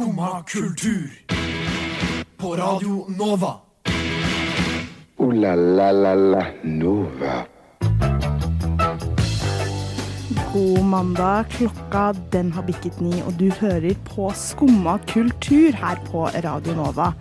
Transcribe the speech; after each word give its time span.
Skumma 0.00 0.42
kultur. 0.46 1.10
På 2.36 2.56
Radio 2.56 3.04
Nova. 3.18 3.54
O-la-la-la-la 5.16 6.46
Nova. 6.62 7.44
God 10.52 10.84
mandag. 10.84 11.44
Klokka 11.50 12.14
den 12.30 12.52
har 12.52 12.62
bikket 12.62 13.00
ni, 13.00 13.12
og 13.26 13.36
du 13.36 13.50
hører 13.60 13.92
på 14.08 14.32
Skumma 14.32 14.96
kultur 15.12 15.76
her 15.76 16.00
på 16.08 16.30
Radio 16.32 16.74
Nova. 16.80 17.12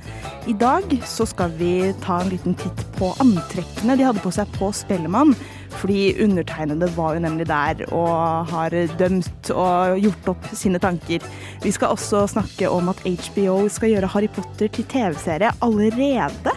I 0.47 0.53
dag 0.53 0.83
så 1.05 1.27
skal 1.27 1.51
vi 1.59 1.93
ta 2.01 2.21
en 2.21 2.31
liten 2.31 2.55
titt 2.55 2.85
på 2.95 3.11
antrekkene 3.19 3.99
de 3.99 4.07
hadde 4.07 4.23
på 4.23 4.31
seg 4.31 4.47
på 4.55 4.71
Spellemann. 4.71 5.35
Fordi 5.79 6.15
undertegnede 6.23 6.89
var 6.95 7.15
jo 7.15 7.23
nemlig 7.23 7.47
der 7.49 7.85
og 7.95 8.49
har 8.49 8.75
dømt 8.99 9.51
og 9.53 9.99
gjort 10.01 10.33
opp 10.33 10.49
sine 10.57 10.81
tanker. 10.81 11.23
Vi 11.63 11.71
skal 11.75 11.95
også 11.95 12.25
snakke 12.33 12.69
om 12.69 12.89
at 12.91 13.03
HBO 13.05 13.61
skal 13.71 13.93
gjøre 13.93 14.11
Harry 14.15 14.29
Potter 14.33 14.67
til 14.67 14.87
TV-serie 14.89 15.53
allerede. 15.61 16.55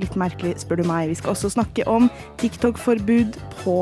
Litt 0.00 0.16
merkelig, 0.18 0.56
spør 0.58 0.82
du 0.82 0.88
meg. 0.88 1.12
Vi 1.12 1.20
skal 1.20 1.34
også 1.36 1.52
snakke 1.54 1.86
om 1.86 2.08
TikTok-forbud 2.42 3.38
på 3.62 3.78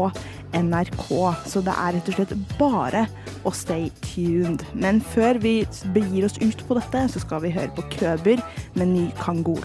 NRK. 0.52 1.08
Så 1.48 1.62
det 1.64 1.72
er 1.72 1.96
rett 1.96 2.10
og 2.12 2.18
slett 2.18 2.34
bare 2.58 3.06
å 3.48 3.54
stay 3.56 3.88
tuned. 4.04 4.66
Men 4.74 5.00
før 5.14 5.40
vi 5.42 5.62
begir 5.96 6.28
oss 6.28 6.36
ut 6.42 6.66
på 6.68 6.76
dette, 6.78 7.06
så 7.14 7.22
skal 7.22 7.46
vi 7.46 7.54
høre 7.54 7.72
på 7.76 7.86
Køber 7.96 8.44
med 8.76 8.92
ny 8.92 9.06
Kangol. 9.22 9.64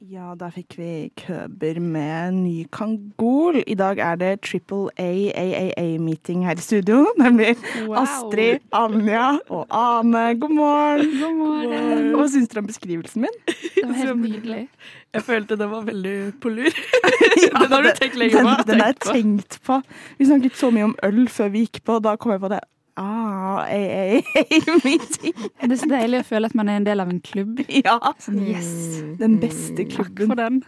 Ja, 0.00 0.30
da 0.40 0.46
fikk 0.48 0.78
vi 0.78 1.10
Køber 1.20 1.76
med 1.84 2.32
ny 2.38 2.62
Kangol. 2.72 3.58
I 3.68 3.74
dag 3.76 3.98
er 4.00 4.14
det 4.16 4.30
Triple 4.46 4.88
A-AAA-meeting 4.96 6.46
her 6.48 6.56
i 6.56 6.64
studio. 6.64 7.02
Nemlig 7.20 7.50
Astrid, 8.00 8.64
Anja 8.72 9.26
og 9.52 9.66
Ane. 9.68 10.22
God 10.40 10.54
morgen. 10.56 11.12
God 11.20 11.36
morgen. 11.36 12.08
Hva 12.16 12.26
syns 12.32 12.48
dere 12.48 12.62
om 12.64 12.70
beskrivelsen 12.72 13.26
min? 13.26 13.36
Det 13.50 13.84
var 13.84 13.92
helt 14.00 14.22
nydelig. 14.24 14.62
Jeg 15.12 15.26
følte 15.26 15.60
det 15.60 15.68
var 15.68 15.84
veldig 15.92 16.16
på 16.40 16.48
lur. 16.56 16.72
Ja, 16.72 17.52
Den 17.66 17.76
har 17.76 17.84
du 17.84 17.92
tenkt 18.00 18.16
lenge 18.24 18.40
på. 18.40 18.56
Den, 18.64 18.66
den 18.72 18.80
er 18.86 18.96
Tenkt 18.96 19.04
på. 19.04 19.12
tenkt 19.18 19.60
på. 19.68 19.80
Vi 20.16 20.30
snakket 20.32 20.56
så 20.64 20.72
mye 20.72 20.88
om 20.94 20.96
øl 21.04 21.26
før 21.28 21.52
vi 21.52 21.66
gikk 21.66 21.84
på, 21.84 22.00
og 22.00 22.06
da 22.08 22.16
kom 22.16 22.32
jeg 22.38 22.40
på 22.48 22.54
det. 22.56 22.64
Ah, 22.98 23.62
AA-meeting. 23.70 25.34
Det 25.60 25.70
er 25.70 25.78
så 25.78 25.88
deilig 25.90 26.20
å 26.20 26.26
føle 26.26 26.48
at 26.50 26.56
man 26.58 26.68
er 26.68 26.80
en 26.80 26.86
del 26.88 27.02
av 27.02 27.10
en 27.12 27.20
klubb. 27.24 27.62
Ja. 27.70 27.96
Sånn, 28.20 28.40
yes. 28.44 28.70
Den 29.20 29.38
beste 29.42 29.84
Takk 29.86 30.10
klubben. 30.14 30.30
for 30.32 30.40
den. 30.40 30.58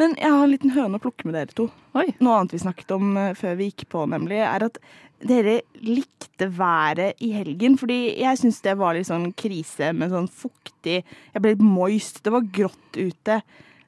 Men 0.00 0.14
jeg 0.18 0.32
har 0.32 0.44
en 0.46 0.54
liten 0.54 0.72
høne 0.74 0.98
å 0.98 1.02
plukke 1.02 1.28
med 1.28 1.36
dere 1.38 1.54
to. 1.56 1.68
Oi. 1.98 2.08
Noe 2.24 2.40
annet 2.40 2.56
vi 2.56 2.62
snakket 2.64 2.94
om 2.96 3.12
eh, 3.20 3.34
før 3.38 3.58
vi 3.60 3.68
gikk 3.70 3.86
på, 3.92 4.06
nemlig, 4.10 4.40
er 4.46 4.66
at 4.66 4.80
dere 5.26 5.60
likte 5.84 6.48
været 6.52 7.22
i 7.24 7.30
helgen. 7.36 7.76
Fordi 7.80 8.00
jeg 8.20 8.40
syns 8.40 8.62
det 8.64 8.76
var 8.80 8.96
litt 8.96 9.08
sånn 9.10 9.30
krise 9.38 9.92
med 9.96 10.12
sånn 10.12 10.28
fuktig 10.28 10.98
Jeg 11.02 11.40
ble 11.42 11.54
litt 11.54 11.64
moist. 11.64 12.22
Det 12.24 12.34
var 12.34 12.48
grått 12.56 12.98
ute. 12.98 13.40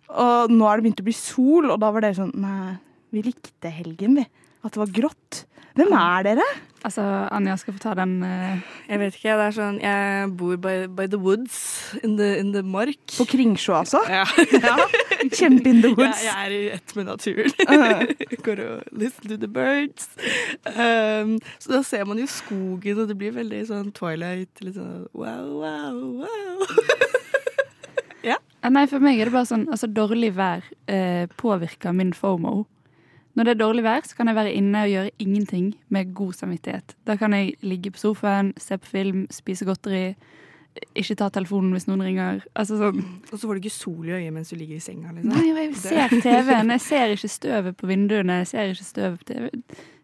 Og 0.08 0.52
nå 0.54 0.68
er 0.68 0.78
det 0.78 0.86
begynt 0.86 1.02
å 1.02 1.08
bli 1.08 1.16
sol, 1.16 1.68
og 1.72 1.80
da 1.82 1.90
var 1.92 2.04
dere 2.04 2.16
sånn 2.16 2.32
Nei, 2.40 2.76
vi 3.12 3.24
likte 3.26 3.72
helgen, 3.72 4.20
vi. 4.20 4.24
At 4.64 4.74
det 4.74 4.80
var 4.80 4.94
grått. 4.94 5.44
Hvem 5.78 5.92
er 5.94 6.24
dere? 6.26 6.44
Altså, 6.86 7.02
Anja 7.34 7.56
skal 7.58 7.74
få 7.74 7.80
ta 7.82 7.92
den. 7.98 8.22
uh... 8.22 8.58
Jeg 8.88 8.98
vet 8.98 9.16
ikke, 9.18 9.34
det 9.38 9.44
er 9.48 9.54
sånn 9.54 9.78
Jeg 9.82 10.28
bor 10.38 10.56
by, 10.62 10.74
by 10.94 11.06
the 11.10 11.18
woods, 11.18 11.58
in 12.02 12.16
the, 12.18 12.36
in 12.38 12.52
the 12.54 12.62
mark. 12.62 13.00
På 13.16 13.26
Kringsjå, 13.28 13.74
altså? 13.80 14.00
Ja. 14.10 14.24
Kjempe 15.34 15.70
in 15.70 15.82
the 15.82 15.92
woods. 15.94 16.22
jeg 16.24 16.34
er 16.34 16.54
i 16.54 16.60
ett 16.76 16.94
med 16.96 17.10
naturen. 17.10 17.54
Uh, 17.68 18.06
Går 18.46 18.62
og 18.64 18.96
listen 18.96 19.28
to 19.28 19.36
the 19.36 19.48
birds. 19.48 20.08
Um, 20.64 21.36
så 21.58 21.72
da 21.76 21.82
ser 21.86 22.06
man 22.08 22.18
jo 22.18 22.26
skogen, 22.30 23.02
og 23.02 23.10
det 23.10 23.18
blir 23.18 23.34
veldig 23.36 23.60
sånn 23.68 23.92
twilight. 23.94 24.62
Litt 24.64 24.78
sånn 24.78 25.06
wow, 25.12 25.50
wow, 25.62 26.24
wow. 26.24 26.66
Ja, 28.26 28.38
Nei, 28.66 28.86
for 28.90 29.02
meg 29.02 29.20
er 29.20 29.28
det 29.28 29.36
bare 29.36 29.46
sånn 29.46 29.68
altså 29.70 29.86
Dårlig 29.86 30.32
vær 30.34 30.64
eh, 30.90 31.28
påvirker 31.38 31.94
min 31.94 32.10
FOMO. 32.16 32.64
Når 33.38 33.46
det 33.46 33.52
er 33.54 33.60
dårlig 33.60 33.84
vær, 33.86 34.02
så 34.02 34.18
kan 34.18 34.26
jeg 34.26 34.34
være 34.34 34.52
inne 34.58 34.80
og 34.82 34.90
gjøre 34.90 35.14
ingenting 35.22 35.68
med 35.94 36.10
god 36.18 36.34
samvittighet. 36.34 36.96
Da 37.06 37.14
kan 37.20 37.36
jeg 37.36 37.54
ligge 37.62 37.92
på 37.94 38.00
sofaen, 38.02 38.50
se 38.58 38.78
på 38.82 38.90
film, 38.90 39.26
spise 39.30 39.68
godteri, 39.68 40.16
ikke 40.98 41.16
ta 41.18 41.28
telefonen 41.32 41.74
hvis 41.74 41.86
noen 41.88 42.02
ringer. 42.06 42.40
Altså 42.58 42.78
sånn 42.78 42.98
Og 43.00 43.34
så 43.34 43.44
får 43.44 43.58
du 43.58 43.62
ikke 43.62 43.74
sol 43.74 44.08
i 44.08 44.16
øyet 44.16 44.34
mens 44.34 44.50
du 44.52 44.56
ligger 44.58 44.78
i 44.78 44.82
senga. 44.82 45.12
Liksom. 45.14 45.30
Nei, 45.34 45.46
jeg 45.64 45.76
ser 45.80 46.16
TV-en. 46.22 46.74
Jeg 46.74 46.84
ser 46.84 47.14
ikke 47.14 47.30
støvet 47.32 47.78
på 47.78 47.90
vinduene. 47.90 48.40
Jeg 48.42 48.50
ser 48.52 48.74
ikke 48.74 48.88
støvet 48.88 49.22
på 49.22 49.30
TV. 49.30 49.48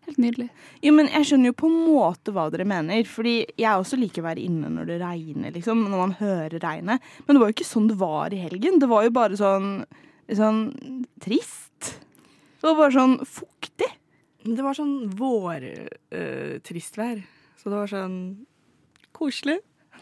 Helt 0.04 0.20
nydelig. 0.20 0.48
Jo, 0.84 0.92
men 0.92 1.08
Jeg 1.08 1.28
skjønner 1.30 1.50
jo 1.50 1.56
på 1.56 1.70
en 1.70 1.76
måte 1.88 2.34
hva 2.36 2.46
dere 2.52 2.66
mener. 2.68 3.06
Fordi 3.08 3.36
jeg 3.50 3.70
også 3.70 3.98
liker 4.00 4.22
å 4.22 4.28
være 4.28 4.44
inne 4.44 4.72
når 4.72 4.90
det 4.90 5.00
regner, 5.02 5.54
liksom. 5.54 5.86
Når 5.88 6.02
man 6.04 6.16
hører 6.20 6.58
regnet. 6.62 7.12
Men 7.24 7.36
det 7.36 7.42
var 7.42 7.52
jo 7.52 7.58
ikke 7.58 7.70
sånn 7.70 7.90
det 7.90 8.00
var 8.00 8.34
i 8.34 8.42
helgen. 8.44 8.80
Det 8.82 8.90
var 8.90 9.06
jo 9.06 9.14
bare 9.14 9.40
sånn, 9.40 9.70
sånn 10.30 10.66
trist. 11.24 11.73
Det 12.64 12.70
var 12.70 12.78
bare 12.78 12.94
sånn 12.96 13.18
fuktig. 13.28 13.90
Men 14.44 14.56
det 14.56 14.64
var 14.64 14.76
sånn 14.76 14.94
vårtristvær. 15.20 17.18
Uh. 17.20 17.50
Så 17.60 17.68
det 17.68 17.76
var 17.76 17.90
sånn 17.92 18.16
koselig. 19.16 19.58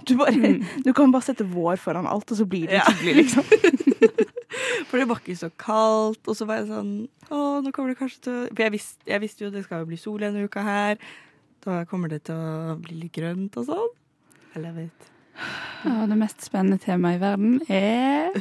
Du, 0.07 0.15
bare, 0.21 0.53
du 0.87 0.93
kan 0.95 1.11
bare 1.15 1.27
sette 1.27 1.47
vår 1.47 1.81
foran 1.83 2.07
alt, 2.07 2.31
og 2.31 2.39
så 2.39 2.47
blir 2.47 2.71
det 2.71 2.79
Ja. 2.79 2.87
hyggelig, 2.87 3.27
liksom. 3.27 3.45
For 4.89 5.01
det 5.01 5.09
var 5.11 5.19
ikke 5.23 5.37
så 5.43 5.51
kaldt. 5.59 6.23
Og 6.29 6.39
så 6.39 6.47
var 6.47 6.61
jeg 6.63 6.71
sånn 6.71 6.93
Å, 7.33 7.43
nå 7.65 7.73
kommer 7.75 7.93
det 7.93 7.99
kanskje 8.01 8.23
til 8.27 8.35
å 8.37 8.47
For 8.51 8.63
jeg, 8.67 8.75
visste, 8.75 9.07
jeg 9.09 9.23
visste 9.25 9.45
jo 9.47 9.51
det 9.55 9.65
skal 9.67 9.83
jo 9.83 9.91
bli 9.91 9.99
sol 10.01 10.23
denne 10.23 10.45
uka 10.47 10.63
her. 10.67 11.03
Da 11.65 11.83
kommer 11.89 12.13
det 12.13 12.25
til 12.29 12.37
å 12.39 12.77
bli 12.83 12.99
litt 13.05 13.15
grønt 13.17 13.57
og 13.59 13.69
sånn. 13.71 13.91
I 14.55 14.63
love 14.63 14.87
it. 14.87 15.12
Og 15.89 16.03
det 16.11 16.19
mest 16.21 16.45
spennende 16.45 16.79
temaet 16.83 17.19
i 17.19 17.23
verden 17.23 17.61
er 17.69 18.35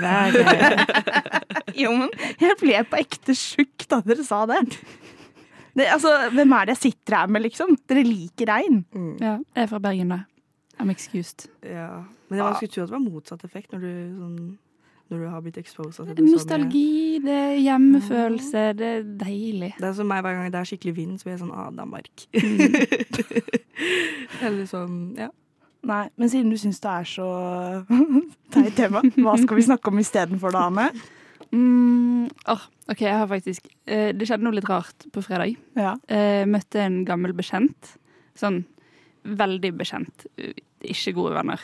været. 0.00 0.86
Jo, 1.76 1.90
men 1.92 2.08
jeg 2.40 2.56
ble 2.56 2.78
på 2.88 2.96
ekte 3.02 3.34
sjuk 3.36 3.84
da 3.90 3.98
dere 4.06 4.24
sa 4.24 4.46
det. 4.48 4.62
det. 5.76 5.88
Altså, 5.92 6.14
Hvem 6.32 6.54
er 6.56 6.68
det 6.68 6.76
jeg 6.78 6.82
sitter 6.86 7.18
her 7.18 7.26
med, 7.28 7.44
liksom? 7.44 7.74
Dere 7.90 8.04
liker 8.06 8.48
regn. 8.48 8.78
Ja, 9.20 9.34
jeg 9.36 9.66
er 9.66 9.68
fra 9.68 9.82
Bergen, 9.82 10.14
da. 10.14 10.22
I'm 10.80 10.92
excused. 10.92 11.50
Ja. 11.60 12.04
Men 12.28 12.40
jeg 12.40 12.56
skulle 12.56 12.72
tro 12.72 12.86
at 12.86 12.88
det 12.88 12.96
var 12.96 13.04
motsatt 13.04 13.44
effekt 13.44 13.74
når 13.74 13.84
du, 13.84 13.92
sånn, 14.16 14.38
når 15.12 15.22
du 15.22 15.28
har 15.30 15.44
blitt 15.44 15.60
exposed. 15.60 16.18
Nostalgi, 16.24 17.20
det 17.24 17.36
er 17.36 17.56
hjemmefølelse, 17.60 18.64
det 18.78 18.92
er 18.94 19.06
deilig. 19.20 19.74
Det 19.78 19.88
er 19.90 19.96
som 20.00 20.08
meg 20.10 20.24
hver 20.24 20.38
gang 20.38 20.52
det 20.52 20.60
er 20.60 20.70
skikkelig 20.72 20.96
vind, 20.96 21.18
så 21.20 21.28
blir 21.28 21.36
jeg 21.36 21.44
sånn 21.44 21.54
ah, 21.54 21.68
Danmark. 21.76 22.26
Eller 24.46 24.64
sånn, 24.70 24.96
ja. 25.20 25.30
Nei, 25.86 26.04
men 26.18 26.28
siden 26.32 26.50
du 26.50 26.56
syns 26.58 26.80
det 26.82 26.90
er 26.90 27.06
så 27.06 27.26
teit 28.54 28.74
tema, 28.78 29.02
hva 29.16 29.36
skal 29.38 29.58
vi 29.60 29.66
snakke 29.68 29.92
om 29.92 30.00
istedenfor, 30.02 30.54
da, 30.56 30.64
Anne? 30.70 30.88
Mm, 31.54 32.26
oh, 32.50 32.62
OK, 32.90 33.04
jeg 33.04 33.14
har 33.14 33.28
faktisk 33.30 33.68
eh, 33.86 34.08
Det 34.16 34.26
skjedde 34.26 34.42
noe 34.42 34.56
litt 34.56 34.66
rart 34.68 35.06
på 35.14 35.22
fredag. 35.22 35.54
Ja. 35.78 35.92
Eh, 36.10 36.42
møtte 36.50 36.80
en 36.82 37.04
gammel 37.06 37.32
bekjent. 37.38 37.92
Sånn 38.36 38.64
veldig 39.26 39.70
bekjent. 39.78 40.26
eh, 40.42 40.52
Ikke 40.90 41.14
gode 41.16 41.34
venner. 41.38 41.62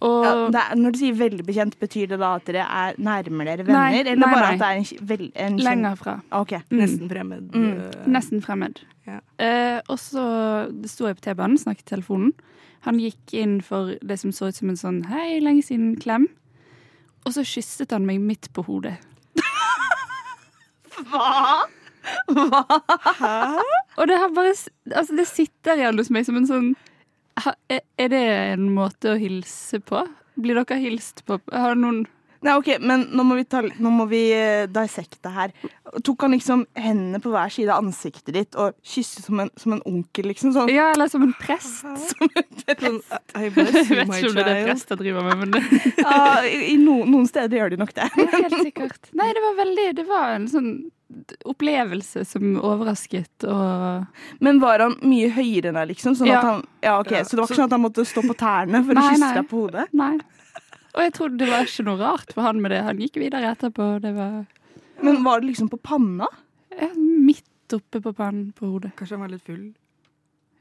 Og 0.00 0.24
Ja, 0.24 0.34
det 0.52 0.60
er, 0.60 0.76
når 0.80 0.94
du 0.94 0.98
sier 1.00 1.16
veldig 1.18 1.44
bekjent, 1.48 1.74
betyr 1.80 2.06
det 2.12 2.18
da 2.22 2.34
at 2.38 2.46
dere 2.48 2.62
er 2.64 2.94
nærmere 3.02 3.56
dere 3.58 3.66
venner? 3.66 3.90
Nei, 3.90 3.98
eller 4.04 4.16
nei, 4.20 4.30
bare 4.32 4.44
nei. 4.46 4.52
at 4.54 4.60
det 4.62 4.68
er 4.68 4.78
en, 4.78 5.06
vel, 5.10 5.24
en 5.34 5.56
kjent- 5.58 5.64
lenger 5.66 5.98
fra. 6.00 6.14
OK. 6.38 6.54
Mm. 6.70 6.78
Nesten 6.80 7.10
fremmed. 7.10 7.50
Mm. 7.56 7.66
Mm. 7.66 8.06
Nesten 8.14 8.44
fremmed. 8.44 8.80
Eh, 9.40 9.78
og 9.88 9.96
så 10.00 10.24
sto 10.88 11.08
jeg 11.08 11.16
på 11.18 11.24
T-banen, 11.24 11.58
snakket 11.60 11.86
i 11.86 11.92
telefonen. 11.94 12.34
Han 12.86 13.00
gikk 13.00 13.34
inn 13.36 13.58
for 13.64 13.94
det 14.04 14.18
som 14.20 14.32
så 14.32 14.50
ut 14.50 14.56
som 14.56 14.70
en 14.72 14.80
sånn 14.80 15.02
'hei, 15.08 15.40
lenge 15.40 15.64
siden' 15.64 16.00
klem. 16.00 16.28
Og 17.24 17.32
så 17.36 17.44
kysset 17.44 17.92
han 17.92 18.06
meg 18.06 18.20
midt 18.20 18.52
på 18.52 18.64
hodet. 18.64 18.96
Hva? 21.10 21.66
Hva? 22.28 23.60
Og 23.96 24.08
det 24.08 24.16
har 24.16 24.30
bare 24.32 24.54
Altså, 24.96 25.16
det 25.16 25.26
sitter 25.28 25.76
igjen 25.76 25.98
hos 26.00 26.10
meg 26.10 26.24
som 26.26 26.36
en 26.36 26.48
sånn 26.48 26.70
er, 27.70 27.80
er 27.98 28.08
det 28.12 28.24
en 28.54 28.68
måte 28.74 29.14
å 29.14 29.20
hilse 29.20 29.80
på? 29.80 30.02
Blir 30.40 30.58
dere 30.60 30.80
hilst 30.80 31.24
på? 31.24 31.38
Har 31.52 31.78
noen 31.78 32.06
Nei, 32.42 32.54
ok, 32.56 32.68
men 32.80 33.02
nå 33.12 33.24
må 33.28 33.36
vi, 33.36 33.44
ta, 33.44 33.60
nå 33.60 33.90
må 33.92 34.06
vi 34.08 34.20
eh, 34.32 34.62
dissekte 34.72 35.28
her. 35.34 35.50
Tok 36.06 36.22
han 36.24 36.32
liksom 36.32 36.62
hendene 36.78 37.20
på 37.20 37.28
hver 37.34 37.52
side 37.52 37.68
av 37.74 37.82
ansiktet 37.84 38.32
ditt 38.32 38.56
og 38.56 38.72
kysset 38.80 39.26
som 39.26 39.42
en, 39.44 39.50
som 39.60 39.74
en 39.76 39.82
onkel, 39.84 40.30
liksom? 40.30 40.54
Sånn. 40.56 40.70
Ja, 40.72 40.86
eller 40.94 41.10
som 41.12 41.26
en 41.26 41.34
prest. 41.36 41.82
Sånn, 42.08 42.30
I 42.32 42.76
bless 42.78 43.10
Jeg 43.36 43.52
vet 43.52 43.74
ikke 43.76 44.30
om 44.30 44.38
det 44.38 44.44
er 44.46 44.48
det 44.54 44.62
prester 44.70 44.96
driver 45.02 45.26
med, 45.28 45.42
men 45.42 45.52
det 45.58 45.82
Ja, 46.06 46.40
I 46.48 46.78
no, 46.80 47.02
noen 47.04 47.28
steder 47.28 47.60
gjør 47.60 47.74
de 47.76 47.80
nok 47.82 47.92
det. 47.98 48.08
Ja, 48.16 48.30
helt 48.38 48.58
sikkert. 48.64 49.12
Nei, 49.20 49.28
det 49.36 49.44
var 49.44 49.60
veldig 49.60 49.86
Det 50.00 50.08
var 50.08 50.32
en 50.38 50.48
sånn 50.48 50.72
opplevelse 51.50 52.22
som 52.24 52.52
overrasket 52.62 53.44
og 53.50 54.06
Men 54.44 54.60
var 54.62 54.78
han 54.84 54.94
mye 55.02 55.30
høyere 55.34 55.72
enn 55.72 55.78
deg, 55.80 55.88
liksom? 55.92 56.14
Sånn 56.16 56.30
Ja. 56.30 56.38
at 56.38 56.44
han, 56.46 56.60
ja, 56.84 56.98
okay, 57.00 57.18
Ja, 57.18 57.24
Så 57.24 57.36
det 57.36 57.42
var 57.42 57.46
så- 57.48 57.52
ikke 57.54 57.60
sånn 57.60 57.68
at 57.70 57.76
han 57.76 57.82
måtte 57.84 58.04
stå 58.06 58.22
på 58.22 58.36
tærne 58.38 58.84
for 58.86 58.94
å 58.94 59.08
kysse 59.10 59.34
deg 59.34 59.48
på 59.50 59.64
hodet? 59.66 59.88
Nei. 59.92 60.18
Og 60.94 61.02
jeg 61.04 61.12
trodde 61.14 61.38
det 61.38 61.48
var 61.50 61.66
ikke 61.68 61.84
noe 61.86 61.98
rart 62.00 62.32
for 62.34 62.42
han 62.42 62.60
med 62.62 62.72
det. 62.74 62.80
Han 62.86 62.98
gikk 62.98 63.18
videre 63.22 63.52
etterpå. 63.54 64.00
Det 64.02 64.12
var 64.16 64.46
Men 65.02 65.22
var 65.24 65.40
det 65.40 65.50
liksom 65.52 65.68
på 65.70 65.78
panna? 65.82 66.26
ja, 66.74 66.88
midt 66.96 67.46
oppe 67.72 68.00
på 68.02 68.12
pannen 68.16 68.52
på 68.56 68.66
hodet, 68.72 68.92
Kanskje 68.98 69.14
han 69.16 69.20
var 69.20 69.28
litt 69.30 69.42
full. 69.46 69.74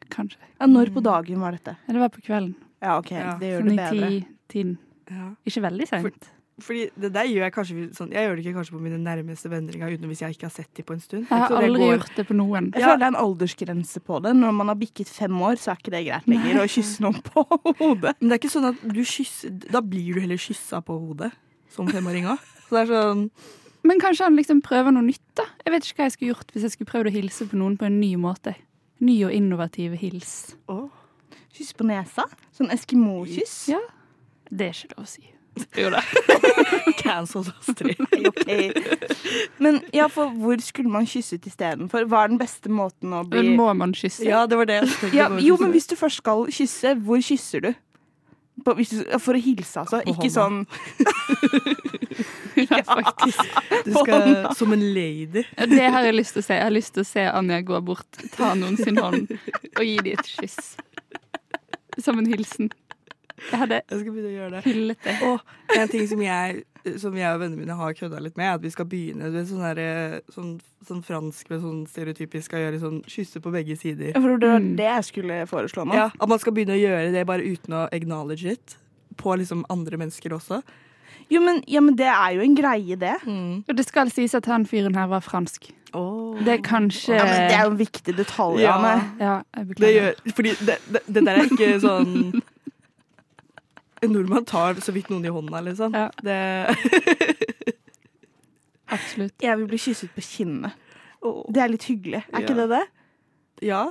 kanskje. 0.10 0.38
Ja, 0.60 0.66
Når 0.68 0.92
på 0.94 1.02
dagen 1.04 1.40
var 1.42 1.52
dette? 1.58 1.76
Ja, 1.88 1.94
det 1.94 2.00
var 2.00 2.10
på 2.10 2.22
kvelden. 2.22 2.56
Ja, 2.82 2.98
ok, 3.00 3.12
Ja, 3.12 3.38
det 3.40 3.50
gjør 3.50 3.62
Sånn 3.64 3.70
det 3.70 3.74
i 3.74 4.00
bedre. 4.00 4.10
ti-tiden. 4.10 4.78
Ja. 5.10 5.30
Ikke 5.46 5.62
veldig 5.66 5.88
seint. 5.90 6.30
Fordi 6.62 6.90
det 7.00 7.10
der 7.16 7.26
gjør 7.30 7.44
jeg 7.48 7.54
kanskje 7.56 7.86
sånn 7.98 8.12
Jeg 8.14 8.26
gjør 8.28 8.36
det 8.36 8.44
ikke 8.46 8.54
kanskje 8.60 8.76
på 8.76 8.82
mine 8.84 8.98
nærmeste 9.04 9.50
venner 9.52 9.74
engang, 9.78 9.94
uten 9.98 10.08
hvis 10.12 10.22
jeg 10.26 10.36
ikke 10.36 10.48
har 10.50 10.54
sett 10.56 10.74
dem 10.76 10.86
på 10.86 10.94
en 10.94 11.00
stund. 11.04 11.26
Jeg 11.30 11.38
har 11.44 11.56
aldri 11.56 11.80
går- 11.80 11.94
gjort 11.98 12.16
det 12.16 12.26
på 12.28 12.36
noen. 12.40 12.72
Jeg 12.74 12.84
føler 12.84 12.98
det 13.00 13.08
er 13.08 13.14
en 13.14 13.22
aldersgrense 13.26 14.00
på 14.06 14.22
det. 14.24 14.34
Når 14.36 14.52
man 14.60 14.68
har 14.68 14.76
bikket 14.76 15.08
fem 15.08 15.42
år, 15.42 15.56
så 15.58 15.72
er 15.72 15.76
ikke 15.82 15.92
det 15.96 16.04
greit 16.08 16.28
lenger 16.28 16.62
å 16.64 16.68
kysse 16.70 17.00
noen 17.06 17.22
på 17.24 17.46
hodet. 17.80 18.16
Men 18.20 18.30
det 18.30 18.36
er 18.36 18.42
ikke 18.44 18.54
sånn 18.56 18.70
at 18.74 18.82
du 18.94 19.02
kysser 19.04 19.50
Da 19.72 19.82
blir 19.82 20.14
du 20.16 20.20
heller 20.22 20.38
kyssa 20.38 20.82
på 20.86 21.00
hodet 21.00 21.32
som 21.70 21.88
femåringa. 21.88 22.38
Så 22.70 22.76
det 22.78 22.82
er 22.90 22.94
sånn 22.94 23.30
Men 23.84 24.00
kanskje 24.00 24.26
han 24.28 24.36
liksom 24.36 24.62
prøver 24.62 24.92
noe 24.92 25.04
nytt, 25.08 25.24
da. 25.36 25.46
Jeg 25.66 25.72
vet 25.72 25.84
ikke 25.88 25.96
hva 26.02 26.06
jeg 26.10 26.12
skulle 26.18 26.34
gjort 26.34 26.52
hvis 26.54 26.62
jeg 26.68 26.72
skulle 26.76 26.92
prøvd 26.92 27.08
å 27.08 27.14
hilse 27.16 27.46
på 27.48 27.56
noen 27.56 27.78
på 27.80 27.86
en 27.88 28.00
ny 28.02 28.16
måte. 28.20 28.56
Ny 29.00 29.24
og 29.24 29.32
innovativ 29.32 29.94
hils. 30.02 30.56
Oh. 30.68 30.90
Kyss 31.56 31.72
på 31.74 31.86
nesa? 31.88 32.26
Sånn 32.52 32.68
eskimo-kyss? 32.76 33.70
Ja. 33.72 33.80
Det 34.52 34.68
er 34.68 34.74
ikke 34.76 34.98
lov 34.98 35.06
å 35.06 35.08
si. 35.08 35.24
Jo 35.78 35.90
da. 35.94 36.02
Cancel 37.00 37.46
Astrid. 37.60 37.98
tre. 38.10 38.30
Ok. 38.30 38.50
Men 39.64 39.82
ja, 39.96 40.08
for 40.12 40.32
hvor 40.40 40.60
skulle 40.64 40.92
man 40.92 41.08
kysset 41.10 41.46
istedenfor? 41.50 42.06
Hva 42.10 42.24
er 42.26 42.34
den 42.34 42.40
beste 42.42 42.72
måten 42.72 43.14
å 43.16 43.24
bli 43.28 43.56
må 43.58 43.70
man 43.78 43.94
kysse? 43.98 44.26
Ja, 44.28 44.46
det 44.50 44.60
var 44.60 44.70
det 44.70 44.82
jeg 44.82 44.90
tenkte 44.96 45.18
ja. 45.18 45.30
Jo, 45.44 45.58
men 45.62 45.72
hvis 45.76 45.88
du 45.90 45.96
først 46.00 46.22
skal 46.24 46.46
kysse, 46.54 46.96
hvor 47.06 47.22
kysser 47.24 47.66
du? 47.70 47.72
På, 48.66 48.74
hvis 48.76 48.90
du 48.92 49.04
for 49.24 49.38
å 49.38 49.40
hilse, 49.40 49.80
altså. 49.80 50.02
På 50.04 50.12
Ikke 50.12 50.32
sånn 50.34 50.66
Ja, 52.60 52.82
faktisk. 52.84 53.40
Du 53.86 53.94
skal 53.94 54.56
som 54.56 54.74
en 54.76 54.84
lady. 54.94 55.46
Ja, 55.56 55.66
Det 55.66 55.86
har 55.94 56.04
jeg 56.10 56.18
lyst 56.18 56.36
til 56.36 56.44
å 56.44 56.48
se. 56.50 56.58
Jeg 56.58 56.66
har 56.68 56.74
lyst 56.76 56.94
til 56.98 57.06
å 57.06 57.08
se 57.08 57.24
Anja 57.32 57.62
gå 57.64 57.80
bort, 57.88 58.20
ta 58.36 58.52
noen 58.60 58.76
sin 58.80 59.00
hånd 59.00 59.32
og 59.32 59.84
gi 59.86 59.96
dem 60.04 60.18
et 60.20 60.28
kyss. 60.28 60.74
Som 62.04 62.20
en 62.20 62.28
hilsen. 62.28 62.68
Jeg 63.52 63.60
hadde 63.60 63.82
Jeg 63.90 64.00
skal 64.00 64.12
begynne 64.14 64.30
å 64.32 64.38
gjøre 64.38 64.52
det. 64.52 64.64
hyllet 64.66 65.04
det. 65.04 65.16
Og 65.24 65.78
en 65.78 65.88
ting 65.92 66.08
som 66.08 66.22
jeg, 66.22 66.64
som 66.98 67.16
jeg 67.18 67.34
og 67.36 67.40
vennene 67.42 67.60
mine 67.64 67.76
har 67.80 67.94
kødda 67.94 68.20
litt 68.24 68.38
med, 68.38 68.46
er 68.48 68.54
at 68.60 68.62
vi 68.66 68.70
skal 68.74 68.86
begynne 68.86 69.32
med 69.32 69.48
sånn, 69.48 69.64
der, 69.76 70.22
sånn, 70.34 70.52
sånn 70.88 71.04
fransk 71.06 71.50
med 71.50 71.62
sånn 71.62 71.80
stereotypisk 71.88 72.46
skal 72.50 72.60
gjøre 72.66 72.80
sånn 72.84 73.00
kysse 73.08 73.42
på 73.44 73.52
begge 73.54 73.78
sider. 73.80 74.14
For 74.20 74.38
det 74.38 74.50
var 74.50 74.60
Mm. 74.60 74.76
det 74.78 74.90
jeg 74.90 75.04
skulle 75.12 75.40
foreslå 75.48 75.86
nå. 75.88 75.94
Ja, 75.96 76.10
At 76.20 76.30
man 76.30 76.40
skal 76.40 76.54
begynne 76.54 76.76
å 76.78 76.82
gjøre 76.82 77.12
det 77.12 77.26
bare 77.28 77.42
uten 77.44 77.74
å 77.74 77.88
acknowledge 77.92 78.46
it. 78.52 78.78
På 79.18 79.36
liksom 79.38 79.66
andre 79.70 79.98
mennesker 79.98 80.32
også. 80.32 80.62
Jo, 81.30 81.42
men, 81.42 81.62
ja, 81.68 81.80
men 81.82 81.96
det 81.96 82.08
er 82.08 82.34
jo 82.38 82.42
en 82.42 82.56
greie, 82.56 82.96
det. 82.98 83.18
Og 83.28 83.76
det 83.76 83.86
skal 83.86 84.10
sies 84.10 84.34
at 84.34 84.46
han 84.50 84.66
fyren 84.66 84.96
her 84.96 85.08
var 85.12 85.20
fransk. 85.22 85.68
Det 85.92 86.48
er 86.54 86.62
kanskje 86.62 87.16
Ja, 87.18 87.24
men 87.26 87.50
det 87.50 87.56
er 87.58 87.64
jo 87.66 87.72
en 87.72 87.78
viktig 87.78 88.16
detalj, 88.16 88.60
Ja. 88.62 88.78
Anne. 88.78 89.12
Ja, 89.20 89.42
jeg 89.58 89.68
Det 89.68 89.76
beklager. 89.76 90.00
gjør, 90.00 90.34
fordi 90.38 90.66
det, 90.66 90.78
det, 90.94 91.02
det 91.10 91.24
der 91.26 91.36
er 91.36 91.46
ikke 91.50 91.70
sånn 91.82 92.42
En 94.02 94.14
nordmann 94.16 94.46
tar 94.48 94.80
så 94.84 94.94
vidt 94.96 95.10
noen 95.12 95.26
i 95.28 95.32
hånda, 95.34 95.62
liksom. 95.66 95.96
Ja. 95.98 96.08
Det, 96.24 96.38
Absolutt. 98.96 99.36
Jeg 99.44 99.58
vil 99.60 99.68
bli 99.70 99.80
kysset 99.82 100.12
på 100.16 100.24
kinnet. 100.26 100.74
Åh. 101.22 101.42
Det 101.52 101.62
er 101.62 101.72
litt 101.74 101.86
hyggelig. 101.90 102.24
Er 102.32 102.44
ikke 102.46 102.58
det 102.62 102.70
det? 102.74 102.84
ja. 103.70 103.88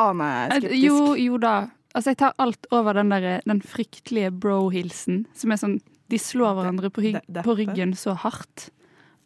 Ane 0.00 0.24
er 0.24 0.52
skeptisk. 0.56 0.84
Jo, 0.86 1.14
jo 1.20 1.38
da. 1.42 1.54
Altså, 1.92 2.10
jeg 2.14 2.18
tar 2.22 2.32
alt 2.40 2.66
over 2.72 2.96
den, 2.96 3.10
der, 3.12 3.42
den 3.44 3.60
fryktelige 3.60 4.30
bro-hilsen, 4.32 5.26
som 5.36 5.52
er 5.52 5.60
sånn 5.60 5.74
De 6.10 6.18
slår 6.18 6.56
hverandre 6.56 6.88
på, 6.92 7.04
hygg, 7.04 7.18
på 7.44 7.54
ryggen 7.58 7.92
så 7.96 8.14
hardt 8.18 8.70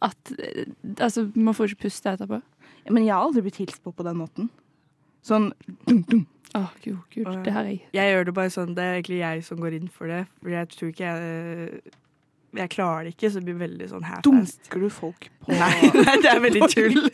at 0.04 0.32
eh, 0.34 0.66
Altså, 0.98 1.28
man 1.34 1.54
får 1.56 1.70
ikke 1.72 1.86
puste 1.86 2.12
etterpå. 2.12 2.40
Men 2.90 3.06
jeg 3.06 3.14
har 3.14 3.24
aldri 3.24 3.44
blitt 3.46 3.60
hilst 3.62 3.80
på 3.82 3.94
på 3.94 4.04
den 4.06 4.18
måten. 4.18 4.50
Sånn 5.26 5.52
dum, 5.88 6.02
dum. 6.10 6.26
Å, 6.56 6.62
gud, 6.84 6.96
gud, 7.12 7.26
ja. 7.28 7.36
det 7.44 7.52
har 7.52 7.66
jeg. 7.68 7.82
Jeg 7.96 8.12
gjør 8.14 8.24
det 8.30 8.34
bare 8.38 8.52
sånn, 8.54 8.72
det 8.76 8.84
er 8.86 8.94
egentlig 8.98 9.18
jeg 9.20 9.44
som 9.44 9.60
går 9.60 9.76
inn 9.80 9.88
for 9.92 10.08
det. 10.10 10.22
For 10.40 10.48
jeg 10.54 10.70
tror 10.74 10.88
ikke 10.94 11.06
jeg 11.12 11.22
Jeg 12.56 12.70
klarer 12.72 13.04
det 13.04 13.10
ikke, 13.12 13.28
så 13.34 13.40
det 13.42 13.46
blir 13.50 13.58
veldig 13.60 13.86
sånn 13.90 14.06
half-assed. 14.08 14.62
Dunker 14.64 14.80
du 14.80 14.88
folk 14.96 15.26
på 15.44 15.52
Nei, 15.52 15.90
nei, 16.06 16.14
det 16.24 16.30
er 16.30 16.40
veldig 16.40 16.64
tull. 16.72 16.96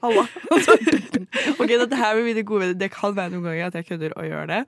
Halla. 0.00 0.22
ok, 1.60 1.68
dette 1.68 1.96
her 2.00 2.14
med 2.16 2.24
mine 2.30 2.42
gode 2.48 2.62
venner, 2.64 2.78
Det 2.80 2.88
kan 2.94 3.12
være 3.16 3.32
noen 3.34 3.44
ganger 3.50 3.66
at 3.68 3.76
jeg 3.78 3.86
kødder 3.90 4.14
og 4.16 4.24
gjør 4.26 4.46
det, 4.50 4.60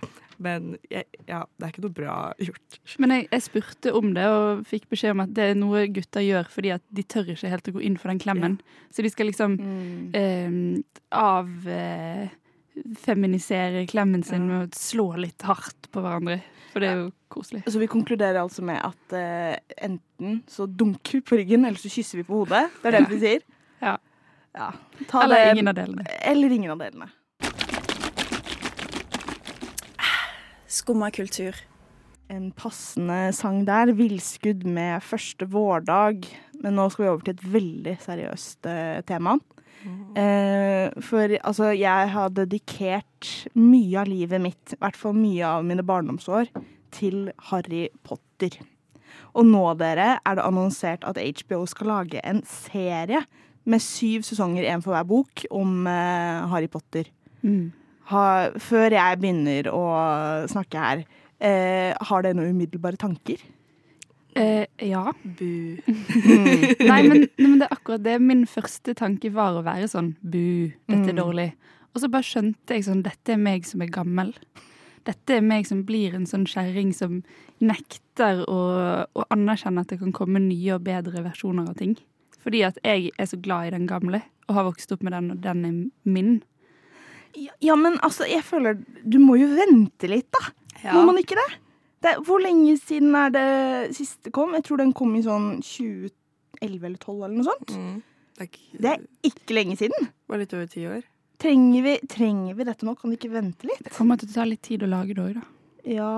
men 0.42 0.66
jeg, 0.92 1.06
ja, 1.28 1.40
det 1.56 1.64
er 1.66 1.72
ikke 1.72 1.84
noe 1.86 1.94
bra 1.96 2.16
gjort. 2.42 2.78
Men 3.00 3.14
jeg, 3.16 3.26
jeg 3.32 3.44
spurte 3.46 3.94
om 3.96 4.12
det 4.16 4.26
og 4.28 4.62
fikk 4.68 4.84
beskjed 4.92 5.14
om 5.16 5.24
at 5.24 5.32
det 5.36 5.48
er 5.52 5.56
noe 5.58 5.86
gutter 5.94 6.24
gjør 6.26 6.50
fordi 6.52 6.74
at 6.76 6.84
de 6.92 7.04
tør 7.14 7.32
ikke 7.32 7.52
helt 7.54 7.70
å 7.72 7.74
gå 7.78 7.84
inn 7.88 7.96
for 8.00 8.12
den 8.12 8.20
klemmen. 8.22 8.58
Så 8.92 9.04
de 9.06 9.12
skal 9.14 9.30
liksom 9.32 9.56
Mm. 9.62 10.12
eh, 10.14 10.50
avfeminisere 12.72 13.86
klemmen 13.90 14.22
sin 14.24 14.46
med 14.48 14.66
å 14.66 14.76
slå 14.76 15.12
litt 15.20 15.44
hardt 15.46 15.90
på 15.92 16.02
hverandre. 16.04 16.40
For 16.72 16.80
det 16.80 16.88
er 16.88 17.00
jo 17.02 17.08
koselig. 17.32 17.62
Så 17.68 17.80
vi 17.82 17.88
konkluderer 17.90 18.40
altså 18.40 18.64
med 18.64 18.80
at 18.80 19.16
uh, 19.16 19.56
enten 19.84 20.40
så 20.48 20.66
dunker 20.66 21.18
vi 21.18 21.24
på 21.28 21.40
ryggen, 21.40 21.66
eller 21.68 21.80
så 21.80 21.92
kysser 21.92 22.22
vi 22.22 22.28
på 22.28 22.42
hodet. 22.42 22.64
Det 22.80 22.90
er 22.90 22.96
det 22.96 23.02
vi 23.10 23.18
sier? 23.20 23.44
Ja. 23.82 23.96
ja. 24.56 24.70
Ta 25.10 25.26
Eller 25.26 25.44
det, 25.44 25.58
ingen 25.58 25.72
av 25.72 25.76
delene. 25.76 26.06
eller 26.32 26.56
ingen 26.56 26.72
av 26.72 26.80
delene. 26.80 27.10
Skumma 30.72 31.10
kultur. 31.12 31.58
En 32.32 32.48
passende 32.56 33.34
sang 33.36 33.66
der, 33.68 33.92
'Villskudd' 33.92 34.64
med 34.64 35.02
'Første 35.04 35.44
vårdag'. 35.44 36.24
Men 36.62 36.78
nå 36.78 36.88
skal 36.88 37.04
vi 37.04 37.10
over 37.10 37.26
til 37.26 37.34
et 37.34 37.52
veldig 37.52 37.98
seriøst 38.00 38.64
uh, 38.64 39.02
tema. 39.04 39.36
Eh, 40.18 40.92
for 41.04 41.36
altså, 41.40 41.70
jeg 41.76 42.10
har 42.14 42.34
dedikert 42.36 43.30
mye 43.58 44.02
av 44.02 44.10
livet 44.10 44.42
mitt, 44.42 44.74
i 44.74 44.80
hvert 44.82 44.98
fall 44.98 45.16
mye 45.16 45.46
av 45.46 45.66
mine 45.66 45.84
barndomsår, 45.86 46.50
til 46.92 47.30
Harry 47.48 47.86
Potter. 48.04 48.58
Og 49.36 49.46
nå, 49.48 49.62
dere, 49.80 50.18
er 50.20 50.36
det 50.36 50.44
annonsert 50.44 51.06
at 51.08 51.20
HBO 51.20 51.64
skal 51.70 51.92
lage 51.92 52.20
en 52.28 52.42
serie 52.48 53.22
med 53.64 53.82
syv 53.82 54.26
sesonger, 54.26 54.66
én 54.68 54.82
for 54.84 54.94
hver 54.94 55.06
bok, 55.08 55.46
om 55.54 55.86
eh, 55.88 56.42
Harry 56.52 56.68
Potter. 56.70 57.08
Mm. 57.42 57.72
Ha, 58.10 58.26
før 58.60 58.92
jeg 58.92 59.20
begynner 59.22 59.70
å 59.72 59.82
snakke 60.50 60.84
her, 60.84 61.04
eh, 61.40 61.90
har 61.96 62.24
dere 62.24 62.36
noen 62.36 62.56
umiddelbare 62.56 63.00
tanker? 63.00 63.40
Eh, 64.34 64.64
ja. 64.88 65.12
Bu. 65.22 65.76
Nei, 65.86 67.02
men, 67.08 67.26
nei, 67.38 67.46
men 67.48 67.58
det 67.60 67.66
er 67.68 67.74
akkurat 67.76 68.02
det. 68.04 68.18
Min 68.22 68.44
første 68.48 68.94
tanke 68.98 69.30
var 69.34 69.58
å 69.58 69.64
være 69.66 69.88
sånn 69.92 70.14
bu, 70.22 70.72
dette 70.88 71.10
er 71.10 71.12
Mm. 71.12 71.20
dårlig. 71.20 71.48
Og 71.94 72.00
så 72.00 72.08
bare 72.10 72.24
skjønte 72.24 72.72
jeg 72.76 72.84
sånn 72.86 73.02
dette 73.04 73.34
er 73.34 73.36
meg 73.36 73.66
som 73.68 73.82
er 73.84 73.90
gammel. 73.92 74.32
Dette 75.04 75.36
er 75.36 75.42
meg 75.44 75.66
som 75.66 75.82
blir 75.84 76.14
en 76.14 76.24
sånn 76.26 76.46
kjerring 76.46 76.94
som 76.94 77.22
nekter 77.60 78.44
å, 78.48 79.06
å 79.14 79.24
anerkjenne 79.34 79.80
at 79.82 79.88
det 79.88 79.98
kan 80.00 80.12
komme 80.12 80.40
nye 80.40 80.76
og 80.76 80.84
bedre 80.86 81.22
versjoner 81.26 81.68
av 81.68 81.76
ting. 81.76 81.96
Fordi 82.42 82.62
at 82.64 82.78
jeg 82.82 83.10
er 83.18 83.26
så 83.26 83.36
glad 83.40 83.66
i 83.66 83.74
den 83.76 83.86
gamle 83.86 84.22
og 84.48 84.54
har 84.56 84.64
vokst 84.64 84.92
opp 84.92 85.02
med 85.02 85.12
den, 85.12 85.30
og 85.34 85.40
den 85.42 85.64
er 85.64 85.76
min. 86.08 86.42
Ja, 87.36 87.52
ja, 87.60 87.76
men 87.76 87.94
altså, 88.04 88.26
jeg 88.28 88.42
føler 88.44 88.76
Du 89.08 89.18
må 89.18 89.38
jo 89.40 89.46
vente 89.56 90.08
litt, 90.08 90.28
da. 90.32 90.50
Må 90.92 91.04
man 91.06 91.16
ikke 91.20 91.36
det? 91.38 91.50
Det? 92.04 92.16
Hvor 92.26 92.42
lenge 92.42 92.76
siden 92.80 93.14
er 93.18 93.32
det 93.34 93.46
siste 93.96 94.32
kom? 94.34 94.54
Jeg 94.58 94.66
tror 94.66 94.82
den 94.82 94.92
kom 94.96 95.14
i 95.18 95.24
sånn 95.24 95.54
2011 95.62 96.12
eller 96.62 96.98
2012 97.02 97.24
eller 97.26 97.36
noe 97.38 97.48
sånt. 97.48 97.74
Mm. 97.76 97.96
Det 98.32 98.44
er 98.44 98.50
ikke, 98.50 98.82
Det 98.82 98.92
er 98.92 99.02
ikke 99.30 99.56
lenge 99.58 99.78
siden. 99.80 100.06
Det 100.12 100.32
var 100.32 100.42
litt 100.42 100.54
over 100.56 100.70
ti 100.70 100.86
år. 100.88 101.02
Trenger 101.42 101.82
vi, 101.82 101.96
trenger 102.06 102.54
vi 102.54 102.68
dette 102.68 102.86
nå? 102.86 102.94
Kan 102.98 103.12
vi 103.12 103.18
ikke 103.18 103.32
vente 103.34 103.66
litt? 103.66 103.82
Det 103.82 103.94
kommer 103.94 104.20
til 104.20 104.30
å 104.30 104.36
ta 104.36 104.46
litt 104.46 104.62
tid 104.62 104.84
å 104.86 104.90
lage 104.90 105.16
det 105.16 105.24
òg, 105.24 105.40
da. 105.40 105.46
Ja 105.90 106.12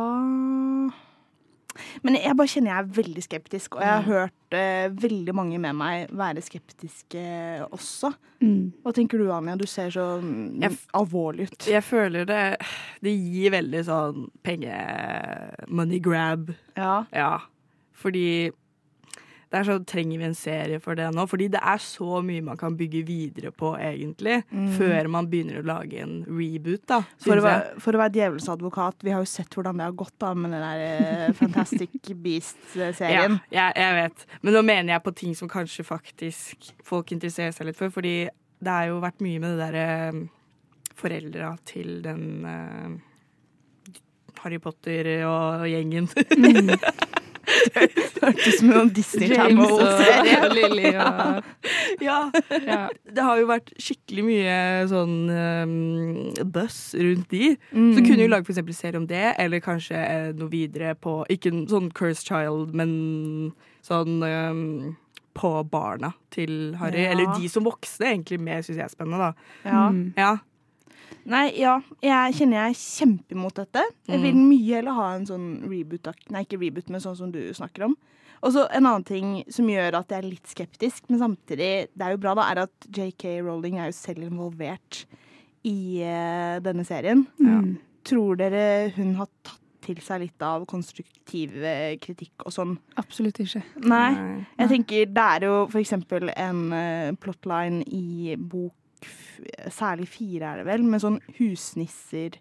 Men 2.06 2.18
jeg 2.18 2.36
bare 2.38 2.50
kjenner 2.50 2.72
jeg 2.72 2.82
er 2.84 2.96
veldig 2.98 3.24
skeptisk, 3.24 3.78
og 3.78 3.84
jeg 3.84 3.92
har 3.92 4.06
hørt 4.08 4.56
eh, 4.58 4.86
veldig 5.04 5.34
mange 5.36 5.60
med 5.62 5.78
meg 5.78 6.12
være 6.14 6.44
skeptiske 6.44 7.24
også. 7.70 8.12
Mm. 8.44 8.72
Hva 8.84 8.94
tenker 8.96 9.20
du, 9.20 9.28
Anja? 9.34 9.56
Du 9.58 9.66
ser 9.70 9.92
så 9.94 10.06
mm, 10.22 10.60
Jeg 10.62 10.78
alvorlig 10.96 11.48
ut. 11.48 11.68
Jeg 11.70 11.84
føler 11.86 12.26
det 12.28 12.42
Det 13.04 13.14
gir 13.14 13.54
veldig 13.54 13.84
sånn 13.86 14.28
penge... 14.44 14.74
Money 15.68 16.00
grab. 16.02 16.52
Ja. 16.76 17.04
Ja. 17.14 17.32
Fordi 17.96 18.52
det 19.54 19.60
er 19.60 19.68
så, 19.68 19.74
Trenger 19.86 20.18
vi 20.18 20.26
en 20.26 20.34
serie 20.34 20.80
for 20.82 20.98
det 20.98 21.06
nå? 21.14 21.24
Fordi 21.30 21.46
det 21.54 21.60
er 21.62 21.78
så 21.82 22.18
mye 22.26 22.42
man 22.42 22.58
kan 22.58 22.74
bygge 22.78 23.04
videre 23.06 23.52
på, 23.54 23.70
egentlig. 23.78 24.40
Før 24.74 25.10
man 25.14 25.28
begynner 25.30 25.60
å 25.60 25.66
lage 25.68 26.00
en 26.02 26.16
reboot, 26.26 26.82
da. 26.90 26.98
Mm. 27.04 27.20
For 27.22 27.38
å, 27.38 27.44
være, 27.44 27.76
for 27.84 27.94
å 27.94 28.02
være 28.02 28.14
djevelens 28.16 28.50
advokat, 28.50 29.06
vi 29.06 29.14
har 29.14 29.22
jo 29.22 29.30
sett 29.30 29.54
hvordan 29.54 29.78
det 29.78 29.86
har 29.86 29.96
gått 30.02 30.16
da 30.24 30.32
med 30.34 30.56
den 30.56 30.64
der 30.64 30.82
eh, 30.88 31.32
Fantastic 31.40 31.94
Ja, 31.94 32.18
Beast-serien. 32.24 33.38
jeg, 33.54 33.78
jeg 33.78 33.96
vet. 34.00 34.26
Men 34.42 34.58
nå 34.58 34.64
mener 34.66 34.96
jeg 34.96 35.06
på 35.06 35.14
ting 35.22 35.38
som 35.38 35.50
kanskje 35.52 35.86
faktisk 35.86 36.72
folk 36.86 37.14
interesserer 37.14 37.54
seg 37.54 37.70
litt 37.70 37.78
for. 37.78 37.94
Fordi 37.94 38.16
det 38.26 38.78
har 38.80 38.90
jo 38.90 39.02
vært 39.04 39.22
mye 39.22 39.42
med 39.42 39.54
det 39.54 39.68
derre 39.68 39.88
foreldra 40.98 41.54
til 41.68 42.00
den 42.02 42.24
uh, 42.42 42.94
Harry 44.42 44.58
Potter 44.62 45.14
og 45.28 45.68
gjengen. 45.70 46.10
Hørtes 47.74 48.46
ut 48.46 48.58
som 48.58 48.72
en 48.72 48.90
Disney 48.94 49.28
Channel-serie. 49.32 50.38
og 50.94 51.44
ja. 52.08 52.18
ja. 52.64 52.80
Det 52.90 53.26
har 53.26 53.40
jo 53.40 53.48
vært 53.50 53.72
skikkelig 53.80 54.24
mye 54.26 54.56
sånn 54.90 55.14
um, 55.30 55.76
buzz 56.54 56.94
rundt 56.98 57.30
de. 57.34 57.54
Mm. 57.72 57.92
Så 57.96 58.04
kunne 58.06 58.26
jo 58.26 58.32
lage 58.32 58.48
for 58.48 58.54
eksempel 58.56 58.76
serie 58.76 59.00
om 59.00 59.08
det, 59.10 59.26
eller 59.42 59.64
kanskje 59.64 60.00
eh, 60.00 60.30
noe 60.36 60.52
videre 60.52 60.94
på 60.98 61.22
Ikke 61.32 61.52
en 61.52 61.64
sånn 61.70 61.90
Cursed 61.94 62.28
Child, 62.28 62.74
men 62.76 62.92
sånn 63.84 64.20
um, 64.24 64.64
på 65.34 65.50
barna 65.70 66.14
til 66.34 66.74
Harry. 66.80 67.04
Ja. 67.04 67.12
Eller 67.14 67.34
de 67.38 67.50
som 67.50 67.66
voksne, 67.66 68.12
egentlig 68.12 68.40
mer 68.42 68.62
syns 68.62 68.78
jeg 68.78 68.86
er 68.86 68.92
spennende, 68.92 69.30
da. 69.30 69.54
Ja. 69.66 69.86
Mm. 69.90 70.04
Ja. 70.18 70.34
Nei, 71.26 71.46
ja. 71.56 71.78
Jeg 72.04 72.34
kjenner 72.38 72.58
jeg 72.60 72.74
er 72.74 72.80
kjempeimot 72.80 73.54
dette. 73.54 73.84
Jeg 74.08 74.20
vil 74.20 74.34
Mm. 74.34 74.48
mye 74.50 74.74
heller 74.76 74.92
ha 74.98 75.06
en 75.14 75.26
sånn 75.26 75.46
reboot 75.70 76.10
Nei, 76.30 76.44
ikke 76.44 76.60
reboot, 76.60 76.90
men 76.90 77.00
sånn 77.00 77.16
som 77.16 77.30
du 77.32 77.40
snakker 77.54 77.84
om. 77.86 77.96
Og 78.44 78.52
så 78.52 78.66
en 78.70 78.84
annen 78.84 79.04
ting 79.08 79.44
som 79.48 79.66
gjør 79.66 79.94
at 80.00 80.08
jeg 80.12 80.18
er 80.18 80.28
litt 80.28 80.46
skeptisk, 80.46 81.08
men 81.08 81.18
samtidig 81.22 81.88
Det 81.96 82.02
er 82.04 82.10
jo 82.12 82.18
bra, 82.18 82.34
da, 82.34 82.50
er 82.50 82.62
at 82.66 82.88
JK 82.92 83.40
Rowling 83.42 83.78
er 83.78 83.86
jo 83.86 83.92
selv 83.96 84.18
involvert 84.26 85.04
i 85.64 86.02
uh, 86.04 86.60
denne 86.60 86.84
serien. 86.84 87.26
Ja. 87.40 87.62
Tror 88.04 88.36
dere 88.36 88.92
hun 88.96 89.14
har 89.16 89.28
tatt 89.42 89.60
til 89.84 89.96
seg 90.00 90.20
litt 90.20 90.40
av 90.44 90.62
konstruktiv 90.66 91.56
eh, 91.62 91.96
kritikk 92.00 92.44
og 92.46 92.52
sånn? 92.52 92.78
Absolutt 92.96 93.36
ikke. 93.40 93.62
Nei. 93.84 94.44
Jeg 94.58 94.68
tenker 94.70 95.06
Det 95.12 95.24
er 95.24 95.40
jo 95.44 95.66
for 95.68 95.80
eksempel 95.80 96.30
en 96.36 96.72
eh, 96.72 97.12
plotline 97.20 97.82
i 97.92 98.34
bok 98.36 98.72
særlig 99.72 100.08
fire, 100.12 100.52
er 100.52 100.62
det 100.62 100.66
vel, 100.68 100.84
med 100.88 101.02
sånn 101.02 101.20
husnisser 101.38 102.38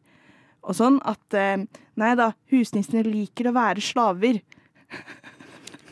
og 0.63 0.77
sånn. 0.77 0.99
At 1.07 1.37
eh, 1.37 1.65
nei 1.99 2.13
da, 2.19 2.31
husnissene 2.53 3.05
liker 3.07 3.49
å 3.49 3.55
være 3.55 3.83
slaver. 3.83 4.41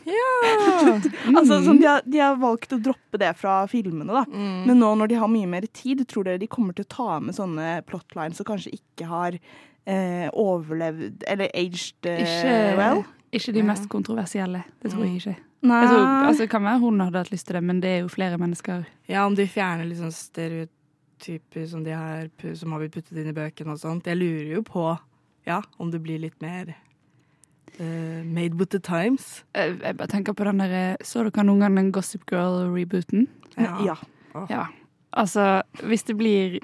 ja 0.08 0.30
altså, 1.38 1.60
sånn, 1.64 1.80
de, 1.80 1.88
har, 1.88 2.06
de 2.06 2.22
har 2.22 2.38
valgt 2.40 2.74
å 2.74 2.80
droppe 2.82 3.20
det 3.20 3.32
fra 3.38 3.62
filmene, 3.70 4.10
da. 4.10 4.24
Mm. 4.28 4.64
Men 4.70 4.82
nå 4.82 4.94
når 5.00 5.12
de 5.12 5.20
har 5.22 5.32
mye 5.32 5.50
mer 5.50 5.68
tid, 5.70 6.04
tror 6.08 6.28
dere 6.28 6.42
de 6.42 6.50
kommer 6.50 6.76
til 6.76 6.88
å 6.88 6.94
ta 6.96 7.20
med 7.24 7.36
sånne 7.38 7.78
plotlines 7.88 8.40
som 8.40 8.48
kanskje 8.48 8.74
ikke 8.78 9.10
har 9.10 9.38
eh, 9.38 10.28
overlevd 10.28 11.24
Eller 11.30 11.50
aged 11.54 12.08
eh, 12.10 12.22
Ikke, 12.24 12.58
well? 12.78 13.02
ikke 13.32 13.54
de 13.56 13.64
mest 13.66 13.88
kontroversielle. 13.92 14.64
Det 14.82 14.92
tror 14.92 15.06
jeg 15.06 15.22
ikke. 15.22 15.38
Nei. 15.62 15.80
Jeg 15.84 15.90
tror, 15.92 16.06
altså, 16.26 16.42
det 16.42 16.50
kan 16.50 16.64
være 16.66 16.82
hun 16.82 17.00
hadde 17.04 17.20
hatt 17.22 17.32
lyst 17.32 17.46
til 17.46 17.56
det, 17.58 17.64
men 17.64 17.80
det 17.82 17.90
er 17.90 18.00
jo 18.02 18.10
flere 18.10 18.38
mennesker. 18.38 18.86
Ja, 19.08 19.26
om 19.26 19.36
de 19.38 19.46
fjerner 19.46 19.86
liksom 19.86 20.10
stereotyper 20.14 21.66
som, 21.70 21.84
de 21.86 21.94
har, 21.94 22.30
som 22.58 22.74
har 22.74 22.82
blitt 22.82 22.96
puttet 22.96 23.18
inn 23.22 23.30
i 23.30 23.36
bøkene 23.36 23.76
og 23.76 23.82
sånt. 23.82 24.10
Jeg 24.10 24.18
lurer 24.18 24.56
jo 24.56 24.64
på 24.66 24.88
ja, 25.46 25.60
om 25.78 25.90
det 25.94 26.02
blir 26.02 26.22
litt 26.22 26.40
mer 26.42 26.74
Uh, 27.80 28.20
made 28.28 28.58
with 28.60 28.68
the 28.68 28.78
times. 28.78 29.44
Jeg, 29.56 29.78
jeg 29.80 29.96
bare 29.96 30.08
tenker 30.12 30.34
på 30.36 30.44
den 30.44 30.60
der 30.60 30.72
eh, 30.76 30.96
Så 31.08 31.22
dere 31.24 31.44
noen 31.48 31.62
gang 31.64 31.78
den 31.78 31.88
Gossip 31.92 32.26
Girl-rebooten? 32.28 33.30
ja. 33.56 33.96
Ja. 34.50 34.66
Altså, 35.12 35.62
hvis 35.80 36.02
det 36.04 36.16
blir 36.16 36.58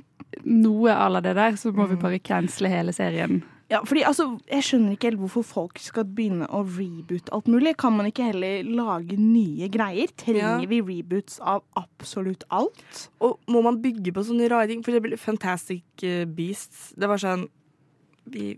noe 0.44 0.90
à 0.92 1.08
la 1.10 1.20
det 1.20 1.34
der, 1.36 1.52
så 1.56 1.72
må 1.72 1.86
vi 1.88 1.94
Mm. 1.96 2.02
bare 2.02 2.18
cancele 2.18 2.68
hele 2.68 2.92
serien. 2.92 3.42
Ja, 3.70 3.82
fordi 3.84 4.00
altså, 4.02 4.40
Jeg 4.48 4.62
skjønner 4.62 4.92
ikke 4.96 5.10
helt 5.10 5.18
hvorfor 5.20 5.44
folk 5.44 5.78
skal 5.78 6.04
begynne 6.04 6.46
å 6.48 6.62
reboote 6.64 7.28
alt 7.32 7.44
mulig. 7.46 7.76
Kan 7.76 7.92
man 7.98 8.06
ikke 8.06 8.24
heller 8.32 8.62
lage 8.64 9.18
nye 9.18 9.68
greier? 9.68 10.08
Trenger 10.16 10.60
Ja. 10.62 10.66
vi 10.66 10.80
reboots 10.80 11.38
av 11.40 11.62
absolutt 11.76 12.44
alt? 12.50 13.08
Og 13.20 13.38
må 13.46 13.62
man 13.62 13.82
bygge 13.82 14.10
på 14.12 14.24
sånne 14.24 14.48
rare 14.50 14.68
ting? 14.68 14.82
For 14.82 14.90
eksempel 14.92 15.18
Fantastic 15.18 15.82
eh, 16.02 16.24
Beasts. 16.24 16.94
Det 16.96 17.06
var 17.08 17.18
sånn 17.18 17.48
vi, 18.30 18.56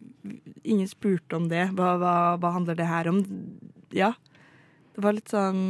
Ingen 0.64 0.86
spurte 0.86 1.34
om 1.34 1.48
det. 1.48 1.70
Hva, 1.74 1.98
hva, 1.98 2.38
hva 2.38 2.52
handler 2.52 2.76
det 2.76 2.86
her 2.86 3.08
om? 3.08 3.24
Ja. 3.92 4.12
Var 5.00 5.12
litt 5.16 5.30
sånn 5.32 5.60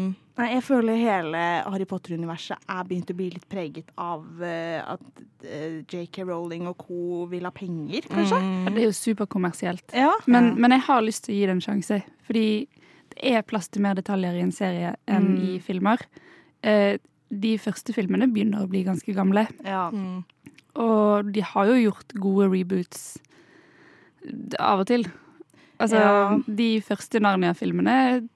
Nei, 0.40 0.46
Jeg 0.54 0.62
føler 0.64 0.96
hele 0.96 1.40
Harry 1.66 1.84
Potter-universet 1.84 2.62
er 2.72 2.84
begynt 2.88 3.10
å 3.12 3.16
bli 3.18 3.26
litt 3.34 3.44
preget 3.52 3.90
av 4.00 4.22
uh, 4.40 4.94
at 4.94 5.02
uh, 5.44 5.82
JK 5.84 6.22
Rowling 6.24 6.64
og 6.70 6.78
co. 6.80 7.26
vil 7.28 7.44
ha 7.44 7.50
penger, 7.52 8.06
kanskje? 8.08 8.38
Ja, 8.40 8.70
Det 8.72 8.80
er 8.80 8.86
jo 8.88 8.94
superkommersielt. 8.96 9.92
Ja. 9.92 10.14
Men, 10.26 10.54
Ja. 10.54 10.54
men 10.64 10.70
jeg 10.78 10.80
har 10.86 11.02
lyst 11.04 11.24
til 11.26 11.34
å 11.34 11.36
gi 11.38 11.44
det 11.46 11.56
en 11.58 11.60
sjanse, 11.60 12.00
fordi 12.24 12.46
det 13.12 13.34
er 13.34 13.42
plass 13.42 13.68
til 13.68 13.82
mer 13.84 13.94
detaljer 13.98 14.38
i 14.38 14.40
en 14.46 14.52
serie 14.52 14.94
enn 15.06 15.28
Mm. 15.36 15.44
i 15.44 15.58
filmer. 15.60 15.98
Uh, 16.64 16.96
de 17.30 17.58
første 17.58 17.92
filmene 17.92 18.26
begynner 18.32 18.64
å 18.64 18.70
bli 18.70 18.82
ganske 18.84 19.12
gamle, 19.14 19.44
ja. 19.64 19.90
mm. 19.92 20.24
og 20.80 21.28
de 21.32 21.40
har 21.42 21.66
jo 21.68 21.76
gjort 21.90 22.16
gode 22.18 22.48
reboots 22.50 23.18
av 24.58 24.80
og 24.80 24.86
til. 24.86 25.04
Altså, 25.80 25.96
Ja. 26.00 26.38
de 26.48 26.80
første 26.80 27.20
Narnia-filmene 27.20 28.28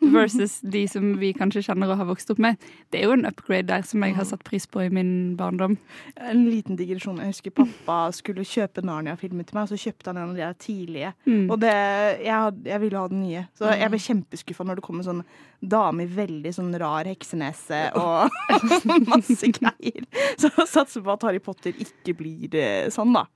versus 0.16 0.58
de 0.60 0.84
som 0.90 1.14
vi 1.20 1.32
kanskje 1.36 1.64
kjenner 1.66 1.92
og 1.92 2.00
har 2.00 2.08
vokst 2.08 2.30
opp 2.32 2.40
med. 2.42 2.60
Det 2.92 3.00
er 3.00 3.08
jo 3.08 3.16
en 3.16 3.28
upgrade 3.28 3.68
der 3.70 3.86
som 3.86 4.04
jeg 4.04 4.16
har 4.16 4.28
satt 4.28 4.44
pris 4.46 4.66
på 4.70 4.84
i 4.84 4.90
min 4.92 5.36
barndom. 5.38 5.76
En 6.16 6.44
liten 6.48 6.78
digresjon. 6.78 7.20
Jeg 7.22 7.34
husker 7.34 7.54
pappa 7.56 7.98
skulle 8.16 8.46
kjøpe 8.46 8.84
Narnia-filmer 8.86 9.46
til 9.46 9.58
meg, 9.58 9.66
og 9.66 9.74
så 9.74 9.80
kjøpte 9.86 10.12
han 10.12 10.20
en 10.20 10.32
av 10.32 10.36
de 10.36 10.44
der 10.44 10.58
tidlige. 10.62 11.12
Mm. 11.26 11.46
Og 11.50 11.60
det, 11.62 11.74
jeg, 12.24 12.56
jeg 12.70 12.82
ville 12.84 13.02
ha 13.02 13.12
den 13.12 13.22
nye. 13.24 13.46
Så 13.58 13.72
jeg 13.72 13.92
ble 13.92 14.02
kjempeskuffa 14.06 14.66
når 14.66 14.80
det 14.80 14.86
kom 14.86 15.00
en 15.00 15.08
sånn 15.08 15.24
dame 15.60 16.04
i 16.04 16.10
veldig 16.16 16.52
sånn 16.54 16.74
rar 16.80 17.08
heksenese 17.08 17.86
og 18.02 18.36
masse 19.10 19.52
greier. 19.58 20.04
Så 20.36 20.52
jeg 20.52 20.70
satser 20.72 21.04
på 21.04 21.16
at 21.16 21.26
Harry 21.28 21.42
Potter 21.42 21.76
ikke 21.86 22.16
blir 22.20 22.60
eh, 22.60 22.86
sånn, 22.94 23.16
da. 23.16 23.26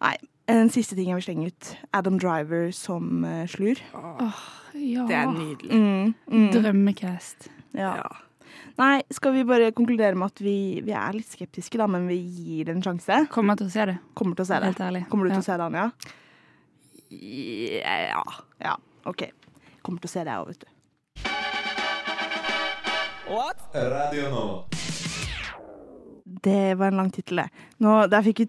Nei. 0.00 0.16
En 0.50 0.70
siste 0.72 0.96
ting 0.98 1.10
jeg 1.12 1.20
vil 1.20 1.26
slenge 1.28 1.50
ut. 1.50 1.68
Adam 1.96 2.18
Driver 2.20 2.70
som 2.74 3.22
uh, 3.24 3.44
slur. 3.50 3.78
Ja. 3.94 5.04
Det 5.06 5.16
er 5.18 5.30
nydelig. 5.30 5.70
Mm, 5.70 6.10
mm, 6.26 6.50
Drømmecast. 6.56 7.48
ja. 7.74 7.94
Ja. 8.02 8.10
Nei, 8.80 9.02
skal 9.12 9.34
vi 9.34 9.42
bare 9.44 9.72
konkludere 9.76 10.16
med 10.16 10.30
at 10.32 10.40
vi, 10.42 10.80
vi 10.84 10.92
er 10.96 11.12
litt 11.12 11.28
skeptiske, 11.28 11.76
da, 11.78 11.86
men 11.90 12.06
vi 12.08 12.16
gir 12.16 12.64
det 12.66 12.74
en 12.78 12.82
sjanse? 12.84 13.18
Kommer 13.30 13.58
til 13.60 13.68
å 13.68 13.72
se 13.74 13.84
det, 13.90 13.96
Kommer 14.16 14.38
til 14.38 14.46
å 14.46 14.48
se 14.48 14.56
det. 14.56 14.70
helt 14.70 14.82
ærlig. 14.86 15.02
Kommer 15.10 15.28
du 15.28 15.34
til 15.34 15.42
å 15.42 15.46
se 15.46 15.58
det, 15.60 15.66
Anja? 15.68 15.86
Ja. 17.10 18.24
Ja. 18.64 18.74
OK. 19.10 19.26
Kommer 19.84 20.00
til 20.00 20.08
å 20.08 20.14
se 20.14 20.24
det, 20.24 20.32
jeg 20.32 20.40
òg, 20.40 20.48
vet 20.54 20.64
du. 20.64 20.70
Radio 23.90 24.30
Nova. 24.32 24.64
Det 26.24 26.74
var 26.78 26.86
en 26.90 26.96
lang 26.96 27.10
tittel, 27.12 27.44
det. 27.44 27.48
Nå, 27.84 28.06
der 28.10 28.24
fikk 28.26 28.42
vi 28.44 28.48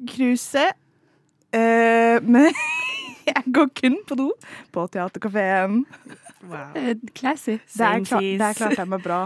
1000-cruiset. 0.00 0.72
Uh, 1.50 2.20
men 2.22 2.50
jeg 3.30 3.44
går 3.52 3.70
kun 3.80 3.96
på 4.06 4.16
do 4.18 4.28
på 4.72 4.86
Theatercaféen. 4.94 5.82
Wow. 6.46 6.72
Eh, 6.78 6.94
Classy. 7.14 7.58
Der, 7.76 8.04
klar, 8.06 8.20
der 8.40 8.54
klarte 8.56 8.78
jeg 8.80 8.88
meg 8.88 9.02
bra. 9.04 9.20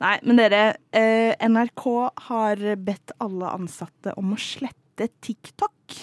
Nei, 0.00 0.14
men 0.24 0.38
dere. 0.40 0.62
uh, 0.94 1.32
NRK 1.48 1.84
har 2.28 2.62
bedt 2.84 3.12
alle 3.22 3.50
ansatte 3.56 4.14
om 4.20 4.34
å 4.36 4.40
slette 4.40 5.08
TikTok. 5.24 5.96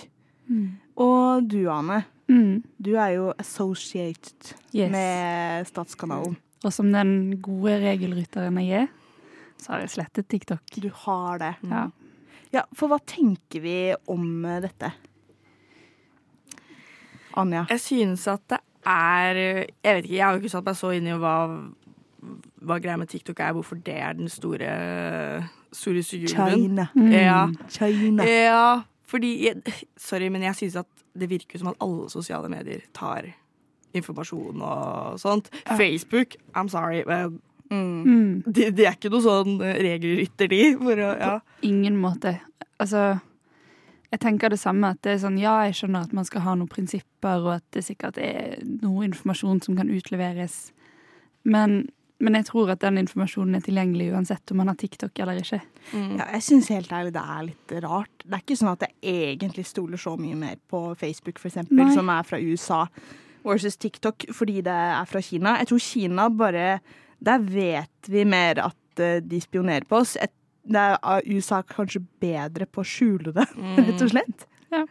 Mm. 0.50 0.68
Og 1.02 1.48
du, 1.50 1.64
Ane, 1.72 2.04
Mm. 2.32 2.62
du 2.80 2.94
er 2.96 3.18
jo 3.18 3.34
associated 3.38 4.54
Yes. 4.74 4.90
med 4.94 5.68
Statskanalen. 5.68 6.38
Og 6.64 6.72
som 6.72 6.88
den 6.92 7.36
gode 7.44 7.74
regelrytteren 7.84 8.56
jeg 8.64 8.86
er, 8.86 8.88
så 9.60 9.74
har 9.74 9.82
jeg 9.84 9.92
slettet 9.98 10.30
TikTok. 10.32 10.62
Du 10.80 10.88
har 11.04 11.38
det. 11.42 11.50
Ja. 11.68 11.90
Ja, 12.54 12.68
For 12.78 12.92
hva 12.92 13.00
tenker 13.02 13.64
vi 13.64 13.78
om 14.12 14.46
eh, 14.46 14.62
dette? 14.64 14.92
Anja. 17.40 17.66
Jeg 17.72 17.82
synes 17.82 18.28
at 18.30 18.44
det 18.52 18.60
er 18.86 19.40
Jeg 19.40 19.96
vet 19.96 20.06
ikke, 20.06 20.16
jeg 20.16 20.26
har 20.26 20.36
jo 20.36 20.44
ikke 20.44 20.54
satt 20.54 20.68
meg 20.68 20.78
så 20.78 20.92
inn 20.94 21.08
i 21.10 21.18
hva, 21.18 21.36
hva 22.68 22.80
greia 22.84 23.00
med 23.00 23.10
TikTok 23.10 23.40
er, 23.42 23.54
hvorfor 23.58 23.80
det 23.82 23.96
er 23.96 24.18
den 24.18 24.30
store, 24.30 24.74
store. 25.74 26.04
China. 26.04 26.90
Mm. 26.94 27.12
Ja. 27.16 27.40
China. 27.72 28.28
ja, 28.28 28.82
fordi 29.10 29.32
jeg, 29.48 29.64
Sorry, 29.98 30.28
men 30.28 30.44
jeg 30.44 30.60
synes 30.60 30.76
at 30.84 31.08
det 31.14 31.30
virker 31.32 31.62
som 31.62 31.72
at 31.72 31.80
alle 31.82 32.10
sosiale 32.12 32.50
medier 32.52 32.86
tar 32.94 33.32
informasjon 33.94 34.62
og 34.62 35.20
sånt. 35.22 35.50
Facebook, 35.78 36.36
I'm 36.58 36.70
sorry, 36.70 37.04
men 37.08 37.40
Mm. 37.74 38.04
Mm. 38.06 38.34
de, 38.46 38.70
de 38.76 38.86
er 38.86 38.98
ikke 38.98 39.12
noe 39.14 39.24
sånn 39.26 39.58
eh, 39.64 39.80
regelrytter, 39.82 40.50
de. 40.52 40.62
For 40.78 41.02
å, 41.02 41.14
ja. 41.18 41.34
Ingen 41.66 41.98
måte. 42.02 42.36
Altså, 42.82 43.16
jeg 44.14 44.22
tenker 44.22 44.54
det 44.54 44.62
samme. 44.62 44.94
At 44.94 45.02
det 45.06 45.16
er 45.16 45.24
sånn, 45.26 45.42
ja, 45.42 45.56
jeg 45.68 45.80
skjønner 45.80 46.06
at 46.06 46.14
man 46.16 46.30
skal 46.30 46.46
ha 46.46 46.54
noen 46.60 46.72
prinsipper, 46.72 47.42
og 47.42 47.58
at 47.58 47.66
det 47.76 47.86
sikkert 47.88 48.22
er 48.22 48.60
noe 48.84 49.08
informasjon 49.10 49.64
som 49.66 49.78
kan 49.80 49.92
utleveres 49.92 50.72
Men, 51.44 51.90
men 52.24 52.38
jeg 52.38 52.46
tror 52.48 52.70
at 52.72 52.80
den 52.80 53.02
informasjonen 53.02 53.58
er 53.58 53.64
tilgjengelig 53.66 54.14
uansett 54.14 54.54
om 54.54 54.62
man 54.62 54.70
har 54.72 54.78
TikTok 54.80 55.18
eller 55.20 55.42
ikke. 55.42 55.60
Mm. 55.92 56.14
Ja, 56.22 56.30
jeg 56.38 56.46
syns 56.46 56.70
helt 56.72 56.94
ærlig 56.96 57.12
det 57.18 57.24
er 57.34 57.42
litt 57.50 57.74
rart. 57.84 58.14
Det 58.24 58.38
er 58.38 58.46
ikke 58.46 58.60
sånn 58.62 58.72
at 58.72 58.86
jeg 58.88 59.34
egentlig 59.34 59.66
stoler 59.68 60.00
så 60.00 60.14
mye 60.16 60.38
mer 60.40 60.62
på 60.72 60.86
Facebook, 61.02 61.42
for 61.42 61.52
eksempel, 61.52 61.84
som 61.92 62.14
er 62.14 62.24
fra 62.30 62.40
USA, 62.40 62.86
versus 63.44 63.76
TikTok, 63.76 64.30
fordi 64.32 64.62
det 64.64 64.72
er 64.72 65.10
fra 65.10 65.20
Kina. 65.20 65.58
Jeg 65.60 65.74
tror 65.74 65.84
Kina 65.84 66.30
bare 66.32 66.68
Der 67.24 67.44
vet 67.44 68.10
vi 68.12 68.26
mer 68.28 68.60
at 68.66 69.04
eh, 69.04 69.20
de 69.24 69.40
spionerer 69.44 69.88
på 69.90 70.02
oss. 70.04 70.16
Et, 70.22 70.34
det 70.64 70.80
er, 70.80 70.98
ah, 71.04 71.22
USA 71.28 71.62
kanskje 71.68 72.04
bedre 72.24 72.68
på 72.68 72.84
å 72.84 72.88
skjule 72.88 73.34
det, 73.36 73.48
rett 73.80 74.04
og 74.04 74.12
slett. 74.14 74.46
Ja. 74.74 74.84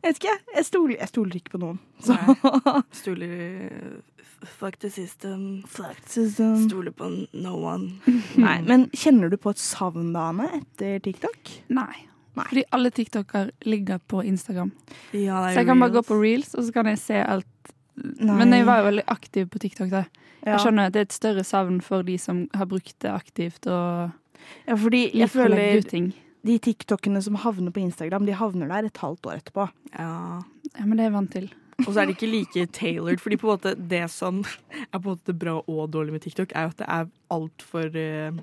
Jeg 0.00 0.06
vet 0.06 0.20
ikke, 0.22 0.34
jeg 0.56 0.64
stoler, 0.64 0.96
jeg 0.96 1.10
stoler 1.12 1.38
ikke 1.40 1.56
på 1.56 1.62
noen. 1.62 1.80
Så. 2.00 2.16
Stoler 3.02 3.98
Fuck 4.46 4.78
the 4.78 4.90
system. 4.90 5.62
Fuck 5.68 6.00
the 6.04 6.10
system. 6.12 6.68
Stoler 6.68 6.92
på 6.96 7.08
no 7.32 7.56
one. 7.56 7.96
Nei, 8.40 8.58
men 8.68 8.86
kjenner 8.96 9.32
du 9.32 9.38
på 9.40 9.52
et 9.52 9.60
savn, 9.60 10.12
Dane, 10.14 10.48
etter 10.60 11.00
TikTok? 11.04 11.52
Nei. 11.72 12.06
Nei. 12.36 12.44
Fordi 12.44 12.64
alle 12.76 12.92
TikToker 12.92 13.50
ligger 13.64 14.00
på 14.12 14.20
Instagram. 14.28 14.70
Ja, 15.16 15.40
det 15.40 15.52
er 15.52 15.52
Så 15.54 15.62
jeg 15.62 15.68
kan 15.70 15.80
bare 15.80 15.94
gå 15.94 16.02
på 16.04 16.18
reels, 16.20 16.52
og 16.54 16.66
så 16.66 16.74
kan 16.76 16.90
jeg 16.92 17.00
se 17.00 17.20
alt. 17.24 17.72
Nei. 17.96 18.36
Men 18.42 18.52
jeg 18.52 18.66
var 18.68 18.82
jo 18.82 18.88
veldig 18.90 19.06
aktiv 19.08 19.48
på 19.52 19.62
TikTok. 19.62 19.88
da. 19.92 20.04
Ja. 20.46 20.52
Jeg 20.54 20.62
skjønner 20.62 20.86
at 20.88 20.94
det 20.94 21.00
er 21.02 21.08
et 21.08 21.16
større 21.16 21.42
savn 21.44 21.80
for 21.82 22.06
de 22.06 22.14
som 22.22 22.44
har 22.54 22.68
brukt 22.70 22.94
det 23.02 23.10
aktivt 23.10 23.66
og 23.66 24.12
Ja, 24.68 24.76
fordi 24.78 25.10
jeg 25.18 25.28
føler 25.32 25.80
de 26.46 26.58
TikTokene 26.62 27.18
som 27.24 27.34
havner 27.42 27.72
på 27.74 27.80
Instagram, 27.82 28.26
de 28.28 28.34
havner 28.38 28.68
der 28.70 28.86
et 28.86 28.96
halvt 29.02 29.26
år 29.26 29.40
etterpå. 29.40 29.64
Ja. 29.98 30.42
Ja, 30.76 30.84
men 30.86 30.92
det 30.94 31.02
er 31.02 31.08
jeg 31.10 31.14
vant 31.16 31.32
til. 31.34 31.48
Og 31.82 31.88
så 31.90 32.00
er 32.00 32.06
det 32.06 32.14
ikke 32.14 32.28
like 32.30 32.66
tailored. 32.72 33.18
Fordi 33.20 33.36
på 33.36 33.48
en 33.48 33.56
måte 33.56 33.72
det 33.90 34.04
som 34.14 34.38
er 34.44 35.00
på 35.00 35.10
en 35.10 35.16
måte 35.16 35.34
bra 35.36 35.56
og 35.66 35.90
dårlig 35.92 36.14
med 36.14 36.22
TikTok, 36.22 36.54
er 36.54 36.68
jo 36.68 36.74
at 36.76 36.78
det 36.78 36.86
er 36.88 37.10
altfor 37.34 37.90
uh, 37.98 38.38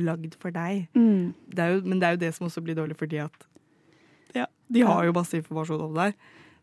lagd 0.00 0.34
for 0.40 0.50
deg. 0.56 0.86
Mm. 0.96 1.34
Det 1.52 1.58
er 1.66 1.76
jo, 1.76 1.82
men 1.84 2.00
det 2.00 2.08
er 2.08 2.16
jo 2.16 2.22
det 2.24 2.32
som 2.38 2.48
også 2.48 2.64
blir 2.64 2.78
dårlig 2.80 2.96
fordi 2.96 3.20
at 3.20 3.46
ja, 4.34 4.46
de 4.72 4.86
har 4.86 5.04
jo 5.04 5.12
masse 5.12 5.36
informasjon 5.36 5.84
om 5.90 5.94
deg. 6.00 6.16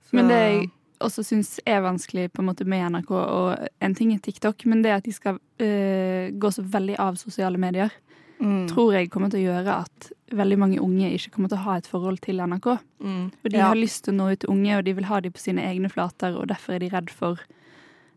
Så- 0.07 0.15
Men 0.17 0.27
det 0.33 0.41
jeg 0.41 0.69
også 0.99 1.23
syns 1.23 1.59
er 1.65 1.81
vanskelig 1.85 2.31
på 2.33 2.41
en 2.41 2.47
måte 2.49 2.65
med 2.65 2.91
NRK, 2.91 3.11
og 3.11 3.67
en 3.81 3.95
ting 3.95 4.13
er 4.13 4.19
TikTok, 4.19 4.65
men 4.65 4.81
det 4.81 4.91
at 4.95 5.03
de 5.05 5.11
skal 5.13 5.35
uh, 5.37 6.29
gå 6.33 6.51
så 6.51 6.63
veldig 6.63 6.99
av 6.99 7.15
sosiale 7.21 7.57
medier, 7.57 7.91
Mm. 8.39 8.67
tror 8.69 8.93
jeg 8.93 9.09
kommer 9.09 9.31
til 9.33 9.39
å 9.39 9.45
gjøre 9.49 9.75
at 9.81 10.11
veldig 10.29 10.57
mange 10.61 10.77
unge 10.79 11.07
ikke 11.09 11.31
kommer 11.33 11.49
til 11.49 11.57
å 11.57 11.63
ha 11.65 11.77
et 11.79 11.87
forhold 11.89 12.19
til 12.21 12.37
NRK. 12.37 12.67
mm. 13.01 13.31
Og 13.43 13.49
de 13.49 13.57
Ja. 13.57 13.69
har 13.69 13.75
lyst 13.75 14.03
til 14.05 14.13
å 14.13 14.17
nå 14.17 14.31
ut 14.31 14.39
til 14.41 14.49
unge, 14.51 14.77
og 14.77 14.83
de 14.85 14.93
vil 14.93 15.05
ha 15.05 15.19
dem 15.19 15.31
på 15.31 15.39
sine 15.41 15.63
egne 15.65 15.89
flater, 15.89 16.37
og 16.37 16.45
derfor 16.47 16.73
er 16.75 16.79
de 16.79 16.89
redd 16.89 17.09
for 17.09 17.39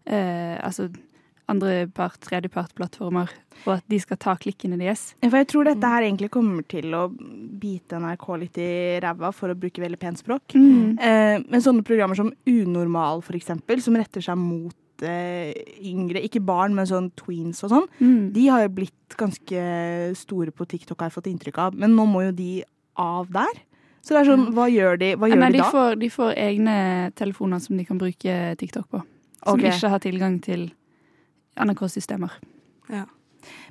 uh, 0.07 0.59
altså 0.63 0.91
andrepart, 1.51 2.19
tredjepartplattformer, 2.27 3.31
og 3.67 3.73
at 3.77 3.85
de 3.91 3.99
skal 4.01 4.19
ta 4.23 4.35
klikkene 4.41 4.79
deres. 4.81 5.11
For 5.23 5.37
jeg 5.41 5.49
tror 5.53 5.69
dette 5.69 5.91
her 5.93 6.07
egentlig 6.07 6.31
kommer 6.33 6.65
til 6.71 6.95
å 6.97 7.07
bite 7.11 7.99
NRK 8.01 8.27
litt 8.45 8.61
i 8.63 8.71
ræva, 9.05 9.33
for 9.37 9.53
å 9.53 9.59
bruke 9.59 9.83
veldig 9.83 10.01
pent 10.01 10.23
språk. 10.23 10.55
Eh, 10.57 11.37
men 11.43 11.65
sånne 11.65 11.85
programmer 11.87 12.19
som 12.19 12.33
Unormal, 12.49 13.23
for 13.27 13.37
eksempel, 13.39 13.83
som 13.85 13.99
retter 13.99 14.25
seg 14.25 14.39
mot 14.41 14.77
eh, 15.03 15.53
yngre, 15.89 16.21
ikke 16.27 16.43
barn, 16.45 16.75
men 16.77 16.89
sånn 16.89 17.11
tweens 17.17 17.63
og 17.65 17.71
sånn, 17.73 17.89
Mm. 18.01 18.33
de 18.35 18.47
har 18.49 18.63
jo 18.67 18.75
blitt 18.81 19.17
ganske 19.17 19.63
store 20.17 20.53
på 20.53 20.67
TikTok, 20.69 20.99
har 21.01 21.11
jeg 21.11 21.17
fått 21.19 21.31
inntrykk 21.33 21.59
av. 21.59 21.75
Men 21.75 21.97
nå 21.97 22.07
må 22.07 22.25
jo 22.29 22.33
de 22.37 22.65
av 23.01 23.31
der. 23.33 23.63
Så 24.03 24.15
det 24.17 24.21
er 24.23 24.31
sånn, 24.33 24.47
hva 24.57 24.65
gjør 24.73 24.99
de, 25.01 25.15
hva 25.21 25.29
gjør 25.29 25.41
Nei, 25.43 25.51
de 25.53 25.59
de 25.59 25.63
da? 25.65 25.71
får, 25.71 25.97
de 26.01 26.09
får 26.09 26.31
egne 26.41 26.77
telefoner 27.17 27.61
som 27.61 27.77
de 27.77 27.85
kan 27.85 27.99
bruke 28.01 28.37
TikTok 28.61 28.89
på. 28.89 29.03
Som 29.45 29.59
okay. 29.59 29.73
ikke 29.73 29.89
har 29.93 30.01
tilgang 30.05 30.39
til 30.45 30.71
NRK-systemer. 31.59 32.37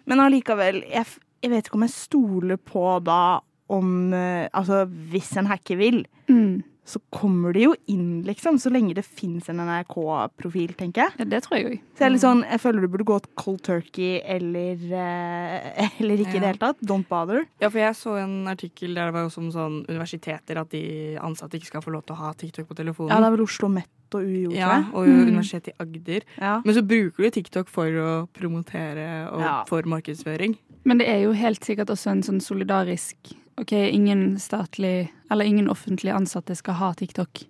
Men 0.09 0.19
allikevel, 0.23 0.81
jeg, 0.89 1.05
jeg 1.43 1.51
vet 1.51 1.67
ikke 1.67 1.77
om 1.77 1.85
jeg 1.85 1.93
stoler 1.93 2.57
på 2.57 2.83
da 3.05 3.39
om 3.69 4.13
eh, 4.17 4.47
Altså, 4.53 4.85
hvis 4.85 5.35
en 5.37 5.49
hacker 5.51 5.77
vil, 5.77 6.05
Mm. 6.29 6.61
Så 6.89 6.99
kommer 7.13 7.53
de 7.53 7.67
jo 7.67 7.73
inn, 7.93 8.23
liksom. 8.25 8.57
Så 8.61 8.71
lenge 8.73 8.95
det 8.97 9.03
fins 9.05 9.47
en 9.51 9.59
NRK-profil, 9.61 10.73
tenker 10.79 11.03
jeg. 11.05 11.13
Ja, 11.21 11.27
det 11.35 11.43
tror 11.45 11.57
jeg 11.59 11.67
òg. 11.69 11.75
Så 11.97 12.05
jeg 12.07 12.13
litt 12.15 12.23
sånn, 12.23 12.41
jeg 12.49 12.61
føler 12.63 12.81
du 12.85 12.89
burde 12.95 13.05
gå 13.09 13.17
til 13.25 13.33
cold 13.37 13.61
turkey 13.67 14.17
eller, 14.25 14.81
eh, 14.97 15.91
eller 16.01 16.23
ikke 16.25 16.39
i 16.39 16.41
det 16.41 16.49
hele 16.53 16.61
tatt. 16.63 16.81
Don't 16.81 17.07
bother. 17.11 17.45
Ja, 17.61 17.69
for 17.69 17.79
jeg 17.83 17.93
så 17.99 18.15
en 18.23 18.35
artikkel 18.49 18.97
der 18.97 19.11
det 19.11 19.17
var 19.19 19.29
også 19.29 19.43
om 19.43 19.51
sånn 19.53 19.77
universiteter 19.89 20.59
at 20.63 20.73
de 20.73 20.83
ansatte 21.21 21.59
ikke 21.59 21.71
skal 21.73 21.85
få 21.85 21.93
lov 21.93 22.05
til 22.07 22.17
å 22.17 22.21
ha 22.23 22.33
TikTok 22.33 22.67
på 22.71 22.77
telefonen. 22.81 23.13
Ja, 23.13 23.21
det 23.21 23.29
er 23.29 23.37
vel 23.37 23.45
Oslo 23.45 23.69
Met 23.69 23.89
og 24.17 24.23
UiO, 24.25 24.49
tror 24.49 24.57
Ja, 24.57 24.77
og 24.97 25.05
Mm. 25.05 25.27
Universitetet 25.29 25.69
i 25.69 25.77
Agder. 25.83 26.23
Ja. 26.41 26.55
Men 26.65 26.73
så 26.75 26.81
bruker 26.81 27.23
du 27.23 27.29
TikTok 27.29 27.69
for 27.69 27.85
å 27.85 28.27
promotere 28.33 29.29
og 29.31 29.39
Ja. 29.41 29.63
for 29.69 29.83
markedsføring. 29.83 30.57
Men 30.83 30.97
det 30.97 31.07
er 31.07 31.21
jo 31.27 31.33
helt 31.33 31.61
sikkert 31.61 31.91
også 31.93 32.09
en 32.11 32.23
sånn 32.23 32.41
solidarisk 32.41 33.35
OK, 33.59 33.71
ingen 33.71 34.39
statlig 34.39 35.09
eller 35.31 35.45
ingen 35.45 35.69
offentlig 35.69 36.13
ansatte 36.15 36.55
skal 36.55 36.77
ha 36.79 36.93
TikTok 36.95 37.43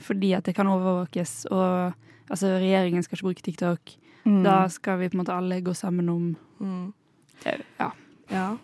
fordi 0.00 0.30
at 0.32 0.46
det 0.48 0.54
kan 0.56 0.68
overvåkes, 0.70 1.42
og 1.52 1.92
altså 2.32 2.54
regjeringen 2.56 3.04
skal 3.04 3.18
ikke 3.18 3.26
bruke 3.26 3.44
TikTok. 3.44 3.90
Mm. 4.24 4.38
Da 4.46 4.62
skal 4.72 4.96
vi 5.02 5.10
på 5.10 5.18
en 5.18 5.20
måte 5.20 5.36
alle 5.36 5.60
gå 5.64 5.74
sammen 5.76 6.08
om 6.08 6.30
Mm. 6.60 6.92
Ja. 7.78 7.86
Ja. 8.28 8.56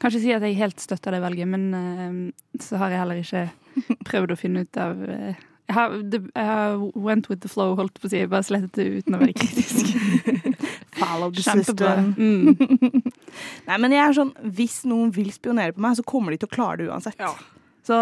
Kan 0.00 0.10
ikke 0.10 0.20
si 0.22 0.30
at 0.32 0.42
jeg 0.46 0.56
helt 0.56 0.80
støtter 0.80 1.12
det 1.12 1.20
valget, 1.20 1.48
men 1.48 1.74
eh, 1.76 2.58
så 2.60 2.78
har 2.80 2.88
jeg 2.88 3.02
heller 3.02 3.20
ikke 3.20 3.42
prøvd 4.08 4.32
å 4.32 4.38
finne 4.40 4.62
ut 4.64 4.78
av 4.80 5.02
eh, 5.04 5.42
jeg 5.64 5.74
har, 5.78 5.94
jeg 6.12 6.44
har 6.44 6.82
went 6.94 7.30
with 7.30 7.40
the 7.40 7.48
flow, 7.48 7.74
holdt 7.78 7.96
på 8.00 8.08
å 8.08 8.12
si. 8.12 8.20
Jeg 8.20 8.30
bare 8.32 8.44
slettet 8.44 8.76
det 8.76 9.00
uten 9.00 9.16
å 9.16 9.20
være 9.22 9.36
kritisk. 9.38 9.94
Follow 10.98 11.32
the 11.34 11.42
system. 11.42 12.12
Mm. 12.18 13.00
Nei, 13.68 13.78
men 13.80 13.94
jeg 13.94 14.02
er 14.04 14.16
sånn, 14.18 14.34
Hvis 14.54 14.82
noen 14.88 15.10
vil 15.14 15.32
spionere 15.34 15.74
på 15.74 15.82
meg, 15.82 15.96
så 15.98 16.04
kommer 16.06 16.34
de 16.34 16.42
til 16.42 16.50
å 16.50 16.54
klare 16.54 16.82
det 16.82 16.90
uansett. 16.92 17.16
Ja. 17.18 17.32
Så 17.84 17.96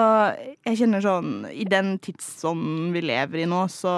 jeg 0.66 0.78
kjenner 0.78 1.02
sånn 1.02 1.30
I 1.50 1.64
den 1.66 1.96
tidsånden 2.02 2.92
vi 2.94 3.02
lever 3.02 3.42
i 3.42 3.48
nå, 3.50 3.64
så 3.72 3.94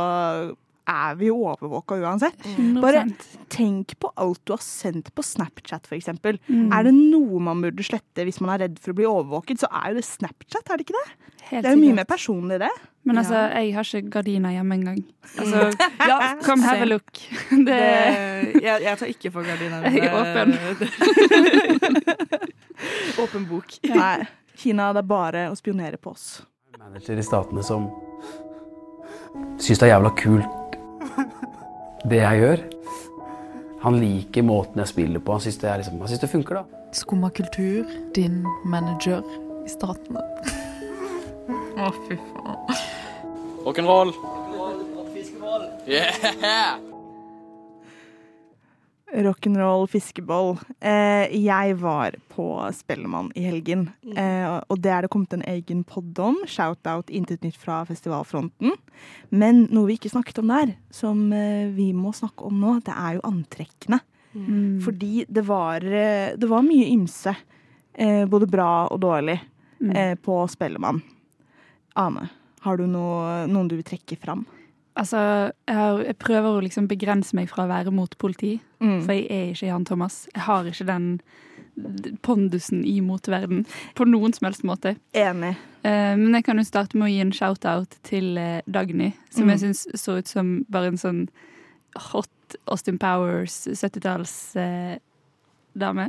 er 0.90 1.14
vi 1.16 1.26
jo 1.30 1.36
overvåka 1.48 1.96
uansett. 2.00 2.38
100%. 2.56 2.80
Bare 2.84 3.04
tenk 3.52 3.94
på 4.02 4.10
alt 4.20 4.40
du 4.44 4.52
har 4.52 4.62
sendt 4.64 5.12
på 5.14 5.22
Snapchat, 5.24 5.86
f.eks. 5.88 6.00
eksempel 6.04 6.38
Mm. 6.48 6.70
Er 6.74 6.82
det 6.84 6.92
noe 6.94 7.38
man 7.40 7.60
burde 7.62 7.82
slette 7.86 8.24
hvis 8.26 8.40
man 8.44 8.50
er 8.54 8.58
redd 8.66 8.78
for 8.82 8.92
å 8.92 8.96
bli 8.98 9.06
overvåket, 9.08 9.60
så 9.62 9.68
er 9.72 9.92
jo 9.92 10.00
det 10.00 10.04
Snapchat, 10.08 10.68
er 10.70 10.76
det 10.80 10.84
ikke 10.88 10.98
det? 10.98 11.30
Helt 11.44 11.62
Det 11.64 11.70
er 11.70 11.74
jo 11.76 11.80
mye 11.82 11.94
mer 11.98 12.04
personlig, 12.08 12.58
det. 12.62 12.70
Men 13.04 13.18
altså, 13.20 13.34
Ja. 13.36 13.60
jeg 13.60 13.74
har 13.74 13.84
ikke 13.84 14.10
gardiner 14.10 14.50
hjemme 14.54 14.74
engang. 14.78 15.00
Altså, 15.38 15.72
Ja, 16.08 16.18
come 16.46 16.62
have 16.64 16.82
a 16.82 16.88
look. 16.88 17.12
Det, 17.50 17.64
Det, 17.68 18.62
jeg, 18.62 18.82
jeg 18.82 18.98
tar 18.98 19.06
ikke 19.12 19.30
for 19.32 19.42
gardiner. 19.44 19.84
Jeg 19.88 20.08
er 20.08 20.14
Åpen 23.22 23.46
bok. 23.48 23.76
Nei, 23.88 24.26
Kina, 24.56 24.92
det 24.94 25.02
er 25.04 25.08
bare 25.08 25.44
å 25.50 25.56
spionere 25.58 25.96
på 26.00 26.10
oss. 26.14 26.42
manager 26.78 27.16
i 27.18 27.22
statene 27.24 27.62
som 27.64 27.86
syns 29.58 29.80
det 29.80 29.88
er 29.88 29.94
jævla 29.94 30.12
kult 30.18 30.60
det 32.10 32.20
jeg 32.20 32.40
gjør. 32.42 32.62
Han 33.84 33.98
liker 34.00 34.44
måten 34.44 34.80
jeg 34.80 34.92
spiller 34.92 35.20
på. 35.20 35.36
Han 35.36 35.44
syns 35.44 35.58
det, 35.60 35.68
er 35.70 35.80
liksom, 35.80 35.98
han 36.00 36.08
synes 36.12 36.22
det 36.24 36.30
funker, 36.32 36.60
da. 36.60 36.82
Skumma 36.94 37.30
kultur, 37.34 37.90
din 38.16 38.42
manager 38.64 39.24
i 39.64 39.72
statene. 39.72 40.24
Å, 41.74 41.90
fy 42.06 42.16
faen. 42.16 42.80
Rock'n'roll. 43.64 44.14
Yeah! 45.88 46.93
Rock'n'roll 49.14 49.86
fiskeboll. 49.86 50.56
Eh, 50.82 51.30
jeg 51.38 51.76
var 51.78 52.16
på 52.34 52.46
Spellemann 52.74 53.28
i 53.38 53.44
helgen, 53.46 53.84
eh, 54.16 54.56
og 54.68 54.80
det 54.82 54.90
er 54.90 55.02
det 55.06 55.10
kommet 55.14 55.32
en 55.36 55.44
egen 55.46 55.84
pod 55.86 56.18
om. 56.18 56.40
Shout-out 56.50 57.12
Intet 57.14 57.44
nytt 57.46 57.56
fra 57.60 57.84
festivalfronten. 57.86 58.72
Men 59.30 59.68
noe 59.70 59.86
vi 59.86 59.96
ikke 60.00 60.10
snakket 60.10 60.40
om 60.42 60.50
der, 60.50 60.74
som 60.90 61.28
eh, 61.32 61.68
vi 61.76 61.92
må 61.94 62.10
snakke 62.16 62.48
om 62.48 62.58
nå, 62.60 62.80
det 62.84 62.94
er 62.96 63.20
jo 63.20 63.24
antrekkene. 63.30 64.00
Mm. 64.34 64.80
Fordi 64.82 65.24
det 65.30 65.44
var, 65.46 65.78
det 66.34 66.48
var 66.50 66.64
mye 66.66 66.88
ymse, 66.90 67.36
eh, 67.94 68.24
både 68.26 68.50
bra 68.50 68.86
og 68.90 69.00
dårlig, 69.06 69.40
Mm. 69.84 69.90
eh, 69.96 70.14
på 70.14 70.36
Spellemann. 70.48 71.02
Ane, 71.98 72.28
har 72.62 72.76
du 72.78 72.86
noe, 72.86 73.44
noen 73.50 73.66
du 73.68 73.74
vil 73.76 73.84
trekke 73.84 74.16
fram? 74.16 74.46
Altså, 74.96 75.50
jeg, 75.66 75.74
har, 75.74 75.98
jeg 76.04 76.16
prøver 76.22 76.54
å 76.54 76.62
liksom 76.62 76.86
begrense 76.88 77.34
meg 77.34 77.48
fra 77.50 77.64
å 77.64 77.68
være 77.72 77.90
mot 77.92 78.16
politi, 78.18 78.60
Mm. 78.80 79.00
for 79.06 79.12
jeg 79.14 79.24
er 79.30 79.52
ikke 79.54 79.66
Jan 79.66 79.84
Thomas. 79.84 80.28
Jeg 80.34 80.42
har 80.44 80.64
ikke 80.64 80.86
den 80.86 81.20
pondusen 82.22 82.84
i 82.86 83.00
motverden 83.00 83.64
på 83.96 84.04
noen 84.06 84.32
som 84.36 84.46
helst 84.46 84.62
måte. 84.62 84.96
Enig. 85.16 85.56
Eh, 85.82 86.14
men 86.16 86.34
jeg 86.36 86.44
kan 86.44 86.56
jo 86.60 86.64
starte 86.68 86.94
med 86.96 87.08
å 87.08 87.10
gi 87.12 87.20
en 87.24 87.32
shout-out 87.32 87.96
til 88.06 88.36
eh, 88.38 88.60
Dagny, 88.70 89.12
som 89.30 89.44
Mm. 89.46 89.50
jeg 89.50 89.60
syns 89.64 89.86
så 89.98 90.18
ut 90.18 90.28
som 90.28 90.64
bare 90.70 90.86
en 90.92 90.96
sånn 91.00 91.28
hot 92.12 92.28
Austin 92.68 92.98
Powers 92.98 93.66
70-tallsdame. 93.66 95.00
eh. 95.76 96.08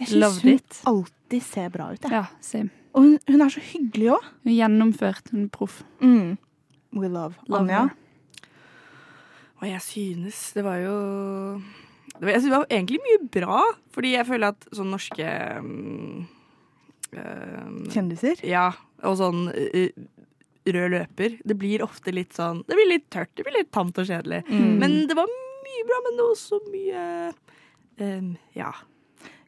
Jeg 0.00 0.08
syns 0.08 0.40
hun 0.42 0.52
it. 0.54 0.80
alltid 0.86 1.42
ser 1.42 1.68
bra 1.70 1.92
ut. 1.92 2.00
jeg. 2.02 2.10
Ja, 2.10 2.24
same. 2.40 2.70
Og 2.94 3.02
hun, 3.02 3.18
hun 3.28 3.40
er 3.42 3.48
så 3.50 3.60
hyggelig 3.60 4.10
òg. 4.16 4.24
Hun 4.44 4.52
er 4.52 4.58
gjennomført, 4.68 5.30
hun 5.30 5.44
er 5.44 5.48
proff. 5.48 5.82
Mm. 6.00 6.36
We 6.94 7.08
love. 7.08 7.34
Love 7.48 7.60
Anja? 7.62 7.78
her. 7.88 7.90
Og 9.62 9.68
jeg 9.68 9.82
synes 9.84 10.38
Det 10.56 10.64
var 10.66 10.78
jo 10.82 10.94
det 12.14 12.22
var, 12.22 12.30
jeg 12.30 12.42
synes 12.44 12.52
det 12.52 12.58
var 12.60 12.70
egentlig 12.70 12.98
mye 13.02 13.20
bra, 13.34 13.60
fordi 13.90 14.12
jeg 14.12 14.26
føler 14.28 14.52
at 14.54 14.66
sånn 14.76 14.92
norske 14.94 15.30
um, 15.58 16.26
Kjendiser? 17.90 18.38
Ja, 18.46 18.68
og 19.02 19.16
sånn 19.18 19.48
uh, 19.50 20.04
rød 20.64 20.94
løper. 20.94 21.34
Det 21.44 21.56
blir 21.58 21.82
ofte 21.84 22.14
litt 22.14 22.36
sånn 22.38 22.62
Det 22.68 22.78
blir 22.78 22.90
litt 22.92 23.08
tørt, 23.12 23.32
det 23.34 23.46
blir 23.46 23.58
litt 23.58 23.72
tamt 23.74 23.98
og 23.98 24.06
kjedelig. 24.08 24.44
Mm. 24.46 24.76
Men 24.78 24.96
det 25.10 25.18
var 25.18 25.30
mye 25.30 25.88
bra, 25.90 26.00
men 26.06 26.14
det 26.14 26.22
var 26.22 26.36
også 26.36 26.60
mye 26.70 27.04
um, 27.98 28.30
Ja. 28.58 28.72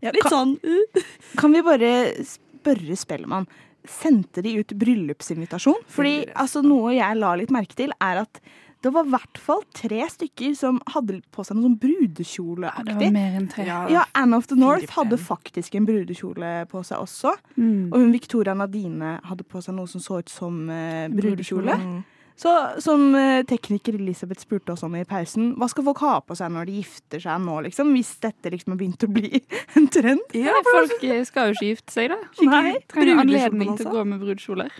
Ja, 0.05 0.11
Litt 0.13 0.27
kan, 0.27 0.35
sånn 0.35 0.59
uh. 0.67 1.07
kan 1.41 1.55
vi 1.55 1.63
bare 1.65 1.91
spørre 2.27 2.99
Spellemann, 2.99 3.47
sendte 3.87 4.43
de 4.45 4.59
ut 4.59 4.75
bryllupsinvitasjon? 4.77 5.87
Fordi 5.89 6.19
altså, 6.35 6.67
noe 6.67 6.97
jeg 6.99 7.19
la 7.23 7.37
litt 7.39 7.55
merke 7.55 7.79
til, 7.79 7.95
er 8.03 8.25
at 8.27 8.43
det 8.87 8.93
var 8.95 9.07
i 9.09 9.13
hvert 9.15 9.39
fall 9.43 9.63
tre 9.77 10.01
stykker 10.13 10.55
som 10.59 10.81
hadde 10.95 11.21
på 11.35 11.45
seg 11.47 11.59
noe 11.59 11.67
sånn 11.67 11.77
Det 11.81 11.89
brudekjoleaktig. 11.89 12.97
var 13.01 13.15
mer 13.17 13.39
enn 13.41 13.49
tre. 13.51 13.67
Ja, 13.93 14.05
Anne 14.15 14.39
of 14.39 14.47
the 14.51 14.59
North 14.59 14.93
hadde 14.97 15.19
faktisk 15.21 15.75
en 15.79 15.87
brudekjole 15.89 16.53
på 16.71 16.83
seg 16.87 17.03
også. 17.03 17.35
Mm. 17.57 17.89
Og 17.93 17.97
hun 18.01 18.13
Victoria 18.15 18.55
Nadine 18.55 19.17
hadde 19.27 19.45
på 19.45 19.63
seg 19.65 19.75
noe 19.77 19.91
som 19.91 20.01
så 20.05 20.21
ut 20.23 20.31
som 20.33 20.67
brudekjole. 20.69 21.17
brudekjole. 21.21 21.81
Mm. 21.83 22.05
Så 22.37 22.53
som 22.85 23.15
eh, 23.17 23.43
tekniker 23.49 23.97
Elisabeth 23.97 24.43
spurte 24.45 24.75
oss 24.75 24.83
om 24.85 24.93
i 24.99 25.05
pausen, 25.09 25.55
hva 25.57 25.69
skal 25.73 25.87
folk 25.87 26.03
ha 26.05 26.15
på 26.21 26.37
seg 26.37 26.53
når 26.53 26.69
de 26.69 26.75
gifter 26.83 27.23
seg 27.25 27.41
nå, 27.41 27.55
liksom? 27.65 27.95
Hvis 27.97 28.11
dette 28.21 28.53
liksom 28.53 28.75
har 28.75 28.81
begynt 28.83 29.07
å 29.07 29.11
bli 29.13 29.41
en 29.79 29.89
trend? 29.93 30.37
Ja, 30.37 30.59
folk 30.69 31.01
eh, 31.01 31.23
skal 31.29 31.51
jo 31.51 31.57
ikke 31.57 31.71
gifte 31.71 31.97
seg, 31.97 32.13
da. 32.13 32.21
Nei. 32.53 32.75
Trenger 32.93 33.23
anledning 33.25 33.73
til 33.81 33.89
å 33.89 33.97
gå 33.97 34.05
med 34.13 34.21
brudekjoler. 34.21 34.77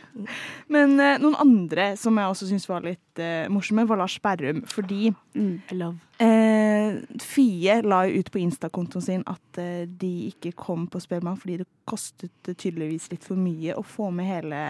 Men 0.73 0.99
uh, 1.01 1.15
noen 1.23 1.39
andre 1.41 1.95
som 2.01 2.21
jeg 2.21 2.35
også 2.35 2.51
syns 2.51 2.69
var 2.69 2.85
litt 2.85 3.23
uh, 3.25 3.49
morsomme, 3.53 3.87
var 3.89 4.05
Lars 4.05 4.19
Berrum. 4.23 4.65
Fordi 4.69 5.15
Mm. 5.37 5.61
I 5.69 5.75
love. 5.77 5.99
Eh, 6.23 6.97
Fie 7.23 7.81
la 7.83 8.03
jo 8.07 8.21
ut 8.21 8.31
på 8.33 8.41
Insta-kontoen 8.41 9.05
sin 9.05 9.25
at 9.29 9.61
eh, 9.61 9.85
de 9.89 10.31
ikke 10.31 10.55
kom 10.59 10.87
på 10.91 11.01
Spellemann 11.03 11.39
fordi 11.41 11.61
det 11.63 11.69
kostet 11.87 12.33
tydeligvis 12.59 13.09
litt 13.13 13.25
for 13.25 13.39
mye 13.39 13.77
å 13.79 13.85
få 13.87 14.09
med 14.15 14.27
hele 14.27 14.61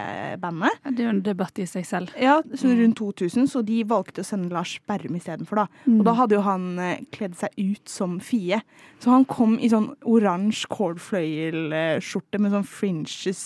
bandet. 0.41 0.75
Ja, 0.83 0.91
Det 0.91 1.03
er 1.03 1.07
jo 1.07 1.15
en 1.15 1.23
debatt 1.25 1.61
i 1.61 1.65
seg 1.69 1.87
selv. 1.89 2.13
Ja, 2.21 2.37
så 2.53 2.73
rundt 2.77 2.99
2000, 2.99 3.49
så 3.49 3.63
de 3.65 3.81
valgte 3.89 4.21
å 4.21 4.27
sende 4.27 4.53
Lars 4.53 4.75
Berrum 4.87 5.17
istedenfor, 5.17 5.63
da. 5.63 5.65
Og 5.95 6.05
da 6.05 6.13
hadde 6.19 6.37
jo 6.37 6.43
han 6.45 6.69
eh, 6.83 7.01
kledd 7.15 7.37
seg 7.39 7.57
ut 7.57 7.89
som 7.89 8.19
Fie. 8.23 8.61
Så 9.01 9.13
han 9.13 9.25
kom 9.29 9.57
i 9.59 9.71
sånn 9.71 9.91
oransje 10.05 10.69
cordfløyelskjorte 10.73 12.41
med 12.41 12.53
sånn 12.53 12.69
fringes 12.69 13.43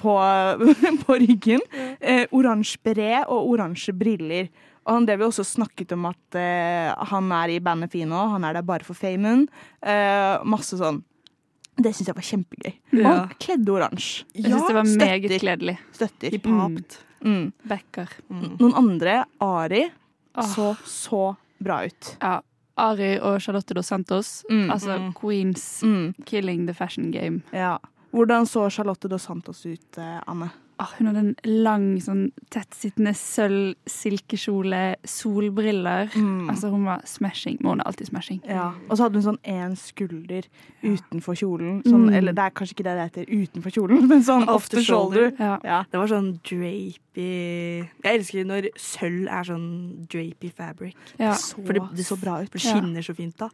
på, 0.00 0.16
på 1.04 1.20
ryggen. 1.20 1.62
Eh, 2.00 2.24
oransje 2.32 2.80
beret 2.84 3.28
og 3.28 3.52
oransje 3.54 3.94
briller. 3.96 4.48
Og 4.86 4.94
han 4.96 5.06
drev 5.06 5.20
jo 5.20 5.28
også 5.28 5.44
snakket 5.44 5.92
om 5.92 6.06
at 6.06 6.34
eh, 6.40 6.94
han 7.10 7.30
er 7.32 7.48
i 7.54 7.58
bandet 7.60 7.90
Fino, 7.92 8.28
han 8.32 8.44
er 8.44 8.54
der 8.54 8.62
bare 8.66 8.84
for 8.84 8.94
famen. 8.94 9.46
Eh, 9.82 10.38
masse 10.44 10.76
sånn. 10.80 11.02
Det 11.80 11.92
syns 11.94 12.08
jeg 12.10 12.16
var 12.16 12.26
kjempegøy. 12.26 12.72
Og 12.92 12.98
Ja. 13.00 13.12
han 13.20 13.28
kledde 13.38 13.68
oransje. 13.72 14.24
Jeg 14.34 14.44
syns 14.50 14.66
det 14.66 14.74
var 14.74 14.84
støtter. 14.84 15.06
meget 15.06 15.40
kledelig. 15.40 15.78
Støtter. 15.92 16.30
Hiphop. 16.30 16.96
Mm. 17.24 17.52
Backer. 17.68 18.08
Noen 18.30 18.74
andre, 18.74 19.24
Ari, 19.40 19.84
Åh. 20.36 20.42
så 20.54 20.76
så 20.84 21.36
bra 21.62 21.84
ut. 21.84 22.16
Ja. 22.20 22.40
Ari 22.78 23.18
og 23.20 23.40
Charlotte 23.40 23.74
Dos 23.74 23.86
Santos, 23.86 24.44
Mm. 24.50 24.70
altså 24.70 24.98
Mm. 24.98 25.12
Queens 25.14 25.82
Mm. 25.82 26.14
killing 26.24 26.66
the 26.66 26.74
fashion 26.74 27.10
game. 27.10 27.42
Ja. 27.52 27.76
Hvordan 28.12 28.46
så 28.46 28.68
Charlotte 28.70 29.08
Dos 29.08 29.22
Santos 29.22 29.64
ut, 29.66 29.98
eh, 29.98 30.20
Anne? 30.26 30.50
Ah, 30.80 30.88
hun 30.96 31.06
hadde 31.10 31.18
en 31.20 31.34
lang, 31.44 31.98
sånn 32.00 32.30
tettsittende 32.50 33.12
sølv 33.14 33.74
silkekjole, 33.86 34.96
solbriller. 35.04 36.08
Mm. 36.16 36.48
Altså, 36.48 36.70
hun 36.72 36.86
var 36.88 37.02
smashing. 37.04 37.58
Men 37.60 37.68
hun 37.74 37.80
er 37.82 37.88
alltid 37.90 38.08
smashing. 38.08 38.40
Ja. 38.48 38.70
Og 38.88 38.96
så 38.96 39.04
hadde 39.04 39.20
hun 39.20 39.26
sånn 39.26 39.38
én 39.44 39.74
skulder 39.76 40.48
utenfor 40.82 41.36
kjolen. 41.36 41.82
Sånn, 41.84 42.08
Mm. 42.08 42.14
Eller 42.16 42.32
det 42.32 42.44
er 42.46 42.50
kanskje 42.56 42.74
ikke 42.78 42.86
det 42.88 42.96
det 42.96 43.04
heter 43.12 43.26
utenfor 43.28 43.70
kjolen, 43.76 44.06
men 44.10 44.22
sånn 44.24 44.48
off 44.48 44.70
the 44.70 44.80
shoulder. 44.82 45.32
Ja. 45.38 45.58
Ja. 45.62 45.82
Det 45.92 46.00
var 46.00 46.06
sånn 46.08 46.32
drapey 46.42 46.96
Jeg 47.14 47.88
elsker 48.20 48.44
når 48.46 48.70
sølv 48.78 49.28
er 49.28 49.44
sånn 49.44 50.06
drapey 50.08 50.50
fabric. 50.50 50.96
For 51.18 51.72
det- 51.74 51.94
det- 51.94 52.06
så 52.06 52.16
bra 52.18 52.40
ut. 52.40 52.48
For 52.50 52.58
det 52.58 52.64
skinner 52.66 53.02
så 53.04 53.14
fint 53.14 53.36
da. 53.36 53.50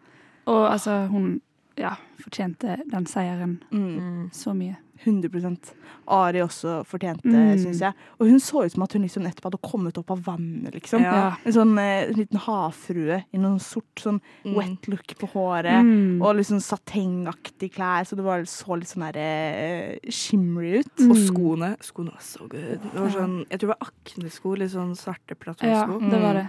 Og 0.47 0.71
altså, 0.71 1.09
hun 1.11 1.40
ja, 1.77 1.97
fortjente 2.23 2.79
den 2.91 3.07
seieren 3.07 3.59
Mm. 3.73 4.31
så 4.33 4.55
mye. 4.57 4.77
100% 5.05 5.75
Ari 6.09 6.39
også 6.41 6.83
fortjente, 6.87 7.27
Mm. 7.29 7.59
syns 7.61 7.81
jeg. 7.81 7.93
Og 8.19 8.29
hun 8.31 8.39
så 8.41 8.65
ut 8.65 8.73
som 8.73 8.83
at 8.83 8.93
hun 8.95 9.03
liksom 9.03 9.23
nettopp 9.25 9.45
hadde 9.53 9.61
kommet 9.62 9.99
opp 9.99 10.11
av 10.11 10.23
vannet, 10.25 10.73
liksom. 10.73 11.03
Ja. 11.03 11.37
En 11.45 11.53
sånn 11.53 11.79
eh, 11.79 12.09
liten 12.17 12.39
havfrue 12.39 13.25
i 13.31 13.37
noen 13.39 13.59
sort 13.61 13.95
sånn 14.01 14.21
Mm. 14.45 14.55
wet 14.57 14.89
look 14.89 15.07
på 15.19 15.29
håret. 15.35 15.83
Mm. 15.85 16.23
Og 16.23 16.37
liksom 16.37 16.57
sånn 16.61 16.79
satengaktig 16.81 17.75
klær, 17.75 18.07
så 18.07 18.17
det 18.17 18.25
var, 18.25 18.41
så 18.45 18.79
litt 18.79 18.89
sånn 18.89 19.12
der 19.12 19.19
eh, 19.21 19.99
shimmery 20.11 20.79
ut. 20.81 20.97
Mm. 20.99 21.11
Og 21.11 21.17
skoene. 21.17 21.77
Skoene 21.83 22.12
var 22.12 22.21
så 22.21 22.49
good. 22.49 22.81
Det 22.81 22.95
var 22.95 23.11
sånn, 23.11 23.47
jeg 23.51 23.59
tror 23.61 23.69
det 23.69 23.77
var 23.77 23.91
aknesko. 23.91 24.57
Litt 24.57 24.71
sånn 24.71 24.97
svarte 24.97 25.37
Ja, 25.62 25.87
det 25.87 26.21
var 26.23 26.33
det. 26.35 26.49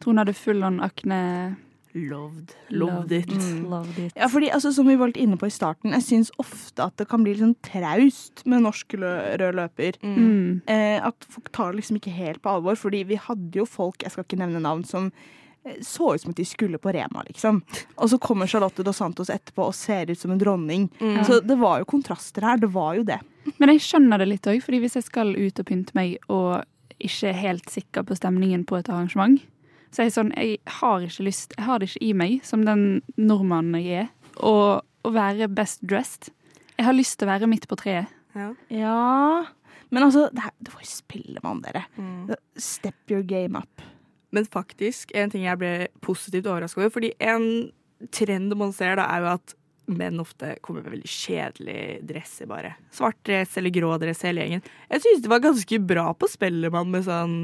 Tror 0.00 0.12
hun 0.12 0.18
hadde 0.18 0.34
full 0.34 0.62
on 0.64 0.80
akne. 0.80 1.56
Loved. 1.92 2.54
Loved 2.68 3.12
it. 3.12 3.28
Mm. 3.28 3.64
Loved 3.70 3.98
it. 3.98 4.12
Ja, 4.16 4.28
fordi 4.30 4.50
altså, 4.50 4.72
Som 4.72 4.86
vi 4.88 4.96
var 4.96 5.10
litt 5.10 5.20
inne 5.20 5.38
på 5.40 5.48
i 5.48 5.54
starten, 5.54 5.94
jeg 5.96 6.06
syns 6.06 6.30
ofte 6.38 6.86
at 6.86 6.96
det 7.00 7.08
kan 7.10 7.24
bli 7.24 7.34
litt 7.34 7.42
sånn 7.42 7.58
traust 7.66 8.44
med 8.46 8.64
norsk 8.66 8.94
lø 9.00 9.12
rød 9.40 9.58
løper. 9.58 9.98
Mm. 10.04 10.62
Eh, 10.70 10.98
at 11.02 11.28
folk 11.28 11.50
tar 11.56 11.72
det 11.72 11.82
liksom 11.82 11.98
ikke 11.98 12.14
helt 12.14 12.42
på 12.44 12.54
alvor. 12.54 12.78
Fordi 12.78 13.02
vi 13.10 13.18
hadde 13.20 13.62
jo 13.62 13.66
folk, 13.68 14.04
jeg 14.04 14.14
skal 14.14 14.26
ikke 14.26 14.40
nevne 14.42 14.62
navn, 14.62 14.86
som 14.86 15.10
eh, 15.64 15.80
så 15.82 16.14
ut 16.14 16.22
som 16.22 16.34
at 16.34 16.38
de 16.38 16.46
skulle 16.46 16.78
på 16.78 16.94
Rema, 16.94 17.26
liksom. 17.26 17.62
Og 17.96 18.12
så 18.12 18.20
kommer 18.22 18.50
Charlotte 18.50 18.86
Dos 18.86 19.02
Santos 19.02 19.32
etterpå 19.32 19.66
og 19.70 19.76
ser 19.76 20.12
ut 20.12 20.18
som 20.20 20.34
en 20.34 20.42
dronning. 20.42 20.88
Mm. 21.00 21.22
Så 21.26 21.42
det 21.42 21.58
var 21.58 21.82
jo 21.82 21.90
kontraster 21.90 22.46
her. 22.46 22.62
Det 22.62 22.70
var 22.74 22.94
jo 23.00 23.06
det. 23.08 23.18
Men 23.58 23.74
jeg 23.74 23.82
skjønner 23.88 24.20
det 24.20 24.30
litt 24.30 24.46
òg, 24.46 24.60
fordi 24.62 24.84
hvis 24.84 25.00
jeg 25.00 25.08
skal 25.10 25.34
ut 25.34 25.58
og 25.58 25.66
pynte 25.66 25.96
meg 25.98 26.20
og 26.30 26.60
ikke 27.00 27.30
er 27.30 27.40
helt 27.40 27.70
sikker 27.72 28.04
på 28.04 28.16
stemningen 28.18 28.66
på 28.68 28.76
et 28.76 28.90
arrangement, 28.92 29.40
så 29.90 30.02
er 30.02 30.08
jeg 30.08 30.16
sånn 30.16 30.32
Jeg 30.38 30.58
har 30.78 31.04
ikke 31.06 31.26
lyst 31.26 31.54
Jeg 31.56 31.66
har 31.66 31.80
det 31.80 31.90
ikke 31.90 32.04
i 32.06 32.12
meg, 32.16 32.36
som 32.46 32.64
den 32.66 33.02
nordmannen 33.18 33.80
jeg 33.82 34.06
er, 34.06 34.10
å, 34.38 34.80
å 34.80 35.12
være 35.14 35.50
best 35.52 35.82
dressed. 35.82 36.30
Jeg 36.78 36.86
har 36.86 36.96
lyst 36.96 37.18
til 37.20 37.28
å 37.28 37.32
være 37.32 37.48
midt 37.50 37.66
på 37.68 37.78
treet. 37.80 38.08
Ja. 38.36 38.52
Ja 38.72 39.46
Men 39.90 40.06
altså, 40.06 40.28
det, 40.32 40.44
her, 40.46 40.54
det 40.62 40.74
var 40.74 40.84
jo 40.84 40.90
Spellemann, 40.90 41.62
dere. 41.64 41.84
Mm. 41.98 42.30
Step 42.56 43.12
your 43.12 43.24
game 43.26 43.58
up. 43.58 43.82
Men 44.30 44.46
faktisk, 44.46 45.10
en 45.18 45.32
ting 45.32 45.44
jeg 45.44 45.58
ble 45.58 45.72
positivt 46.06 46.46
overraska 46.46 46.84
over 46.84 46.92
Fordi 46.94 47.10
en 47.18 47.48
trend 48.14 48.54
man 48.56 48.70
ser, 48.72 48.94
da, 49.00 49.08
er 49.10 49.24
jo 49.24 49.32
at 49.34 49.56
menn 49.90 50.22
ofte 50.22 50.54
kommer 50.62 50.84
med 50.84 50.94
veldig 50.94 51.10
kjedelige 51.10 51.98
dresser, 52.06 52.46
bare. 52.46 52.76
Svart 52.94 53.18
dress 53.26 53.56
eller 53.58 53.74
grå 53.74 53.90
dress, 54.00 54.22
hele 54.26 54.44
gjengen. 54.44 54.62
Jeg 54.86 55.04
synes 55.04 55.24
det 55.24 55.32
var 55.32 55.42
ganske 55.42 55.80
bra 55.82 56.06
på 56.14 56.28
Spellemann 56.30 56.92
med 56.94 57.08
sånn 57.08 57.36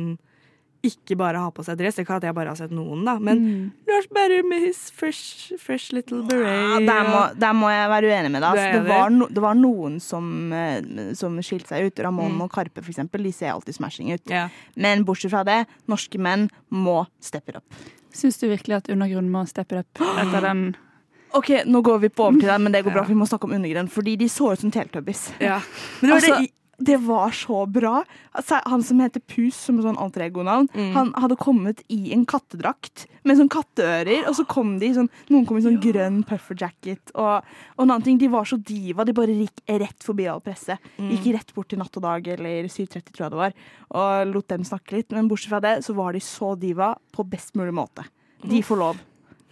ikke 0.88 1.16
bare 1.18 1.40
ha 1.42 1.51
på 1.51 1.64
seg 1.66 1.77
dress. 1.81 1.96
Kan 2.07 2.16
at 2.16 2.27
jeg 2.29 2.35
bare 2.37 2.49
har 2.53 2.57
sett 2.59 2.70
noen, 2.75 3.05
da. 3.05 3.18
Men 3.18 3.40
Mm. 3.46 3.72
Lars 3.88 4.07
Berrum 4.12 4.49
med 4.49 4.62
his 4.62 4.90
fresh, 4.90 5.53
fresh 5.59 5.92
little 5.92 6.22
Ja, 6.22 6.29
beret. 6.31 6.87
der, 6.87 7.03
må, 7.11 7.20
der 7.38 7.53
må 7.53 7.68
jeg 7.70 7.88
være 7.90 8.11
uenig 8.12 8.31
med 8.33 8.42
deg. 8.42 8.51
Altså, 8.51 8.72
det, 8.72 8.83
det, 8.85 8.88
var 8.94 9.11
no, 9.11 9.27
det 9.31 9.42
var 9.42 9.55
noen 9.55 10.01
som, 10.01 10.53
eh, 10.53 11.12
som 11.14 11.37
skilte 11.42 11.68
seg 11.75 11.87
ut. 11.90 11.94
Ramón 12.07 12.33
Mm. 12.37 12.40
og 12.42 12.51
Karpe, 12.53 12.83
for 12.83 12.90
eksempel. 12.90 13.22
De 13.22 13.33
ser 13.33 13.53
alltid 13.53 13.75
smashing 13.75 14.12
ut. 14.14 14.22
Ja. 14.31 14.49
Men 14.77 15.05
bortsett 15.05 15.31
fra 15.31 15.44
det, 15.44 15.66
norske 15.88 16.18
menn 16.18 16.49
må 16.70 17.07
steppe 17.20 17.57
opp. 17.57 17.64
up. 17.70 17.75
Syns 18.16 18.38
du 18.40 18.49
virkelig 18.49 18.77
at 18.77 18.88
undergrunnen 18.88 19.31
må 19.31 19.46
steppe 19.46 19.79
opp 19.79 20.01
etter 20.01 20.40
den 20.40 20.77
OK, 21.37 21.51
nå 21.66 21.83
går 21.85 21.99
vi 22.01 22.09
på 22.09 22.25
over 22.25 22.38
til 22.40 22.49
deg, 22.49 22.61
men 22.64 22.72
det 22.72 22.81
går 22.85 22.92
bra, 22.94 23.03
Ja. 23.03 23.05
for 23.05 23.12
vi 23.12 23.18
må 23.20 23.27
snakke 23.29 23.44
om 23.44 23.53
undergrunnen. 23.53 23.90
Fordi 23.92 24.16
de 24.16 24.25
så 24.33 24.53
ut 24.55 24.61
som 24.62 24.70
teletubbies. 24.70 25.33
ja. 25.38 25.59
Men 26.01 26.09
det 26.09 26.14
var 26.14 26.16
Altså, 26.16 26.38
det, 26.40 26.51
det 26.78 26.98
var 27.06 27.30
så 27.32 27.62
bra. 27.72 28.02
Altså, 28.36 28.58
han 28.68 28.82
som 28.84 28.98
heter 29.00 29.22
Pus, 29.24 29.56
som 29.56 29.78
er 29.78 29.86
sånn 29.86 29.96
alter 29.98 30.26
ego-navn, 30.26 30.68
Mm. 30.74 30.92
han 30.94 31.12
hadde 31.16 31.36
kommet 31.40 31.80
i 31.88 32.12
en 32.12 32.26
kattedrakt 32.26 33.06
med 33.24 33.38
sånn 33.38 33.48
katteører, 33.48 34.26
og 34.28 34.34
så 34.36 34.44
kom 34.46 34.78
de 34.78 34.90
sånn 34.94 35.08
Noen 35.30 35.46
kom 35.46 35.56
i 35.56 35.62
sånn 35.64 35.80
grønn 35.80 36.22
pufferjacket, 36.28 37.10
og, 37.14 37.42
og 37.78 37.82
en 37.82 37.90
annen 37.90 38.02
ting, 38.04 38.18
de 38.18 38.28
var 38.28 38.44
så 38.44 38.56
diva. 38.62 39.04
De 39.04 39.12
bare 39.16 39.32
gikk 39.34 39.64
rett 39.80 40.04
forbi 40.04 40.28
all 40.28 40.40
presse. 40.44 40.76
Mm. 40.98 41.10
Gikk 41.16 41.32
rett 41.34 41.54
bort 41.54 41.68
til 41.72 41.78
Natt 41.78 41.96
og 41.96 42.02
Dag 42.02 42.28
eller 42.28 42.68
7.30, 42.68 43.10
tror 43.12 43.24
jeg 43.26 43.30
det 43.30 43.40
var, 43.40 43.52
og 43.96 44.34
lot 44.34 44.48
dem 44.48 44.62
snakke 44.68 44.92
litt. 44.98 45.10
Men 45.16 45.28
bortsett 45.28 45.50
fra 45.54 45.60
det, 45.64 45.78
så 45.84 45.94
var 45.96 46.12
de 46.12 46.20
så 46.20 46.54
diva 46.58 46.94
på 47.12 47.24
best 47.28 47.54
mulig 47.56 47.72
måte. 47.74 48.04
De 48.44 48.60
får 48.62 48.76
lov. 48.78 48.96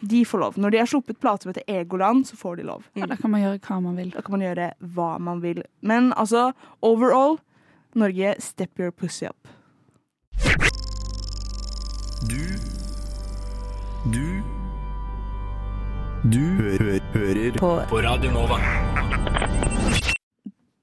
De 0.08 0.24
får 0.28 0.38
lov. 0.42 0.58
Når 0.60 0.70
de 0.74 0.78
har 0.82 0.86
sluppet 0.90 1.18
plate 1.20 1.42
som 1.46 1.52
heter 1.52 1.64
Egoland, 1.80 2.26
så 2.28 2.36
får 2.36 2.56
de 2.60 2.62
lov. 2.68 2.82
Ja, 2.98 3.06
da 3.08 3.16
kan 3.16 3.30
man 3.32 3.40
gjøre 3.40 3.58
hva 3.64 3.80
man 3.80 3.96
vil. 3.96 4.10
Da 4.12 4.20
kan 4.26 4.34
man 4.36 4.42
gjøre 4.44 4.70
hva 4.96 5.10
man 5.18 5.40
vil. 5.42 5.62
Men 5.80 6.12
altså, 6.16 6.50
overall, 6.82 7.38
Norge, 7.94 8.34
step 8.42 8.78
your 8.80 8.90
pussy 8.90 9.24
up. 9.24 9.48
Du 12.28 12.42
Du 14.12 14.42
Du 16.32 16.40
hø 16.40 16.76
hø 16.80 16.98
hører 17.14 17.58
på. 17.58 17.70
på 17.88 18.00
Radio 18.04 18.30
Nova. 18.32 18.58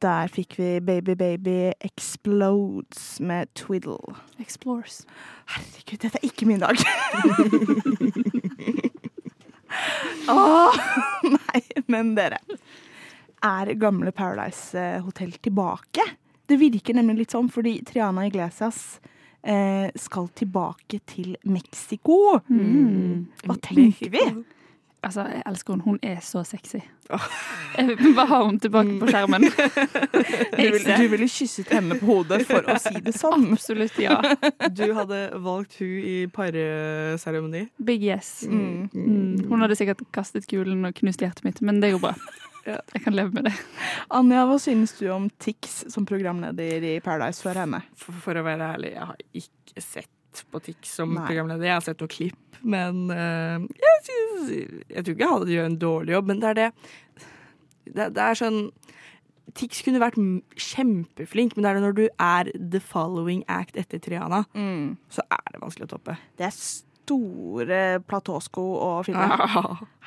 Der 0.01 0.27
fikk 0.33 0.55
vi 0.57 0.79
Baby 0.81 1.13
Baby 1.17 1.71
Explodes 1.81 3.19
med 3.21 3.45
Twiddle. 3.55 4.15
Explores. 4.39 5.03
Herregud, 5.47 5.97
dette 6.01 6.17
er 6.17 6.25
ikke 6.25 6.45
min 6.49 6.59
dag. 6.59 6.73
Åh, 10.31 10.79
nei, 11.37 11.61
men 11.91 12.15
dere. 12.17 12.41
Er 13.41 13.73
gamle 13.81 14.11
Paradise 14.13 14.77
eh, 14.77 14.99
Hotel 15.01 15.33
tilbake? 15.41 16.05
Det 16.45 16.59
virker 16.61 16.97
nemlig 16.97 17.23
litt 17.23 17.35
sånn, 17.35 17.49
fordi 17.51 17.79
Triana 17.87 18.27
Iglesias 18.27 18.99
eh, 19.41 19.87
skal 19.95 20.27
tilbake 20.37 20.99
til 21.09 21.35
Mexico. 21.47 22.41
Mm. 22.51 23.29
Hva 23.45 23.57
tenker 23.63 24.11
vi? 24.13 24.25
Altså, 25.01 25.23
jeg 25.33 25.41
elsker 25.49 25.73
henne. 25.73 25.83
Hun 25.83 25.97
er 26.05 26.19
så 26.21 26.43
sexy. 26.45 26.77
Jeg 27.09 27.87
vil 27.87 28.13
bare 28.13 28.27
ha 28.29 28.39
henne 28.45 28.61
tilbake 28.61 28.97
på 29.01 29.07
skjermen. 29.09 29.47
Du, 30.61 30.67
vil, 30.75 30.83
du 30.85 31.07
ville 31.09 31.27
kysset 31.31 31.71
henne 31.73 31.95
på 31.97 32.05
hodet 32.05 32.43
for 32.45 32.67
å 32.69 32.75
si 32.79 32.99
det 33.01 33.15
sånn. 33.17 33.47
Absolutt, 33.55 33.97
ja. 34.01 34.19
Du 34.77 34.83
hadde 34.93 35.23
valgt 35.41 35.79
hun 35.81 35.95
i 36.05 36.15
parseremoni. 36.31 37.63
Big 37.81 38.05
yes. 38.05 38.43
Mm. 38.45 38.91
Mm. 38.93 39.49
Hun 39.49 39.65
hadde 39.65 39.79
sikkert 39.79 40.05
kastet 40.13 40.45
kulen 40.51 40.85
og 40.85 40.93
knust 41.01 41.23
hjertet 41.25 41.47
mitt, 41.47 41.63
men 41.65 41.81
det 41.81 41.95
går 41.95 42.05
bra. 42.09 42.15
Ja. 42.61 42.75
Jeg 42.93 43.01
kan 43.07 43.15
leve 43.17 43.33
med 43.33 43.47
det. 43.47 43.55
Anja, 44.13 44.43
hva 44.45 44.59
synes 44.61 44.91
du 44.99 45.07
om 45.09 45.23
Tix 45.41 45.79
som 45.89 46.05
programleder 46.05 46.83
i 46.85 46.99
Paradise 47.01 47.41
for 47.41 47.57
henne? 47.57 47.79
For, 47.97 48.13
for 48.21 48.37
å 48.37 48.43
være 48.45 48.67
ærlig, 48.75 48.91
jeg 48.93 49.07
har 49.09 49.23
ikke 49.39 49.81
sett 49.81 50.11
på 50.51 50.61
Tix 50.63 50.95
som 50.97 51.13
Nei. 51.15 51.25
programleder. 51.27 51.65
Jeg 51.67 51.73
har 51.77 51.85
sett 51.85 52.01
noen 52.03 52.11
klipp, 52.13 52.59
men 52.63 53.01
uh, 53.11 53.59
jeg, 53.81 53.97
synes, 54.07 54.51
jeg 54.89 55.03
tror 55.05 55.15
ikke 55.17 55.31
han 55.33 55.47
gjør 55.55 55.65
en 55.71 55.79
dårlig 55.81 56.13
jobb. 56.15 56.27
Men 56.31 56.39
det 56.43 56.49
er 56.53 56.59
det 56.61 56.69
Det, 57.91 58.05
det 58.15 58.21
er 58.23 58.37
sånn 58.39 58.61
Tix 59.57 59.81
kunne 59.83 59.99
vært 59.99 60.15
kjempeflink, 60.55 61.57
men 61.57 61.65
det 61.65 61.69
er 61.71 61.75
det 61.79 61.83
når 61.83 61.95
du 61.97 62.03
er 62.23 62.51
the 62.71 62.79
following 62.79 63.41
act 63.51 63.75
etter 63.75 63.99
Triana, 63.99 64.45
Mm. 64.55 64.93
så 65.11 65.25
er 65.27 65.51
det 65.51 65.59
vanskelig 65.59 65.89
å 65.89 65.91
toppe. 65.97 66.15
Det 66.39 66.45
er 66.47 66.55
store 66.55 67.81
platåsko 68.07 68.63
å 68.79 68.91
finne. 69.03 69.27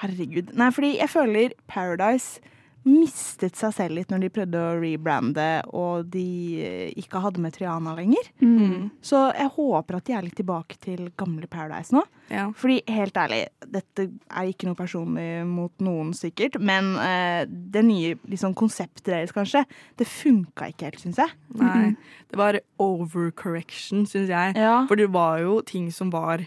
Herregud. 0.00 0.54
Nei, 0.56 0.70
fordi 0.72 0.94
jeg 0.96 1.10
føler 1.12 1.52
Paradise 1.68 2.40
mistet 2.84 3.56
seg 3.56 3.72
selv 3.74 3.98
litt 3.98 4.10
når 4.12 4.24
de 4.24 4.30
prøvde 4.32 4.60
å 4.60 4.74
rebrande 4.80 5.46
og 5.72 6.08
de 6.12 6.28
eh, 6.64 6.90
ikke 7.00 7.22
hadde 7.24 7.40
med 7.40 7.54
Triana 7.56 7.94
lenger. 7.96 8.28
Mm. 8.44 8.90
Så 9.04 9.20
jeg 9.32 9.52
håper 9.56 9.98
at 9.98 10.08
de 10.08 10.16
er 10.16 10.26
litt 10.26 10.36
tilbake 10.40 10.78
til 10.82 11.08
gamle 11.18 11.48
Paradise 11.50 11.94
nå. 11.96 12.04
Ja. 12.32 12.46
Fordi 12.56 12.80
helt 12.92 13.16
ærlig, 13.20 13.42
dette 13.72 14.08
er 14.08 14.50
ikke 14.50 14.68
noe 14.68 14.78
personlig 14.78 15.28
mot 15.48 15.72
noen 15.84 16.12
sikkert, 16.16 16.58
men 16.60 16.94
eh, 17.00 17.44
det 17.48 17.84
nye 17.86 18.16
liksom, 18.30 18.56
konseptet 18.58 19.12
deres 19.12 19.34
kanskje, 19.34 19.64
det 20.00 20.08
funka 20.08 20.70
ikke 20.72 20.90
helt, 20.90 21.04
syns 21.04 21.22
jeg. 21.22 21.38
Nei. 21.60 21.94
Det 22.30 22.40
var 22.40 22.60
overcorrection, 22.82 24.04
syns 24.10 24.32
jeg. 24.32 24.58
Ja. 24.60 24.82
For 24.90 25.00
det 25.00 25.08
var 25.14 25.40
jo 25.44 25.60
ting 25.64 25.90
som 25.94 26.12
var 26.12 26.44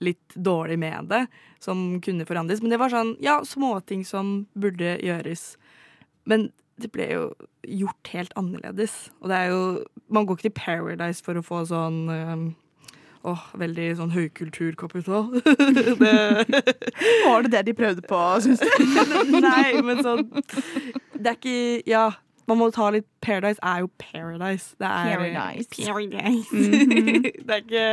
litt 0.00 0.34
dårlig 0.34 0.78
med 0.80 1.10
det, 1.12 1.26
som 1.60 2.00
kunne 2.00 2.24
forandres. 2.28 2.62
Men 2.64 2.72
det 2.72 2.80
var 2.80 2.92
sånn, 2.92 3.14
ja, 3.20 3.40
småting 3.44 4.04
som 4.08 4.46
burde 4.56 4.96
gjøres. 5.04 5.54
Men 6.28 6.50
det 6.80 6.90
ble 6.94 7.06
jo 7.10 7.22
gjort 7.68 8.10
helt 8.14 8.32
annerledes. 8.40 9.10
Og 9.20 9.28
det 9.30 9.36
er 9.36 9.52
jo 9.52 9.62
Man 10.08 10.26
går 10.26 10.38
ikke 10.38 10.48
til 10.48 10.56
Paradise 10.56 11.22
for 11.24 11.38
å 11.38 11.44
få 11.44 11.64
sånn 11.68 12.08
um, 12.08 12.48
Åh, 13.20 13.42
veldig 13.60 13.86
sånn 13.98 14.14
høykulturkapital. 14.14 15.26
det 16.00 16.14
Var 17.26 17.44
det 17.44 17.52
det 17.52 17.60
de 17.68 17.74
prøvde 17.76 18.04
på, 18.08 18.20
syns 18.40 18.62
du? 18.64 18.70
Nei, 19.44 19.82
men 19.84 20.00
sånn 20.04 20.24
Det 21.18 21.26
er 21.26 21.36
ikke 21.36 21.58
Ja, 21.90 22.06
man 22.48 22.58
må 22.58 22.70
ta 22.74 22.88
litt 22.90 23.06
Paradise 23.22 23.60
er 23.62 23.84
jo 23.84 23.90
Paradise. 24.00 24.72
Det 24.80 24.88
er 24.88 25.20
Paradise. 25.20 25.68
Paradise. 25.76 26.62
det 27.46 27.58
er 27.58 27.60
ikke 27.62 27.84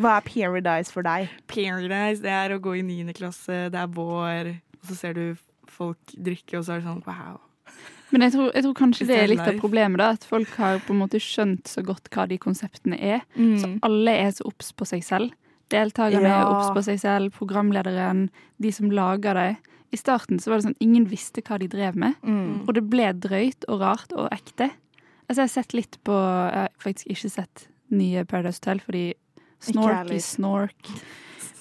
Hva 0.00 0.16
er 0.16 0.28
Paradise 0.30 0.94
for 0.96 1.06
deg? 1.06 1.28
Paradise, 1.46 2.24
det 2.24 2.32
er 2.32 2.56
å 2.56 2.60
gå 2.64 2.78
i 2.80 2.82
niende 2.86 3.14
klasse, 3.14 3.68
det 3.70 3.78
er 3.78 3.92
vår, 3.94 4.54
og 4.80 4.88
så 4.88 4.98
ser 4.98 5.18
du 5.18 5.26
folk 5.70 6.16
drikke, 6.16 6.58
og 6.58 6.64
så 6.66 6.74
er 6.74 6.82
det 6.82 6.88
sånn 6.88 7.04
wow. 7.06 7.38
Men 8.14 8.22
jeg 8.28 8.34
tror, 8.36 8.50
jeg 8.54 8.62
tror 8.62 8.74
kanskje 8.78 9.06
det 9.08 9.16
er 9.18 9.30
litt 9.32 9.42
av 9.42 9.56
problemet, 9.58 9.98
da. 9.98 10.12
At 10.14 10.24
folk 10.28 10.52
har 10.60 10.78
på 10.86 10.94
en 10.94 11.00
måte 11.02 11.18
skjønt 11.18 11.66
så 11.66 11.82
godt 11.82 12.06
hva 12.14 12.28
de 12.30 12.38
konseptene 12.38 12.94
er. 12.94 13.24
Så 13.34 13.72
alle 13.82 14.14
er 14.22 14.30
så 14.36 14.46
obs 14.46 14.70
på 14.78 14.86
seg 14.86 15.02
selv. 15.02 15.34
Deltakerne 15.74 16.28
er 16.28 16.44
Ja. 16.44 16.46
obs 16.52 16.70
på 16.76 16.84
seg 16.86 17.00
selv, 17.02 17.32
programlederen, 17.34 18.28
de 18.62 18.70
som 18.70 18.90
lager 18.90 19.34
det. 19.34 19.56
I 19.92 19.96
starten 19.98 20.38
så 20.38 20.50
var 20.50 20.60
det 20.60 20.68
sånn 20.68 20.80
ingen 20.82 21.08
visste 21.10 21.42
hva 21.42 21.58
de 21.58 21.66
drev 21.70 21.96
med. 21.96 22.14
Mm. 22.22 22.68
Og 22.68 22.74
det 22.74 22.84
ble 22.90 23.12
drøyt 23.18 23.66
og 23.68 23.80
rart 23.80 24.12
og 24.12 24.30
ekte. 24.30 24.70
Altså 25.28 25.40
Jeg 25.42 25.48
har 25.48 25.54
sett 25.62 25.74
litt 25.74 25.98
på 26.04 26.12
Jeg 26.12 26.60
har 26.60 26.68
faktisk 26.78 27.06
ikke 27.06 27.30
sett 27.30 27.68
nye 27.90 28.24
Paradise 28.24 28.60
Hotel, 28.60 28.80
fordi 28.84 29.04
snorky 29.60 30.20
snork. 30.20 30.90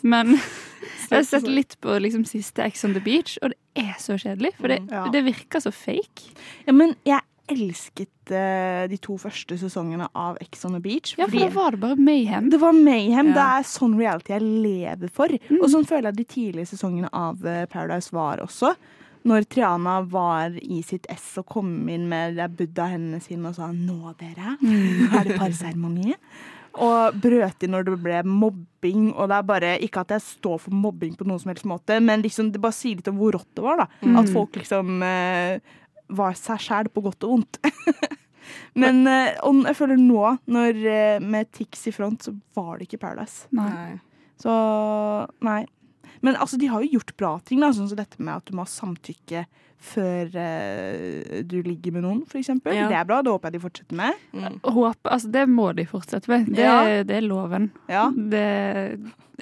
Men 0.03 0.37
jeg 1.09 1.17
har 1.17 1.23
sett 1.23 1.47
litt 1.47 1.77
på 1.81 1.97
liksom 2.01 2.25
siste 2.25 2.63
Ex 2.65 2.83
on 2.85 2.93
the 2.93 2.99
Beach, 2.99 3.37
og 3.41 3.53
det 3.53 3.57
er 3.75 3.93
så 3.99 4.17
kjedelig. 4.19 4.53
For 4.59 4.67
det, 4.67 4.81
Ja. 4.91 5.07
det 5.09 5.23
virker 5.25 5.59
så 5.63 5.71
fake. 5.73 6.31
Ja, 6.67 6.73
men 6.73 6.95
jeg 7.05 7.21
elsket 7.51 8.31
uh, 8.31 8.87
de 8.87 8.97
to 9.03 9.17
første 9.19 9.57
sesongene 9.59 10.07
av 10.15 10.37
Ex 10.41 10.63
on 10.65 10.71
the 10.77 10.79
Beach. 10.79 11.15
Ja, 11.19 11.25
for 11.27 11.39
da 11.43 11.49
var 11.51 11.71
det 11.75 11.79
bare 11.81 11.95
mayhem. 11.99 12.49
det 12.49 12.59
var 12.61 12.71
mayhem. 12.73 13.33
Ja. 13.33 13.33
Det 13.33 13.45
er 13.59 13.67
sånn 13.67 13.97
reality 13.99 14.31
jeg 14.33 14.41
lever 14.63 15.11
for. 15.11 15.27
Og 15.59 15.69
sånn 15.69 15.85
føler 15.89 16.11
jeg 16.11 16.21
de 16.21 16.27
tidlige 16.33 16.71
sesongene 16.71 17.09
av 17.11 17.43
eh, 17.45 17.65
Paradise 17.65 18.13
var 18.15 18.37
også. 18.45 18.75
Når 19.27 19.45
Triana 19.51 20.01
var 20.07 20.55
i 20.59 20.81
sitt 20.83 21.05
ess 21.11 21.37
og 21.39 21.45
kom 21.47 21.87
inn 21.89 22.09
med 22.11 22.39
buddha-hendene 22.57 23.21
sine 23.23 23.47
og 23.51 23.55
sa 23.55 23.69
'nå, 23.71 24.15
dere, 24.19 24.57
er 24.59 25.23
det 25.23 25.37
parseremoni'? 25.39 26.15
Og 26.81 27.17
brøt 27.21 27.63
inn 27.65 27.73
når 27.75 27.85
det 27.85 27.99
ble 28.01 28.23
mobbing. 28.25 29.11
Og 29.13 29.29
det 29.29 29.37
er 29.37 29.45
bare 29.45 29.73
Ikke 29.85 30.01
at 30.01 30.15
jeg 30.15 30.25
står 30.25 30.57
for 30.65 30.73
mobbing 30.73 31.13
på 31.19 31.27
noen 31.27 31.41
som 31.41 31.51
helst 31.53 31.67
måte, 31.69 31.99
men 32.01 32.23
liksom 32.25 32.49
det 32.53 32.61
bare 32.63 32.77
sier 32.77 32.97
litt 32.97 33.11
om 33.11 33.19
hvor 33.21 33.35
rått 33.37 33.49
det 33.53 33.65
var. 33.65 33.83
da 33.83 33.87
At 34.19 34.31
folk 34.33 34.57
liksom 34.57 35.03
eh, 35.05 35.59
var 36.13 36.37
seg 36.37 36.61
sjæl 36.61 36.89
på 36.93 37.03
godt 37.05 37.27
og 37.27 37.37
vondt. 37.37 37.61
men 38.81 39.05
eh, 39.09 39.37
og 39.45 39.61
jeg 39.69 39.77
føler 39.79 40.01
nå, 40.01 40.23
når, 40.49 40.81
eh, 40.95 41.21
med 41.21 41.51
Tix 41.53 41.87
i 41.89 41.95
front, 41.95 42.25
så 42.25 42.33
var 42.57 42.77
det 42.77 42.89
ikke 42.89 43.03
Paradise. 43.05 43.47
Nei. 43.55 43.99
Så 44.41 44.53
nei. 45.45 45.63
Men 46.23 46.37
altså, 46.39 46.57
de 46.61 46.69
har 46.71 46.81
jo 46.85 46.95
gjort 46.97 47.13
bra 47.19 47.33
ting, 47.43 47.59
da, 47.63 47.69
sånn 47.75 47.89
som 47.91 47.99
dette 47.99 48.19
med 48.23 48.33
at 48.39 48.47
du 48.47 48.55
må 48.55 48.63
ha 48.63 48.71
samtykke 48.71 49.45
før 49.83 50.29
eh, 50.39 51.41
du 51.43 51.57
ligger 51.65 51.91
med 51.97 52.05
noen, 52.05 52.21
eksempel. 52.39 52.71
Ja. 52.77 52.85
Det 52.87 52.95
er 53.01 53.07
bra, 53.09 53.17
det 53.25 53.33
håper 53.33 53.51
jeg 53.51 53.57
de 53.57 53.63
fortsetter 53.65 53.97
med. 53.99 54.21
Mm. 54.31 54.59
Håp, 54.63 55.09
altså 55.11 55.31
det 55.35 55.43
må 55.51 55.65
de 55.75 55.83
fortsette 55.89 56.31
med. 56.31 56.47
Det, 56.55 56.63
Ja. 56.63 56.77
det 57.03 57.17
er 57.19 57.25
loven. 57.27 57.71
Ja. 57.91 58.05
Det 58.15 58.45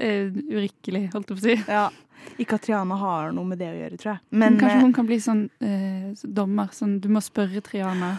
er 0.02 0.32
urikkelig, 0.34 1.12
holdt 1.13 1.30
jeg 1.30 1.38
på 1.38 1.41
å 1.41 1.46
si. 1.46 1.60
ja. 1.70 1.89
Ikke 2.38 2.54
at 2.60 2.62
Triana 2.62 2.94
har 3.02 3.32
noe 3.34 3.48
med 3.50 3.58
det 3.58 3.65
å 3.65 3.74
gjøre, 3.74 3.98
tror 3.98 4.12
jeg. 4.12 4.20
Men 4.30 4.39
Men 4.54 4.58
kanskje 4.62 4.76
eh, 4.78 4.84
hun 4.86 4.91
kan 4.94 5.08
bli 5.10 5.17
sånn 5.22 5.39
eh, 5.65 6.12
dommer. 6.38 6.67
Sånn, 6.78 7.00
du 7.02 7.08
må 7.10 7.17
spørre 7.26 7.63
Triana 7.65 8.12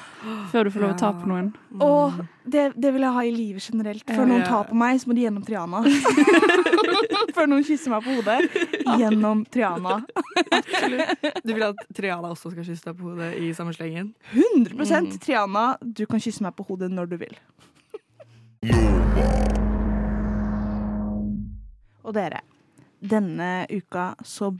før 0.50 0.66
du 0.66 0.72
får 0.74 0.82
lov 0.82 0.94
å 0.96 0.98
ta 0.98 1.12
på 1.14 1.28
noen. 1.30 1.52
Åh, 1.78 2.18
det, 2.42 2.64
det 2.74 2.90
vil 2.96 3.06
jeg 3.06 3.14
ha 3.14 3.22
i 3.22 3.30
livet 3.30 3.62
generelt. 3.70 4.02
Før 4.10 4.26
noen 4.26 4.42
tar 4.42 4.66
på 4.70 4.74
meg, 4.74 4.98
så 4.98 5.06
må 5.10 5.14
de 5.14 5.22
gjennom 5.28 5.46
Triana. 5.46 5.84
Før 7.32 7.48
noen 7.48 7.64
kysser 7.66 7.92
meg 7.92 8.04
på 8.04 8.16
hodet, 8.18 8.44
gjennom 9.00 9.44
Triana. 9.52 10.00
Du 11.42 11.52
vil 11.52 11.64
at 11.66 11.82
Triana 11.96 12.32
også 12.32 12.52
skal 12.52 12.66
kysse 12.66 12.84
deg 12.88 12.98
på 12.98 13.10
hodet 13.10 13.30
i 13.40 13.52
samme 13.56 13.72
slengen? 13.76 14.12
100% 14.34 15.16
Triana, 15.22 15.66
du 15.80 16.04
kan 16.10 16.22
kysse 16.22 16.44
meg 16.44 16.56
på 16.58 16.66
hodet 16.68 16.90
når 16.92 17.12
du 17.12 17.16
vil. 17.22 17.36
Og 22.02 22.12
dere, 22.16 22.42
denne 23.00 23.50
uka 23.70 24.12
så 24.26 24.50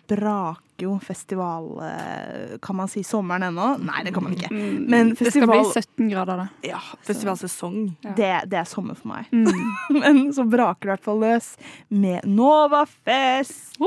braker 0.83 0.99
jo 0.99 0.99
festival... 1.01 1.81
eh, 1.83 2.59
Kan 2.63 2.77
man 2.77 2.89
si 2.89 3.03
sommeren 3.03 3.43
ennå? 3.43 3.79
Nei, 3.83 4.03
det 4.05 4.13
kan 4.15 4.25
man 4.25 4.33
ikke. 4.35 4.51
Men 4.51 5.15
festival... 5.17 5.63
Det 5.63 5.73
skal 5.73 6.03
bli 6.03 6.09
17 6.09 6.11
grader, 6.11 6.37
da. 6.37 6.49
ja, 6.63 6.81
Festivalsesong. 7.07 7.97
Ja. 8.03 8.15
det, 8.17 8.31
det 8.51 8.59
er 8.59 8.65
sommer 8.65 8.95
for 8.99 9.09
meg. 9.13 9.31
Mm. 9.33 9.49
Men 10.03 10.33
så 10.35 10.45
braker 10.45 10.81
det 10.81 10.89
i 10.89 10.93
hvert 10.97 11.05
fall 11.07 11.21
løs 11.23 11.53
med 11.89 12.25
Novafest. 12.27 13.79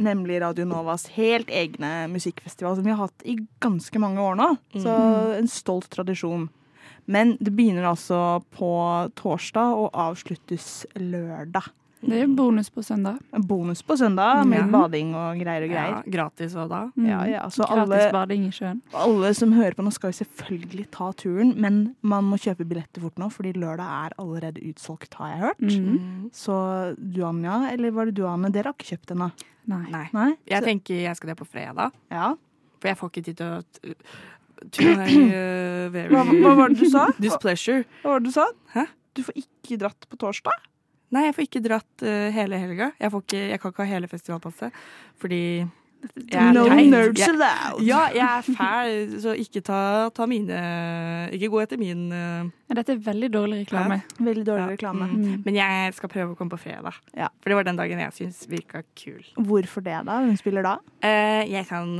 Nemlig 0.00 0.40
Radio 0.42 0.64
Novas 0.68 1.06
helt 1.16 1.50
egne 1.50 2.06
musikkfestival, 2.12 2.76
som 2.76 2.84
vi 2.84 2.90
har 2.94 3.06
hatt 3.06 3.24
i 3.28 3.38
ganske 3.60 3.98
mange 4.02 4.20
år 4.20 4.36
nå. 4.38 4.50
Så 4.80 4.94
en 5.40 5.48
stolt 5.50 5.88
tradisjon. 5.92 6.48
Men 7.10 7.32
det 7.40 7.50
begynner 7.56 7.88
altså 7.90 8.40
på 8.54 8.70
torsdag 9.18 9.72
og 9.82 9.90
avsluttes 9.98 10.84
lørdag. 10.94 11.70
Det 12.00 12.16
er 12.22 12.26
bonus 12.32 12.70
på 12.72 12.80
søndag. 12.82 13.18
En 13.36 13.42
bonus 13.46 13.82
på 13.84 13.94
søndag 14.00 14.46
med 14.48 14.58
Ja. 14.58 14.66
bading 14.72 15.10
og 15.14 15.36
greier 15.38 15.64
og 15.66 15.70
greier. 15.70 15.96
Ja, 15.98 16.02
gratis 16.10 16.54
og 16.56 16.70
da. 16.70 16.78
Mm. 16.96 17.06
Ja, 17.06 17.18
ja, 17.28 17.42
så 17.52 17.66
Gratis 17.68 18.10
bading 18.12 18.46
i 18.46 18.50
sjøen. 18.50 18.80
alle 18.94 19.34
som 19.34 19.52
hører 19.52 19.74
på 19.76 19.84
nå, 19.84 19.92
skal 19.92 20.10
jo 20.12 20.24
selvfølgelig 20.24 20.86
ta 20.90 21.12
turen, 21.12 21.54
men 21.60 21.94
man 22.02 22.24
må 22.24 22.36
kjøpe 22.40 22.64
billetter 22.66 23.02
fort 23.02 23.16
nå, 23.18 23.28
fordi 23.30 23.52
lørdag 23.52 24.06
er 24.06 24.10
allerede 24.18 24.62
utsolgt, 24.64 25.12
har 25.14 25.28
jeg 25.28 25.40
hørt. 25.40 25.60
Mm. 25.60 26.30
Så 26.32 26.96
du, 26.96 27.22
Anja, 27.24 27.70
eller 27.70 27.90
var 27.92 28.06
det 28.06 28.14
du, 28.14 28.24
Anne? 28.26 28.50
Dere 28.50 28.64
har 28.64 28.72
ikke 28.74 28.96
kjøpt 28.96 29.12
ennå? 29.14 29.30
Nei. 29.68 29.84
Nei. 29.90 30.08
Nei? 30.12 30.36
Jeg 30.48 30.62
Så- 30.62 30.66
tenker 30.66 31.02
jeg 31.02 31.16
skal 31.16 31.28
det 31.28 31.36
på 31.36 31.46
fredag, 31.46 31.92
ja. 32.10 32.34
for 32.80 32.88
jeg 32.88 32.96
får 32.96 33.10
ikke 33.10 33.24
tid 33.24 33.36
til 33.36 33.46
å 33.46 33.62
very 35.90 36.08
Hva, 36.08 36.24
hva 36.24 36.56
var 36.56 36.68
det 36.72 36.78
du 36.80 36.88
sa? 36.90 37.06
Hva, 37.06 37.20
displeasure. 37.28 37.84
hva 38.02 38.10
var 38.14 38.20
det 38.20 38.24
du 38.30 38.32
sa? 38.32 38.46
Hæ? 38.74 38.86
Du 39.16 39.22
får 39.26 39.34
ikke 39.42 39.78
dratt 39.80 40.06
på 40.10 40.16
torsdag? 40.20 40.52
Nei, 41.10 41.24
jeg 41.26 41.34
får 41.36 41.46
ikke 41.48 41.64
dratt 41.64 42.06
uh, 42.06 42.30
hele 42.34 42.58
helga. 42.62 42.92
Jeg, 43.00 43.10
får 43.12 43.26
ikke, 43.26 43.42
jeg 43.50 43.60
kan 43.60 43.72
ikke 43.74 43.84
ha 43.86 43.92
hele 43.96 44.10
festivalpasset 44.10 44.80
fordi 45.20 45.42
jeg 46.00 46.32
er 46.40 46.54
No 46.56 46.62
teit. 46.64 46.86
nerds 46.88 47.20
Jeg- 47.20 47.28
allowed. 47.34 47.82
Ja, 47.84 47.98
jeg 48.14 48.24
er 48.24 48.46
fæl, 48.56 49.20
så 49.20 49.34
ikke 49.36 49.60
ta, 49.60 50.08
ta 50.16 50.24
mine 50.24 50.60
Ikke 51.36 51.50
gå 51.52 51.60
etter 51.60 51.76
min 51.76 52.06
uh, 52.08 52.46
Ja, 52.70 52.76
Dette 52.78 52.94
er 52.94 53.02
veldig 53.04 53.28
dårlig 53.34 53.58
reklame. 53.66 53.98
Veldig 54.16 54.44
dårlig 54.46 54.78
reklame. 54.78 55.08
Mm. 55.10 55.42
Men 55.44 55.58
jeg 55.58 55.92
skal 55.98 56.08
prøve 56.08 56.32
å 56.32 56.38
komme 56.38 56.54
på 56.54 56.60
fredag. 56.62 56.96
Ja. 57.18 57.28
For 57.42 57.52
det 57.52 57.58
var 57.58 57.68
den 57.68 57.76
dagen 57.82 58.00
jeg 58.00 58.14
syns 58.16 58.40
virka 58.48 58.80
kul. 58.96 59.20
Hvorfor 59.36 59.84
det, 59.84 59.98
da? 60.08 60.20
Hvem 60.24 60.38
spiller 60.40 60.64
da? 60.64 60.76
Uh, 61.04 61.42
jeg 61.50 61.66
kan, 61.68 61.92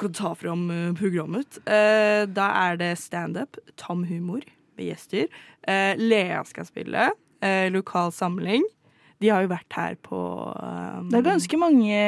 kan 0.00 0.16
ta 0.16 0.32
fram 0.34 0.66
programmet. 0.98 1.60
Eh, 1.68 2.24
da 2.32 2.48
er 2.66 2.80
det 2.80 2.90
standup, 2.98 3.60
Tom 3.78 4.02
Humor 4.08 4.42
med 4.76 4.88
gjester. 4.90 5.28
Eh, 5.68 5.94
Lea 6.00 6.42
skal 6.48 6.66
spille. 6.68 7.10
Eh, 7.46 7.70
lokal 7.74 8.12
samling. 8.12 8.66
De 9.18 9.30
har 9.32 9.40
jo 9.40 9.48
vært 9.48 9.72
her 9.72 9.94
på 10.04 10.12
um, 10.60 11.06
Det 11.08 11.16
er 11.22 11.22
ganske 11.24 11.56
mange 11.56 12.00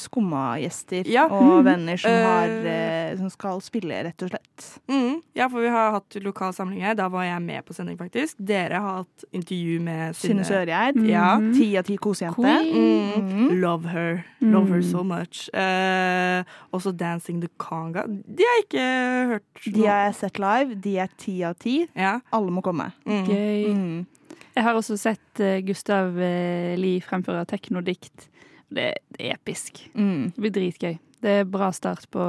skumma-gjester 0.00 1.04
Ja. 1.06 1.26
og 1.28 1.42
Mm. 1.60 1.64
venner 1.66 1.96
som, 2.00 2.10
har, 2.10 2.48
eh, 2.48 3.16
som 3.18 3.28
skal 3.30 3.60
spille, 3.60 3.92
rett 4.06 4.22
og 4.22 4.30
slett. 4.30 4.80
Mm, 4.88 5.22
ja, 5.36 5.46
for 5.48 5.60
vi 5.60 5.68
har 5.68 5.92
hatt 5.92 6.16
lokal 6.24 6.52
samling 6.54 6.80
her. 6.80 6.94
Da 6.94 7.08
var 7.08 7.24
jeg 7.24 7.42
med 7.42 7.64
på 7.66 7.74
sending, 7.74 7.98
faktisk. 7.98 8.36
Dere 8.42 8.80
har 8.80 8.96
hatt 9.04 9.24
intervju 9.32 9.80
med 9.80 10.14
Synne 10.16 10.40
Sørgeid. 10.44 10.96
Mm. 10.96 11.06
Ja. 11.10 11.36
Ti 11.52 11.76
av 11.76 11.84
ti 11.84 11.96
kosejente. 11.96 12.38
Mm. 12.72 13.28
Mm. 13.28 13.60
Love 13.60 13.84
her. 13.88 14.24
Love 14.40 14.68
her 14.68 14.80
Mm. 14.80 14.90
so 14.90 15.02
much. 15.02 15.50
Uh, 15.52 16.42
også 16.72 16.96
Dancing 16.96 17.40
the 17.42 17.48
Conga. 17.58 18.06
De 18.06 18.42
har 18.42 18.56
jeg 18.56 18.64
ikke 18.70 19.28
hørt 19.28 19.74
De 19.74 19.84
har 19.86 20.04
jeg 20.06 20.14
sett 20.14 20.38
live. 20.38 20.74
De 20.80 20.96
er 20.98 21.08
ti 21.18 21.42
av 21.44 21.54
ti. 21.58 21.86
Ja. 21.94 22.20
Alle 22.32 22.50
må 22.50 22.62
komme. 22.62 22.92
Mm. 23.06 23.26
Gøy. 23.26 24.06
Jeg 24.58 24.64
har 24.66 24.74
også 24.74 24.96
sett 24.98 25.40
eh, 25.44 25.60
Gustav 25.62 26.16
eh, 26.18 26.74
Lie 26.80 27.02
fremføre 27.04 27.44
teknodikt. 27.46 28.26
Det 28.74 28.88
er 28.90 29.36
episk. 29.36 29.84
Mm. 29.94 30.32
Det 30.34 30.42
blir 30.42 30.54
dritgøy. 30.56 30.96
Det 31.22 31.30
er 31.40 31.46
bra 31.50 31.68
start 31.74 32.04
på 32.14 32.24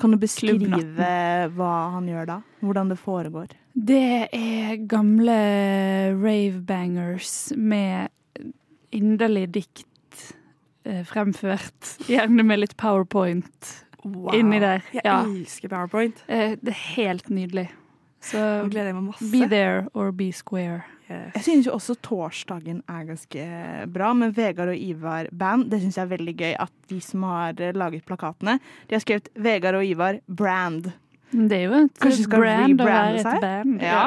Kan 0.00 0.12
du 0.12 0.18
beskrive 0.20 0.58
klubbnatten. 0.58 1.52
hva 1.56 1.70
han 1.94 2.08
gjør 2.10 2.26
da? 2.28 2.38
Hvordan 2.64 2.90
det 2.92 2.98
foregår? 3.00 3.52
Det 3.76 4.28
er 4.32 4.76
gamle 4.88 5.36
rave-bangers 6.16 7.52
med 7.56 8.08
inderlig 8.96 9.46
dikt 9.54 10.22
eh, 10.84 11.02
fremført. 11.08 11.96
Gjerne 12.08 12.44
med 12.46 12.60
litt 12.64 12.76
powerpoint 12.80 13.74
Wow. 14.06 14.30
inni 14.38 14.60
der. 14.62 14.84
Jeg 14.94 15.02
elsker 15.02 15.68
PowerPoint. 15.72 16.20
Eh, 16.30 16.52
Det 16.62 16.70
er 16.70 16.82
helt 16.94 17.26
nydelig. 17.28 17.64
Så 18.22 18.38
be 18.70 19.48
there 19.50 19.88
or 19.94 20.12
be 20.12 20.28
square. 20.32 20.84
Yes. 21.06 21.32
Jeg 21.36 21.42
synes 21.46 21.66
jo 21.68 21.72
også 21.76 21.94
torsdagen 22.02 22.80
er 22.90 23.04
ganske 23.06 23.42
bra, 23.94 24.08
med 24.18 24.32
Vegard 24.34 24.72
og 24.72 24.76
Ivar 24.82 25.28
Band. 25.32 25.68
Det 25.70 25.78
syns 25.82 25.96
jeg 26.00 26.02
er 26.08 26.10
veldig 26.16 26.36
gøy 26.40 26.54
at 26.64 26.72
de 26.90 27.00
som 27.00 27.22
har 27.28 27.60
eh, 27.62 27.72
laget 27.78 28.04
plakatene, 28.08 28.56
de 28.88 28.96
har 28.96 29.04
skrevet 29.04 29.28
Vegard 29.38 29.78
og 29.78 29.86
Ivar 29.86 30.18
Brand. 30.26 30.88
Det 31.30 31.52
er 31.60 31.64
jo 31.68 31.78
et 31.84 31.98
Kanskje 32.02 32.24
skal 32.26 32.42
brand 32.42 32.80
å 32.82 32.88
være 32.88 33.20
et 33.22 33.40
band. 33.42 33.80
Ja. 33.82 34.06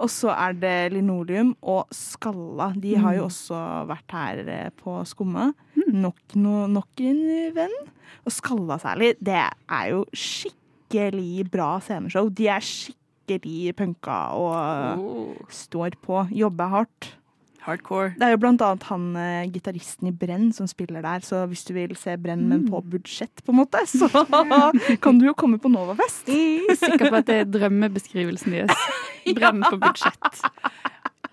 Og 0.00 0.08
så 0.08 0.30
er 0.32 0.54
det 0.56 0.74
Linoleum 0.94 1.50
og 1.60 1.90
Skalla. 1.92 2.70
De 2.80 2.94
har 2.96 3.18
jo 3.18 3.26
Mm. 3.26 3.28
også 3.28 3.58
vært 3.90 4.10
her 4.16 4.38
eh, 4.48 4.70
på 4.80 4.94
Skumma. 5.04 5.50
Nok, 5.92 6.36
no, 6.40 6.66
nok 6.72 7.00
en 7.04 7.20
venn. 7.56 7.76
Og 8.24 8.32
Skalla 8.32 8.78
særlig. 8.80 9.14
Det 9.20 9.36
er 9.36 9.90
jo 9.92 10.06
skikkelig 10.16 11.50
bra 11.52 11.74
sceneshow. 11.84 12.30
De 12.32 12.48
er 12.48 12.60
skikkelig 12.64 12.96
punka 13.38 14.32
og 14.34 14.98
Oh, 14.98 15.34
står 15.48 15.90
på. 16.02 16.26
Jobber 16.32 16.68
hardt. 16.68 17.14
hardcore. 17.62 18.14
Det 18.18 18.22
er 18.24 18.30
jo 18.32 18.38
blant 18.40 18.62
annet 18.62 18.82
han 18.88 19.02
uh, 19.16 19.44
gitaristen 19.52 20.08
i 20.08 20.12
Brenn 20.12 20.50
som 20.52 20.66
spiller 20.66 21.02
der, 21.02 21.20
så 21.20 21.46
hvis 21.46 21.62
du 21.68 21.74
vil 21.74 21.94
se 21.94 22.16
Brenn, 22.16 22.48
men 22.48 22.64
på 22.68 22.80
Mm. 22.80 22.90
budsjett, 22.90 23.42
på 23.44 23.52
en 23.52 23.56
måte, 23.60 23.78
så 23.86 24.08
kan 25.04 25.18
du 25.18 25.26
jo 25.26 25.34
komme 25.34 25.58
på 25.58 25.68
Novafest. 25.68 26.24
Sikker 26.80 27.10
på 27.10 27.16
at 27.20 27.26
det 27.26 27.34
er 27.36 27.44
drømmebeskrivelsen 27.44 28.52
deres. 28.52 28.72
Brenn 29.36 29.60
på 29.62 29.76
budsjett. 29.76 30.40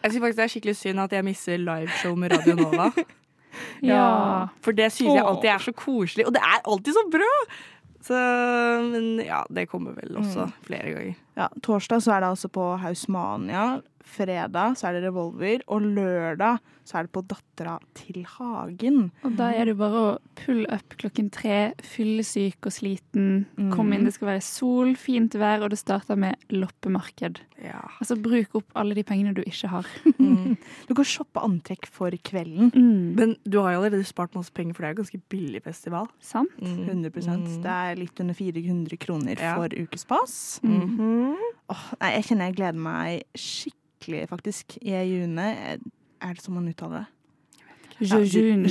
Jeg 0.04 0.12
synes 0.12 0.22
faktisk 0.22 0.38
det 0.38 0.44
er 0.44 0.48
skikkelig 0.52 0.76
synd 0.76 1.00
at 1.00 1.12
jeg 1.16 1.24
misser 1.26 1.58
liveshow 1.58 2.16
med 2.16 2.32
Radio 2.36 2.56
Nova. 2.60 2.92
Ja. 3.82 4.48
For 4.62 4.72
det 4.76 4.92
synes 4.92 5.16
jeg 5.16 5.24
alltid 5.26 5.50
er 5.50 5.64
så 5.64 5.72
koselig, 5.74 6.28
og 6.28 6.34
det 6.36 6.42
er 6.44 6.60
alltid 6.68 6.94
så 6.94 7.06
bra! 7.12 7.32
Så, 8.08 8.20
men 8.92 9.18
ja, 9.26 9.42
det 9.52 9.66
kommer 9.72 9.96
vel 9.98 10.16
også 10.20 10.46
flere 10.68 10.92
ganger. 10.94 11.16
Ja, 11.38 11.50
torsdag 11.62 12.02
så 12.02 12.16
er 12.16 12.24
det 12.26 12.32
altså 12.34 12.50
på 12.50 12.64
Hausmania. 12.82 13.82
Fredag 14.08 14.78
så 14.80 14.88
er 14.88 14.96
det 14.98 15.04
Revolver. 15.10 15.62
Og 15.68 15.84
lørdag 15.84 16.60
så 16.88 16.96
er 17.02 17.04
det 17.04 17.12
på 17.12 17.22
Dattera 17.28 17.74
til 18.00 18.22
Hagen. 18.38 19.10
Og 19.28 19.34
da 19.36 19.50
er 19.52 19.68
det 19.68 19.74
jo 19.76 19.80
bare 19.82 20.00
å 20.00 20.14
pull 20.40 20.62
up 20.72 20.96
klokken 20.98 21.28
tre, 21.36 21.74
fyllesyk 21.84 22.70
og 22.70 22.72
sliten, 22.72 23.46
Mm. 23.58 23.72
kom 23.76 23.92
inn, 23.92 24.06
det 24.06 24.14
skal 24.16 24.30
være 24.30 24.42
sol, 24.44 24.94
fint 24.96 25.34
vær, 25.36 25.62
og 25.64 25.70
det 25.72 25.80
starter 25.80 26.16
med 26.16 26.38
loppemarked. 26.50 27.42
Ja. 27.62 27.82
Altså 28.00 28.16
bruk 28.22 28.56
opp 28.56 28.72
alle 28.76 28.96
de 28.96 29.04
pengene 29.04 29.34
du 29.36 29.42
ikke 29.44 29.68
har. 29.68 29.86
Du 30.88 30.94
kan 30.96 31.04
shoppe 31.06 31.42
antrekk 31.44 31.86
for 31.92 32.10
kvelden. 32.12 32.72
Mm. 32.72 33.16
Men 33.18 33.36
du 33.44 33.60
har 33.60 33.74
jo 33.74 33.82
allerede 33.82 34.06
spart 34.08 34.34
masse 34.34 34.54
penger, 34.56 34.74
for 34.74 34.84
det 34.84 34.88
er 34.90 34.96
jo 34.96 35.02
ganske 35.04 35.22
billig 35.30 35.62
festival. 35.66 36.08
Sant? 36.22 36.50
100 36.62 37.12
Det 37.12 37.66
er 37.66 37.96
litt 38.00 38.20
under 38.24 38.34
400 38.34 38.98
kroner 38.98 39.36
Ja. 39.42 39.56
for 39.56 39.68
ukespass. 39.68 40.62
Mhm. 40.64 41.27
Åh, 41.74 41.86
nei, 42.02 42.12
jeg 42.16 42.24
kjenner 42.30 42.50
jeg 42.50 42.58
gleder 42.58 42.82
meg 42.88 43.38
skikkelig, 43.38 44.24
faktisk. 44.32 44.80
I 44.82 44.98
juni. 45.04 45.52
Er 46.18 46.34
det 46.34 46.44
som 46.44 46.58
man 46.58 46.70
uttaler 46.72 47.04
det? 47.04 47.08
Jejun. 48.00 48.64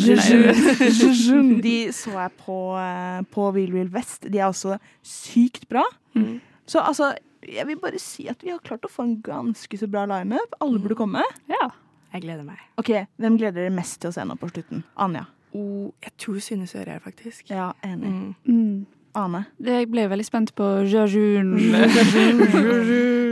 De 1.62 1.76
så 1.94 2.12
jeg 2.14 2.32
på, 2.38 2.58
eh, 2.78 3.22
på 3.34 3.46
Wheel 3.56 3.72
Wheel 3.74 3.90
Vest. 3.92 4.28
De 4.30 4.38
er 4.38 4.46
også 4.46 4.78
sykt 5.02 5.66
bra. 5.68 5.82
Mm. 6.14 6.38
Så 6.66 6.78
altså, 6.82 7.12
jeg 7.46 7.66
vil 7.66 7.78
bare 7.82 7.98
si 8.02 8.28
at 8.30 8.42
vi 8.42 8.50
har 8.54 8.62
klart 8.64 8.86
å 8.86 8.90
få 8.90 9.02
en 9.06 9.16
ganske 9.24 9.78
så 9.78 9.88
bra 9.90 10.06
lineup. 10.10 10.54
Alle 10.62 10.78
burde 10.82 10.98
komme. 10.98 11.22
Ja. 11.50 11.68
Jeg 12.14 12.22
gleder 12.22 12.46
meg. 12.46 12.60
Ok, 12.80 12.92
Hvem 13.20 13.36
gleder 13.36 13.66
dere 13.66 13.74
mest 13.74 13.98
til 14.00 14.12
å 14.12 14.14
se 14.14 14.24
nå 14.24 14.36
på 14.40 14.48
slutten? 14.52 14.84
Anja. 15.02 15.26
Oh, 15.56 15.90
jeg 16.04 16.12
tror 16.20 16.38
Synne 16.44 16.66
Søre 16.70 16.96
er 16.96 17.02
faktisk. 17.02 17.50
Ja, 17.50 17.72
enig. 17.84 18.12
Mm. 18.12 18.34
Mm. 18.46 18.86
Ane. 19.16 19.44
Jeg 19.64 19.88
ble 19.92 20.06
veldig 20.12 20.26
spent 20.26 20.52
på 20.58 20.66
Jajun. 20.92 21.54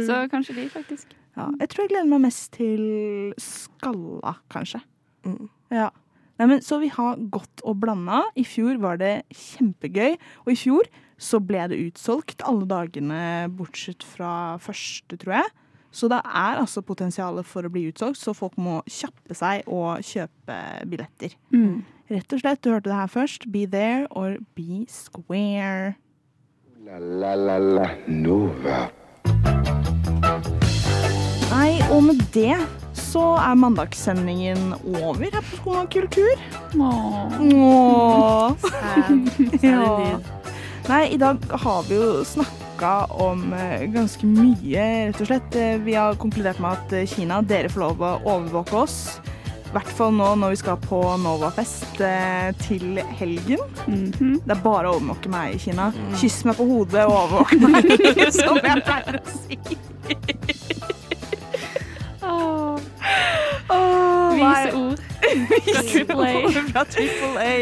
Så 0.06 0.22
kanskje 0.32 0.56
de, 0.58 0.68
faktisk. 0.72 1.14
Ja, 1.34 1.48
jeg 1.60 1.70
tror 1.70 1.84
jeg 1.84 1.92
gleder 1.94 2.10
meg 2.12 2.24
mest 2.28 2.52
til 2.54 2.82
Skalla, 3.42 4.36
kanskje. 4.52 4.80
Mm. 5.26 5.48
Ja. 5.74 5.90
Nei, 6.38 6.48
men, 6.50 6.62
så 6.66 6.80
vi 6.82 6.90
har 6.90 7.18
gått 7.30 7.62
og 7.66 7.78
blanda. 7.82 8.24
I 8.38 8.44
fjor 8.46 8.78
var 8.82 8.98
det 9.02 9.22
kjempegøy. 9.30 10.16
Og 10.44 10.54
i 10.54 10.58
fjor 10.58 10.88
så 11.20 11.38
ble 11.42 11.68
det 11.70 11.80
utsolgt 11.86 12.42
alle 12.46 12.66
dagene 12.70 13.20
bortsett 13.54 14.06
fra 14.06 14.56
første, 14.62 15.18
tror 15.20 15.38
jeg. 15.38 15.52
Så 15.94 16.10
det 16.10 16.18
er 16.26 16.58
altså 16.58 16.82
potensialet 16.82 17.46
for 17.46 17.66
å 17.66 17.70
bli 17.70 17.86
utsolgt, 17.92 18.18
så 18.18 18.34
folk 18.34 18.56
må 18.58 18.80
kjappe 18.90 19.36
seg 19.38 19.68
og 19.70 20.02
kjøpe 20.02 20.56
billetter. 20.90 21.36
Mm. 21.54 21.84
Rett 22.12 22.32
og 22.36 22.40
slett, 22.42 22.60
du 22.62 22.68
hørte 22.74 22.90
det 22.90 22.98
her 22.98 23.08
først. 23.08 23.46
Be 23.52 23.64
there 23.70 24.06
or 24.10 24.36
be 24.56 24.84
square. 24.92 25.94
La 26.84 26.98
la 27.00 27.32
la 27.34 27.56
la 27.58 27.86
Nova. 28.06 28.82
Nei, 31.54 31.70
og 31.94 32.02
med 32.10 32.20
det 32.34 32.58
så 32.98 33.22
er 33.40 33.54
mandagssendingen 33.56 34.74
over 35.00 35.30
her 35.32 35.40
på 35.46 35.56
Skolen 35.62 35.86
og 35.86 35.90
kultur. 35.94 36.44
Åh. 36.76 37.40
Åh. 37.40 38.68
Sad 38.68 39.64
Ja. 39.64 40.18
Nei, 40.84 41.04
i 41.14 41.16
dag 41.16 41.40
har 41.64 41.86
vi 41.88 41.96
jo 41.96 42.20
snakka 42.28 42.90
om 43.24 43.46
eh, 43.56 43.86
ganske 43.94 44.28
mye, 44.28 44.82
rett 45.08 45.22
og 45.24 45.30
slett. 45.30 45.56
Eh, 45.56 45.78
Vi 45.86 45.94
har 45.96 46.18
konkludert 46.20 46.60
med 46.60 46.74
at 46.76 46.92
eh, 46.92 47.06
Kina, 47.08 47.38
dere 47.40 47.70
får 47.72 47.80
lov 47.86 48.02
å 48.04 48.10
overvåke 48.34 48.76
oss. 48.82 48.98
I 49.74 49.76
hvert 49.80 49.88
fall 49.98 50.12
nå 50.14 50.26
når 50.38 50.52
vi 50.52 50.58
skal 50.60 50.76
på 50.78 50.98
Novafest 51.18 51.98
eh, 52.06 52.52
til 52.62 53.00
helgen. 53.18 53.58
Mhm. 53.90 54.36
Det 54.46 54.54
er 54.54 54.60
bare 54.62 54.92
å 54.92 55.00
overvåke 55.00 55.32
meg 55.32 55.56
i 55.56 55.58
Kina. 55.64 55.88
Kyss 56.20 56.44
meg 56.46 56.54
på 56.60 56.66
hodet 56.68 57.02
og 57.08 57.16
overvåke 57.24 57.58
meg, 57.58 57.82
som 58.38 58.60
jeg 58.62 58.84
pleier 58.86 59.18
å 59.18 59.24
si. 59.34 59.58
Åh. 62.22 62.78
Åh, 63.74 63.74
nei. 63.74 64.03
Vise 64.38 64.74
ord. 64.78 65.02
Triple 65.88 66.52
Fra 66.68 66.84
Triple 66.90 67.40
A. 67.40 67.54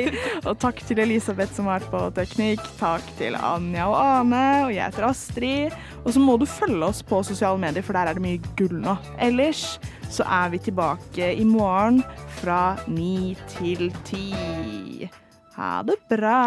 Og 0.45 0.59
takk 0.62 0.83
til 0.89 1.03
Elisabeth 1.05 1.55
som 1.57 1.70
har 1.70 1.81
vært 1.81 1.93
på 1.93 2.03
teknikk. 2.18 2.62
Takk 2.81 3.07
til 3.20 3.39
Anja 3.39 3.89
og 3.91 3.99
Ane. 4.01 4.45
Og 4.66 4.75
jeg 4.75 4.85
heter 4.85 5.09
Astrid. 5.09 5.79
Og 6.03 6.12
så 6.14 6.23
må 6.23 6.37
du 6.41 6.47
følge 6.49 6.85
oss 6.89 7.03
på 7.07 7.23
sosiale 7.27 7.61
medier, 7.62 7.85
for 7.87 7.97
der 7.97 8.11
er 8.11 8.18
det 8.18 8.25
mye 8.25 8.55
gull 8.59 8.75
nå. 8.83 8.97
Ellers 9.23 9.79
så 10.12 10.27
er 10.29 10.53
vi 10.53 10.61
tilbake 10.66 11.33
i 11.39 11.47
morgen 11.49 12.03
fra 12.41 12.77
ni 12.91 13.37
til 13.55 13.89
ti. 14.09 15.09
Ha 15.57 15.75
det 15.87 16.01
bra. 16.11 16.39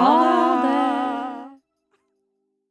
Ha 0.00 0.18
det. 0.64 1.33